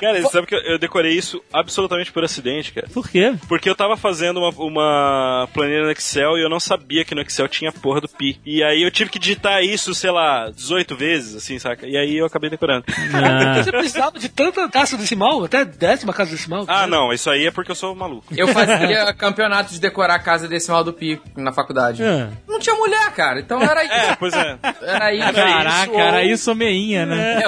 [0.00, 2.88] Cara, você sabe que eu, decorei isso absolutamente por acidente, cara.
[2.92, 3.34] Por quê?
[3.48, 7.20] Porque eu tava fazendo uma, uma planilha no Excel e eu não sabia que no
[7.20, 8.40] Excel tinha porra do pi.
[8.44, 11.86] E aí eu tive que digitar isso, sei lá, 18 vezes, assim, saca?
[11.86, 12.84] E aí eu acabei decorando.
[13.14, 16.64] Ah, Você precisava de tanta taça decimal, até décima casa decimal.
[16.66, 18.26] Ah, não, isso aí é porque eu sou maluco.
[18.36, 22.02] Eu fazia campeonato de decorar a casa decimal do Pi na faculdade.
[22.02, 22.30] Ah.
[22.46, 23.40] Não tinha mulher, cara.
[23.40, 23.92] Então era isso.
[23.94, 24.58] É, pois é.
[24.82, 25.32] Era isso.
[25.32, 27.42] Caraca, ou- era isso meinha, né?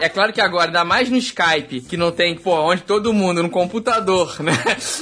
[0.06, 3.42] é claro que agora, ainda mais no Skype, que não tem, pô, onde todo mundo
[3.42, 4.52] no computador, né?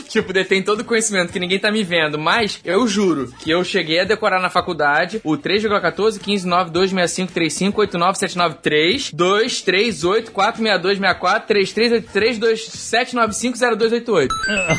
[0.08, 2.18] tipo, detém todo o conhecimento que ninguém tá me vendo.
[2.18, 6.90] Mas eu juro que eu cheguei a decorar na faculdade o 3,14, 15, 9, 2,
[6.90, 12.64] 65, 35, 89, 793, 2, 3, 8, 4, 62, 64, 3, 3, 8, 3, 2,
[12.66, 14.34] 7, 9, 5, 0, 2, 8, 8.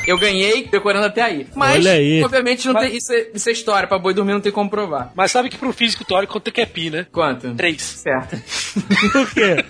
[0.08, 1.48] Eu ganhei decorando até aí.
[1.56, 2.24] Mas, Olha aí.
[2.24, 3.75] obviamente, não tem, isso, é, isso é história.
[3.88, 5.12] Pra boi dormir não tem como provar.
[5.16, 7.06] Mas sabe que pro físico teórico quanto que é pi, né?
[7.12, 7.54] Quanto?
[7.56, 7.82] Três.
[7.82, 8.36] Certo.
[9.12, 9.66] Por quê?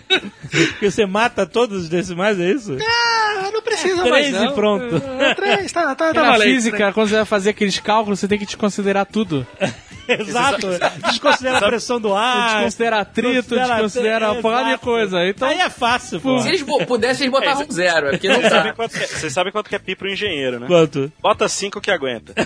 [0.50, 2.78] Porque você mata todos os decimais, é isso?
[2.82, 4.52] Ah, não precisa mais Três não.
[4.52, 5.02] e pronto.
[5.22, 8.38] Ah, Três, tá, tá, tá Na física, quando você vai fazer aqueles cálculos, você tem
[8.40, 9.46] que desconsiderar tudo.
[10.08, 10.68] Exato.
[11.08, 12.58] Desconsidera a pressão do ar.
[12.58, 15.26] desconsidera atrito, desconsidera- uma porrada de coisa.
[15.28, 16.38] Então, Aí é fácil, pô.
[16.40, 18.08] Se eles pudessem, eles botavam zero.
[18.10, 18.74] É porque não Vocês sabem dá.
[18.76, 20.68] quanto que é- Vocês sabem quanto que é pi pro engenheiro, né?
[20.68, 21.12] Quanto?
[21.20, 22.34] Bota 5 que aguenta.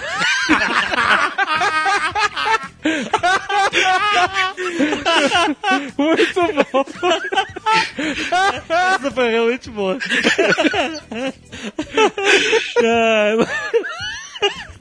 [5.97, 6.41] muito
[6.72, 6.85] bom.
[8.69, 9.97] Essa foi realmente boa.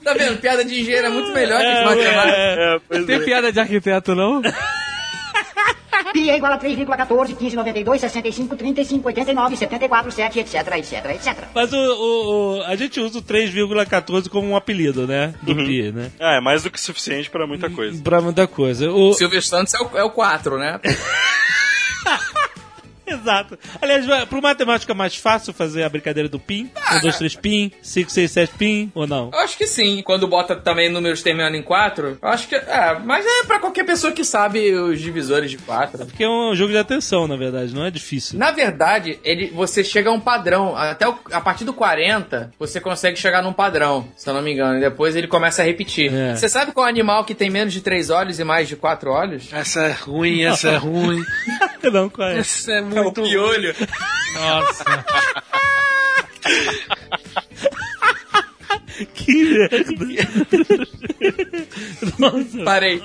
[0.04, 0.38] Tá vendo?
[0.40, 2.36] Piada de engenheiro é muito melhor que de matemática.
[2.36, 3.20] É, pois Tem é.
[3.20, 4.40] piada de arquiteto, não?
[6.12, 11.44] Pi é igual a 3,14, 15, 92, 65, 35, 89, 74, 7, etc, etc, etc.
[11.54, 15.34] Mas o, o- o- a gente usa o 3,14 como um apelido, né?
[15.42, 16.10] Do pi, né?
[16.20, 18.02] Ah, é mais do que suficiente pra muita coisa.
[18.02, 18.90] Pra muita coisa.
[18.90, 20.80] O, Silvio Santos é o, é o 4, né?
[23.14, 23.58] Exato.
[23.80, 26.70] Aliás, pro matemática é mais fácil fazer a brincadeira do PIN?
[26.96, 29.30] 1, 2, 3 PIN, 5, 6, 7 PIN, ou não?
[29.32, 30.02] Eu acho que sim.
[30.04, 32.54] Quando bota também números terminando em 4, eu acho que.
[32.56, 36.06] É, mas é pra qualquer pessoa que sabe os divisores de 4.
[36.06, 38.38] Porque é um jogo de atenção, na verdade, não é difícil.
[38.38, 40.76] Na verdade, ele, você chega a um padrão.
[40.76, 44.52] Até o- a partir do 40, você consegue chegar num padrão, se eu não me
[44.52, 44.78] engano.
[44.78, 46.12] E depois ele começa a repetir.
[46.12, 46.34] É.
[46.34, 49.48] Você sabe qual animal que tem menos de 3 olhos e mais de 4 olhos?
[49.52, 51.22] Essa é ruim, essa é ruim.
[51.92, 52.38] não, qual é?
[52.38, 53.74] Essa é É o muito piolho.
[54.34, 54.84] Nossa.
[59.14, 60.48] Que merda.
[62.18, 62.64] Nossa.
[62.64, 63.02] Parei.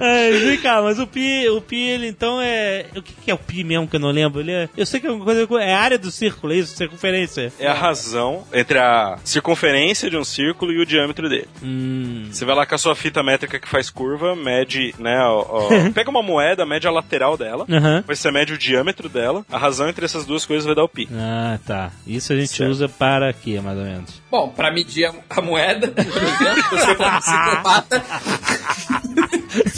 [0.00, 2.86] Ai, vem cá, mas o pi, o pi, ele então é.
[2.96, 4.40] O que, que é o pi mesmo que eu não lembro?
[4.40, 4.68] Ele é.
[4.76, 5.46] Eu sei que é uma coisa.
[5.60, 6.76] É a área do círculo, é isso?
[6.76, 7.52] Circunferência.
[7.58, 11.48] É a razão entre a circunferência de um círculo e o diâmetro dele.
[11.62, 12.26] Hum.
[12.30, 15.68] Você vai lá com a sua fita métrica que faz curva, mede, né, ó, ó,
[15.92, 17.96] pega uma moeda, mede a lateral dela, Aham.
[17.98, 20.88] depois você mede o diâmetro dela, a razão entre essas duas coisas vai dar o
[20.88, 21.08] pi.
[21.12, 21.90] Ah, tá.
[22.06, 22.70] Isso a gente Certo.
[22.70, 24.22] usa para quê, mais ou menos?
[24.30, 28.04] Bom, pra medir a, a moeda, por exemplo, você for um psicopata.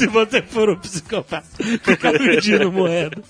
[0.00, 1.44] Se você for um psicopata,
[1.82, 3.22] ficar medindo moeda.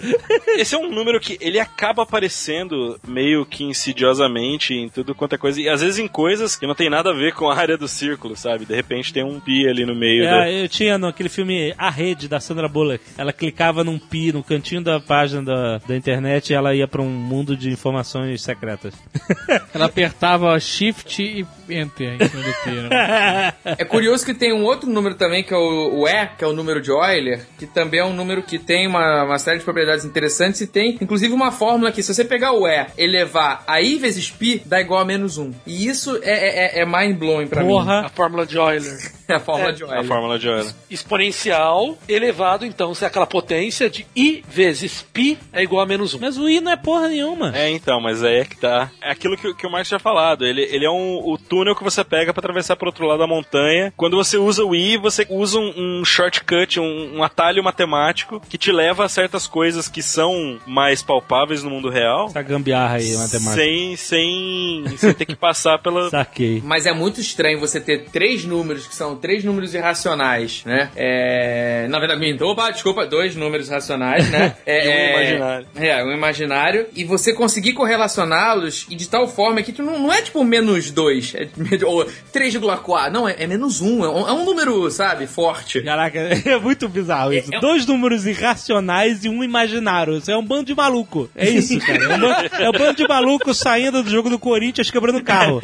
[0.56, 5.38] Esse é um número que ele acaba aparecendo meio que insidiosamente em tudo quanto é
[5.38, 7.76] coisa, e às vezes em coisas que não tem nada a ver com a área
[7.76, 8.64] do círculo, sabe?
[8.64, 10.22] De repente tem um pi ali no meio.
[10.22, 13.02] É, eu tinha naquele filme A Rede, da Sandra Bullock.
[13.18, 17.02] Ela clicava num pi no cantinho da página da, da internet e ela ia pra
[17.02, 18.94] um mundo de informações secretas.
[19.74, 23.54] Ela apertava Shift e Enter em cima do P, né?
[23.78, 26.46] É curioso que tem um outro número também, que é o, o E, que é
[26.46, 29.64] o número de Euler, que também é um número que tem uma, uma série de
[29.64, 33.80] propriedades interessantes e tem, inclusive, uma fórmula que, se você pegar o E elevar a
[33.80, 35.52] I vezes π, dá igual a menos 1.
[35.66, 37.68] E isso é, é, é mind-blowing pra mim.
[37.68, 38.06] Porra!
[38.06, 39.12] a fórmula de Euler.
[39.30, 40.04] É a fórmula É, de A Euler.
[40.04, 40.66] fórmula de Euler.
[40.90, 46.14] Exponencial elevado, então, se é aquela potência de I vezes π é igual a menos
[46.14, 46.18] 1.
[46.20, 47.56] Mas o I não é porra nenhuma.
[47.56, 48.90] É, então, mas aí é que tá.
[49.02, 50.46] É aquilo que, que o Marcos tinha falado.
[50.46, 53.26] Ele, ele é um, o túnel que você pega pra atravessar pro outro lado da
[53.26, 53.92] montanha.
[53.96, 58.56] Quando você usa o I, você usa um, um shortcut, um, um atalho matemático que
[58.58, 62.26] te leva a certas coisas que são mais palpáveis no mundo real.
[62.26, 63.54] Essa gambiarra aí, matemática.
[63.62, 66.08] Sem, sem, sem ter que passar pela.
[66.10, 66.62] Saquei.
[66.64, 70.90] Mas é muito estranho você ter três números que são três números irracionais, né?
[70.96, 71.86] É...
[71.88, 72.44] Na verdade, minto.
[72.44, 74.56] Opa, desculpa, dois números racionais, né?
[74.66, 75.66] É, E um é- imaginário.
[75.76, 76.86] É, um imaginário.
[76.94, 80.90] E você conseguir correlacioná-los e de tal forma que tu não, não é tipo menos
[80.90, 81.48] dois, é,
[81.84, 83.10] ou 3,4.
[83.10, 84.04] Não, é, é menos um.
[84.04, 85.82] É um, é um número, sabe, forte.
[85.82, 87.50] Caraca, é muito bizarro isso.
[87.60, 90.16] Dois números irracionais e um imaginário.
[90.16, 91.30] Isso é um bando de maluco.
[91.36, 92.04] É isso, cara.
[92.04, 95.62] É um bando, é um bando de maluco saindo do jogo do Corinthians quebrando carro.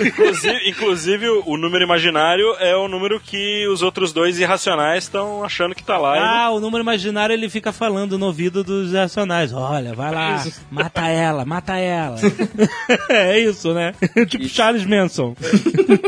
[0.00, 5.44] Inclusive, inclusive, o o número imaginário é o número que os outros dois irracionais estão
[5.44, 6.16] achando que tá lá.
[6.16, 9.52] e não- Ah, o número imaginário ele fica falando no ouvido dos irracionais.
[9.52, 12.16] Olha, vai lá, mata ela, mata ela.
[13.08, 13.94] é isso, né?
[14.28, 15.34] tipo Charles Manson.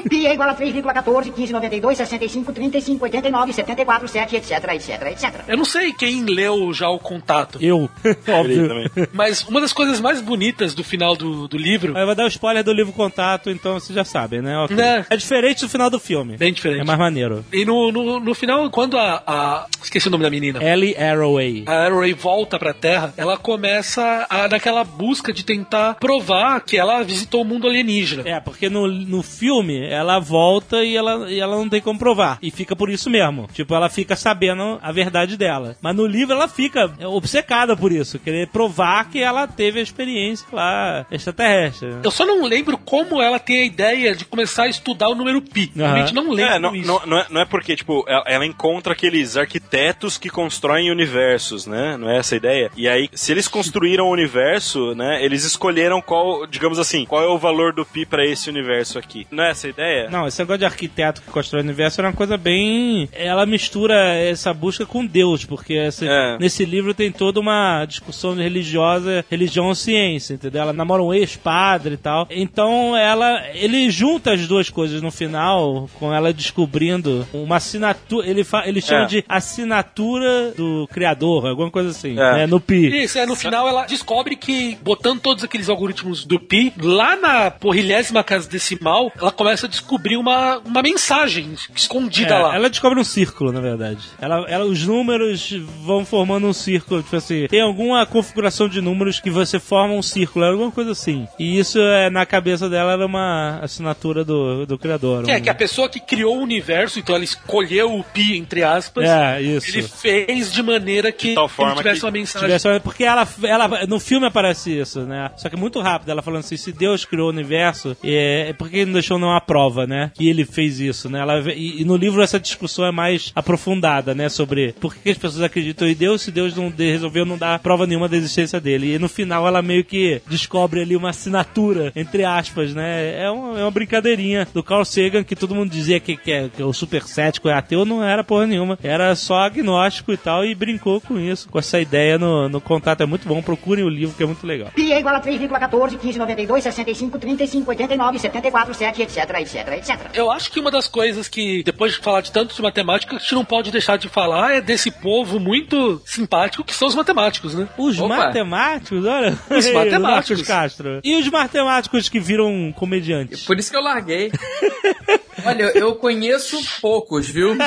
[0.09, 5.35] Pi é igual a 3,14, 15, 92, 65, 35, 89, 74, 7, etc, etc, etc.
[5.49, 7.89] Eu não sei quem leu já o contato, Eu,
[8.29, 8.69] óbvio.
[8.69, 8.91] também.
[9.13, 12.29] mas uma das coisas mais bonitas do final do, do livro, Aí vai dar o
[12.29, 14.57] spoiler do livro Contato, então vocês já sabem, né?
[14.59, 14.77] Ok.
[14.77, 15.05] Né?
[15.11, 16.37] É diferente do final do filme.
[16.45, 16.81] Bem diferente.
[16.81, 17.45] É mais maneiro.
[17.53, 20.63] E no, no, no final, quando a, a- Esqueci o nome da menina.
[20.63, 21.65] Ellie Arroway.
[21.67, 27.03] A Arrow volta pra Terra, ela começa a, naquela busca de tentar provar que ela
[27.03, 28.23] visitou o mundo alienígena.
[28.27, 32.39] É, porque no, no filme ela volta e ela, e ela não tem como provar.
[32.43, 33.49] E fica por isso mesmo.
[33.53, 35.77] Tipo, ela fica sabendo a verdade dela.
[35.83, 38.19] Mas no livro ela fica obcecada por isso.
[38.19, 41.95] Querer provar que ela teve a experiência lá extraterrestre.
[42.03, 45.41] Eu só não lembro como ela tem a ideia de começar a estudar o número
[45.43, 45.71] pi.
[45.77, 45.85] Aham.
[45.85, 46.87] Realmente não lembro É, não, isso.
[46.87, 51.67] não, não é, não é porque, tipo, ela, ela encontra aqueles arquitetos que constroem universos,
[51.67, 51.97] né?
[51.97, 52.71] Não é essa a ideia?
[52.77, 55.25] E aí, se eles construíram o universo, né?
[55.25, 59.27] Eles escolheram qual, digamos assim, qual é o valor do pi pra esse universo aqui.
[59.31, 60.09] Não é essa a ideia?
[60.11, 63.09] Não, esse negócio de arquiteto que constrói o universo é uma coisa bem.
[63.13, 66.39] Ela mistura essa busca com Deus, porque esse- É.
[66.39, 70.63] nesse livro tem toda uma discussão religiosa, religião ou ciência, entendeu?
[70.63, 72.27] Ela namora um ex-padre e tal.
[72.31, 73.43] Então ela.
[73.55, 78.29] Ele junta as duas coisas no final, com ela descobrindo uma assinatura.
[78.29, 79.07] Ele, fa, ele chama É.
[79.07, 82.33] de assinatura do criador, alguma coisa assim, É.
[82.35, 82.47] né?
[82.47, 83.03] No Pi.
[83.05, 87.51] Isso, é, no final ela descobre que, botando todos aqueles algoritmos do Pi, lá na
[87.51, 92.55] porrilhésima casa decimal, ela começa a descobrir uma, uma mensagem escondida É, lá.
[92.55, 93.99] Ela descobre um círculo, na verdade.
[94.21, 97.03] Ela, ela, os números vão formando um círculo.
[97.03, 101.27] Tipo assim, tem alguma configuração de números que você forma um círculo, alguma coisa assim.
[101.39, 105.25] E isso é na cabeça dela era uma assinatura do, do criador.
[105.25, 108.37] Que é um- que a pessoa que criou o universo, então ela escolheu o Pi,
[108.37, 109.69] entre aspas, É, isso.
[109.71, 112.47] ele fez de maneira que tal forma ele tivesse que uma mensagem.
[112.49, 115.31] Tivesse- porque ela, ela no filme aparece isso, né?
[115.37, 118.77] Só que muito rápido, ela falando assim, se Deus criou o universo, é, por que
[118.77, 120.11] ele não deixou nenhuma prova, né?
[120.15, 121.21] Que ele fez isso, né?
[121.21, 124.29] Ela, e, e no livro essa discussão é mais aprofundada, né?
[124.29, 127.59] Sobre por que as pessoas acreditam em Deus se Deus não de- resolveu não dar
[127.59, 128.95] prova nenhuma da existência dele.
[128.95, 133.23] E no final ela meio que descobre ali uma assinatura, entre aspas, né?
[133.23, 136.49] É uma, é uma brincadeirinha do Carl Sagan que todo mundo dizia que, que, é,
[136.49, 138.79] que o super cético é ateu, não era porra nenhuma.
[138.83, 143.03] Era só agnóstico e tal, e brincou com isso, com essa ideia no, no contato.
[143.03, 144.71] É muito bom, procurem o livro que é muito legal.
[144.75, 150.01] Pi é igual a 3,14, 15, 92, 65, 35, 89, 74, 7, etc, etc, etc.
[150.15, 153.19] Eu acho que uma das coisas que, depois de falar de tanto de matemática, a
[153.19, 157.55] gente não pode deixar de falar é desse povo muito simpático que são os matemáticos,
[157.55, 157.69] né?
[157.77, 158.17] Os Opa.
[158.17, 159.39] matemáticos, olha.
[159.51, 160.15] Os matemáticos.
[160.15, 161.01] Marcos Castro.
[161.03, 163.45] E os matemáticos que viram comediantes?
[163.45, 164.31] Por isso que eu larguei.
[165.45, 167.57] Olha, eu conheço poucos, viu?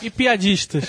[0.00, 0.84] E piadistas.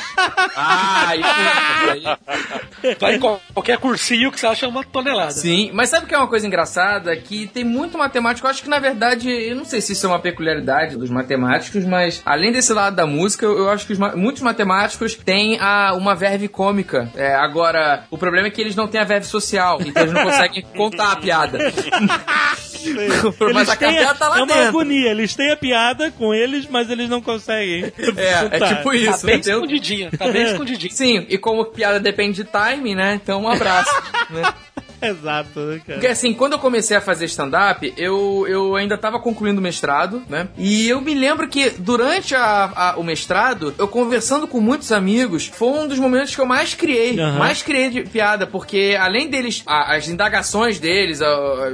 [0.56, 2.96] Ah, isso aí.
[2.98, 5.32] Vai em qual- qualquer cursinho que você acha uma tonelada.
[5.32, 7.14] Sim, mas sabe o que é uma coisa engraçada?
[7.18, 8.48] Que tem muito matemático.
[8.48, 11.84] Eu acho que na verdade, eu não sei se isso é uma peculiaridade dos matemáticos,
[11.84, 15.58] mas além desse lado da música, eu eu acho que os ma- muitos matemáticos têm
[15.60, 17.12] a, uma verve cômica.
[17.14, 20.24] É, agora, o problema é que eles não têm a verve social, então eles não
[20.24, 21.60] conseguem contar a piada.
[23.54, 24.70] mas a têm piada tá lá é uma dentro.
[24.70, 25.12] agonia.
[25.12, 27.84] Eles têm a piada com eles, mas eles não conseguem.
[28.18, 29.26] É, é tipo Tá isso.
[29.26, 29.60] bem entendeu?
[29.60, 30.92] escondidinha, tá bem escondidinha.
[30.92, 33.20] Sim, e como piada depende de time, né?
[33.22, 33.92] Então um abraço.
[34.30, 34.42] né?
[35.10, 35.94] Exato, né, cara?
[36.00, 40.24] Porque assim, quando eu comecei a fazer stand-up, eu, eu ainda tava concluindo o mestrado,
[40.30, 40.48] né?
[40.58, 45.48] E eu me lembro que durante a, a- o mestrado, eu conversando com muitos amigos,
[45.54, 47.38] foi um dos momentos que eu mais criei, Aham.
[47.40, 51.20] mais criei de piada, porque além deles, a- as indagações deles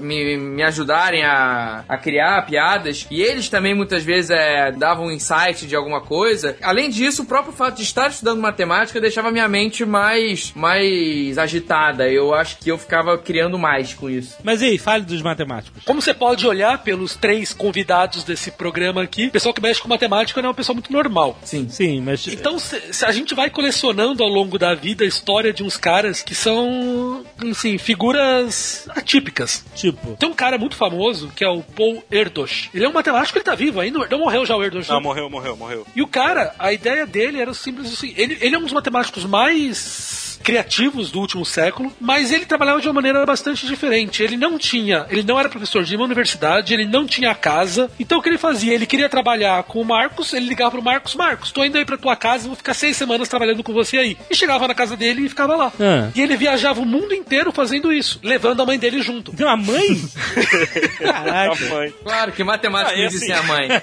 [0.02, 5.12] me, me ajudarem a, a criar piadas, e eles também muitas vezes é, davam um
[5.12, 9.48] insight de alguma coisa, além disso, o próprio fato de estar estudando matemática deixava minha
[9.48, 12.10] mente mais, mais agitada.
[12.10, 14.38] Eu acho que eu ficava criando mais com isso.
[14.44, 15.84] Mas e aí, fale dos matemáticos.
[15.84, 19.88] Como você pode olhar pelos três convidados desse programa aqui, o pessoal que mexe com
[19.88, 21.38] matemática não é uma pessoa muito normal.
[21.44, 21.68] Sim.
[21.70, 22.28] Sim, mas.
[22.28, 25.78] Então, se, se a gente vai colecionando ao longo da vida a história de uns
[25.78, 29.66] caras que são, assim, figuras atípicas.
[29.76, 30.16] Tipo.
[30.18, 32.70] Tem um cara muito famoso que é o Paul Erdos.
[32.74, 34.08] Ele é um matemático, ele tá vivo ainda.
[34.10, 34.88] Não morreu já o Erdos.
[34.88, 35.86] Não, morreu, morreu, morreu.
[35.96, 38.14] E o cara, a ideia dele era simples assim.
[38.16, 42.88] Ele, ele é um dos matemáticos mais criativos do último século, mas ele trabalhava de
[42.88, 44.24] uma maneira bastante diferente.
[44.24, 47.90] Ele não tinha, ele não era professor de uma universidade, ele não tinha casa.
[48.00, 48.74] Então o que ele fazia?
[48.74, 51.98] Ele queria trabalhar com o Marcos, ele ligava pro Marcos, Marcos, tô indo aí pra
[51.98, 54.18] tua casa, vou ficar seis semanas trabalhando com você aí.
[54.30, 55.72] E chegava na casa dele e ficava lá.
[55.80, 56.10] Ah.
[56.16, 59.34] E ele viajava o mundo inteiro fazendo isso, levando a mãe dele junto.
[59.40, 60.00] Uma mãe?
[61.04, 61.66] A Caraca.
[61.70, 61.94] mãe.
[62.04, 63.68] Claro que matemática Ah, e assim- disse a mãe.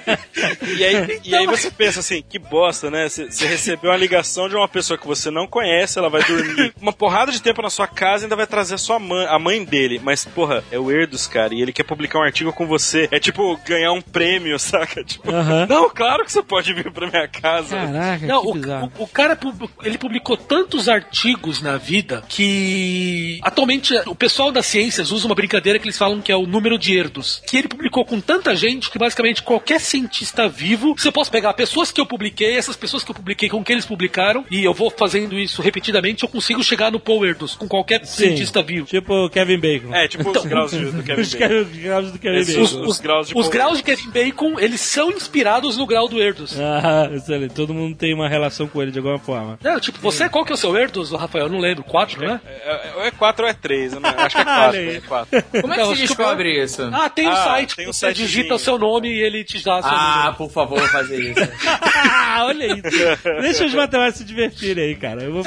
[0.77, 3.07] E aí, e aí você pensa assim, que bosta, né?
[3.09, 6.46] Você você recebeu uma ligação de uma pessoa que você não conhece, ela vai dormir
[6.81, 9.39] uma porrada de tempo na sua casa e ainda vai trazer a sua mãe, a
[9.39, 9.99] mãe dele.
[10.03, 13.07] Mas, porra, é o Erdos, cara, e ele quer publicar um artigo com você.
[13.11, 15.03] É tipo ganhar um prêmio, saca?
[15.03, 15.65] Tipo, Aham.
[15.67, 17.75] não, claro que você pode vir pra minha casa.
[17.75, 19.37] Caraca, Não, que o, o, o cara
[19.83, 25.79] ele publicou tantos artigos na vida que atualmente o pessoal das ciências usa uma brincadeira
[25.79, 27.41] que eles falam que é o número de erdos.
[27.47, 31.53] Que ele publicou com tanta gente que basicamente qualquer cientista vivo, se eu posso pegar
[31.53, 34.73] pessoas que eu publiquei, essas pessoas que eu publiquei com que eles publicaram, e eu
[34.73, 38.25] vou fazendo isso repetidamente, eu consigo chegar no Paul Erdos com qualquer Sim.
[38.27, 38.85] cientista vivo.
[38.85, 39.93] Tipo Kevin Bacon.
[39.95, 41.55] É, tipo os graus de- do Kevin Os Bacon.
[41.55, 42.61] Os graus do Kevin Bacon.
[42.61, 46.21] os, os graus de Os graus de Kevin Bacon, eles são inspirados no grau do
[46.21, 46.55] Erdos.
[46.59, 47.53] Ah, excelente.
[47.55, 49.57] Todo mundo tem uma relação com ele de alguma forma.
[49.63, 51.45] Não, tipo, você, qual que é o seu Erdos, Rafael?
[51.45, 51.83] Eu não lembro.
[51.83, 52.41] Quatro, não é?
[52.45, 54.67] É, é, ou é 4 ou é 3, eu não, acho que é 4.
[54.69, 54.95] Olha aí.
[54.97, 55.43] É 4.
[55.61, 56.89] Como é que acho se que descobre isso?
[56.93, 58.27] Ah, tem um Ah, site tem que um você sitezinho.
[58.27, 60.35] digita o seu nome e ele te dá seu Ah, número.
[60.37, 61.39] por favor, vou fazer isso.
[62.41, 63.41] Olha isso.
[63.41, 65.23] Deixa os matemáticos se divertirem aí, cara.
[65.23, 65.43] Eu vou.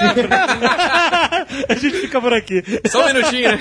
[1.69, 2.63] A gente fica por aqui.
[2.87, 3.61] Só um minutinho, né?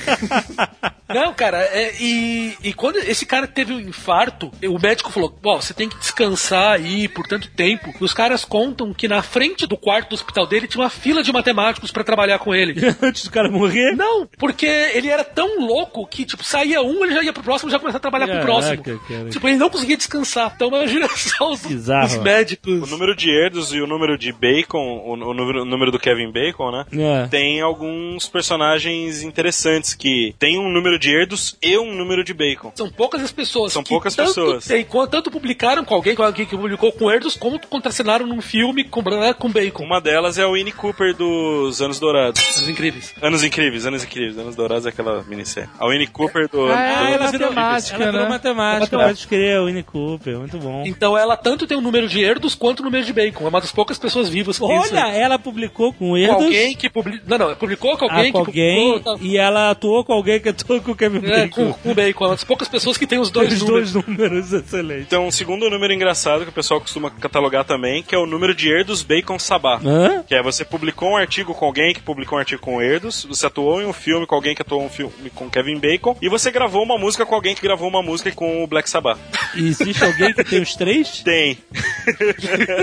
[1.13, 5.59] Não, cara, é, e, e quando esse cara teve um infarto, o médico falou: Bom,
[5.59, 7.91] você tem que descansar aí por tanto tempo.
[7.99, 11.23] E os caras contam que na frente do quarto do hospital dele tinha uma fila
[11.23, 12.79] de matemáticos pra trabalhar com ele.
[13.01, 13.95] Antes do cara morrer.
[13.95, 17.71] Não, porque ele era tão louco que, tipo, saía um, ele já ia pro próximo,
[17.71, 18.83] já começava a trabalhar com o próximo.
[18.83, 19.29] Cara.
[19.29, 20.53] Tipo, ele não conseguia descansar.
[20.55, 22.05] Então imagina só os, Bizarro.
[22.05, 22.83] os médicos.
[22.83, 25.99] O número de Erdos e o número de Bacon, o, o número, o número do
[25.99, 26.85] Kevin Bacon, né?
[26.93, 27.08] É.
[27.29, 32.71] Tem alguns personagens interessantes que tem um número de Erdos e um número de Bacon.
[32.75, 33.73] São poucas as pessoas.
[33.73, 34.65] São que poucas tanto pessoas.
[34.65, 38.83] Tem, tanto publicaram com alguém, com alguém que publicou com Erdos, como contracenaram num filme
[38.83, 39.83] com, né, com Bacon.
[39.83, 42.41] Uma delas é o Winnie Cooper dos Anos Dourados.
[42.43, 43.13] Coisas incríveis.
[43.21, 44.37] Anos Incríveis, Anos Incríveis.
[44.37, 45.69] Anos Dourados é aquela minissérie.
[45.79, 46.65] A Winnie Cooper do...
[46.65, 47.55] Ah, do- é, ela Anos virou Incríveis.
[47.55, 48.29] matemática, Ela virou né?
[48.29, 49.07] matemática, É.
[49.07, 49.27] pode
[49.59, 50.83] o Winnie Cooper, muito bom.
[50.85, 53.45] Então ela tanto tem o número de Erdos quanto o número de Bacon.
[53.45, 55.17] É uma das poucas pessoas vivas isso Olha, aí.
[55.19, 56.43] ela publicou com Com Erdos.
[56.45, 57.27] alguém que publicou.
[57.27, 59.17] Não, não, publicou com alguém ah, com que alguém publicou.
[59.17, 61.65] tá- e ela atuou com alguém que atuou com o Kevin É, Bacon.
[61.67, 62.23] com, com o Bacon.
[62.23, 63.93] É uma das poucas pessoas que tem os dois Os números.
[63.93, 65.01] dois números, excelente.
[65.03, 68.53] Então, um segundo número engraçado que o pessoal costuma catalogar também, que é o número
[68.55, 69.79] de Erdos Bacon Sabá.
[69.83, 70.23] Hã?
[70.27, 73.45] Que é você publicou um artigo com alguém que publicou um artigo com Erdos, você
[73.45, 76.29] atuou em um filme com alguém que atuou em um filme com Kevin Bacon, e
[76.29, 79.17] você gravou uma música com alguém que gravou uma música com o Black Sabbath.
[79.55, 81.21] E existe alguém que tem os três?
[81.29, 81.57] Tem.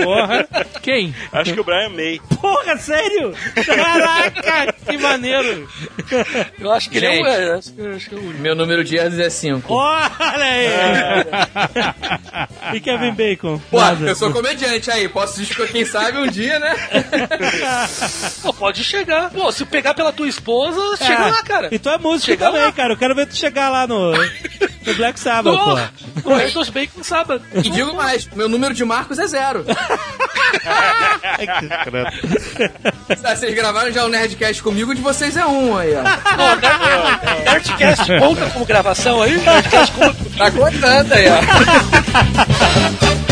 [0.03, 0.47] Porra.
[0.81, 1.13] Quem?
[1.31, 2.19] Acho que o Brian May.
[2.41, 3.33] Porra, sério?
[4.41, 5.69] Caraca, que maneiro.
[6.59, 7.23] Eu acho que ele é Gente.
[7.23, 7.27] um.
[7.27, 8.39] É, acho, que- acho que é o único.
[8.41, 9.73] Meu número de Erdos é 5.
[9.73, 10.67] Olha aí.
[12.73, 13.59] E Kevin Bacon?
[13.71, 14.05] Pô, Nada.
[14.07, 16.75] eu sou comediante aí, posso discutir, quem sabe um dia, né?
[18.41, 19.29] Pô, pode chegar.
[19.31, 21.05] Pô, se pegar pela tua esposa, É.
[21.05, 21.69] chega lá, cara.
[21.71, 22.71] E tu é músico Chega também, lá.
[22.71, 22.93] cara.
[22.93, 24.11] Eu quero ver tu chegar lá no,
[24.85, 25.75] no Black Sabbath, pô.
[26.29, 27.41] no Erdos Bacon sábado.
[27.53, 29.65] E digo mais, meu número de Marcos é zero.
[30.69, 31.19] Ah,
[33.35, 36.01] Vocês gravaram já o Nerdcast comigo, de vocês é um aí, ó.
[37.51, 39.37] Nerdcast conta como gravação aí?
[39.37, 40.15] Nerdcast conta.
[40.37, 43.17] Tá contando aí, ó.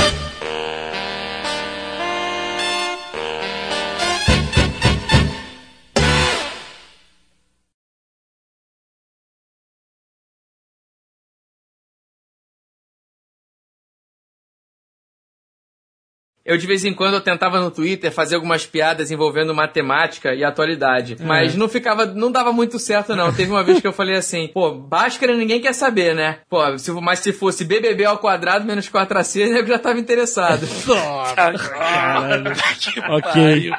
[16.45, 20.43] Eu de vez em quando eu tentava no Twitter fazer algumas piadas envolvendo matemática e
[20.43, 23.33] atualidade, mas não ficava, não dava muito certo não.
[23.33, 26.37] Teve uma vez que eu falei assim, pô, Bhaskara ninguém quer saber, né?
[26.47, 30.67] Pô, se, mas se fosse BBB ao quadrado menos 4AC, eu já tava interessado.
[31.35, 32.51] Caralho.
[33.09, 33.71] ok.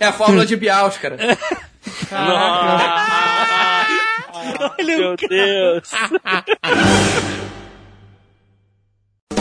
[0.00, 1.16] É a fórmula de Biaus, cara.
[4.84, 5.90] Meu Deus.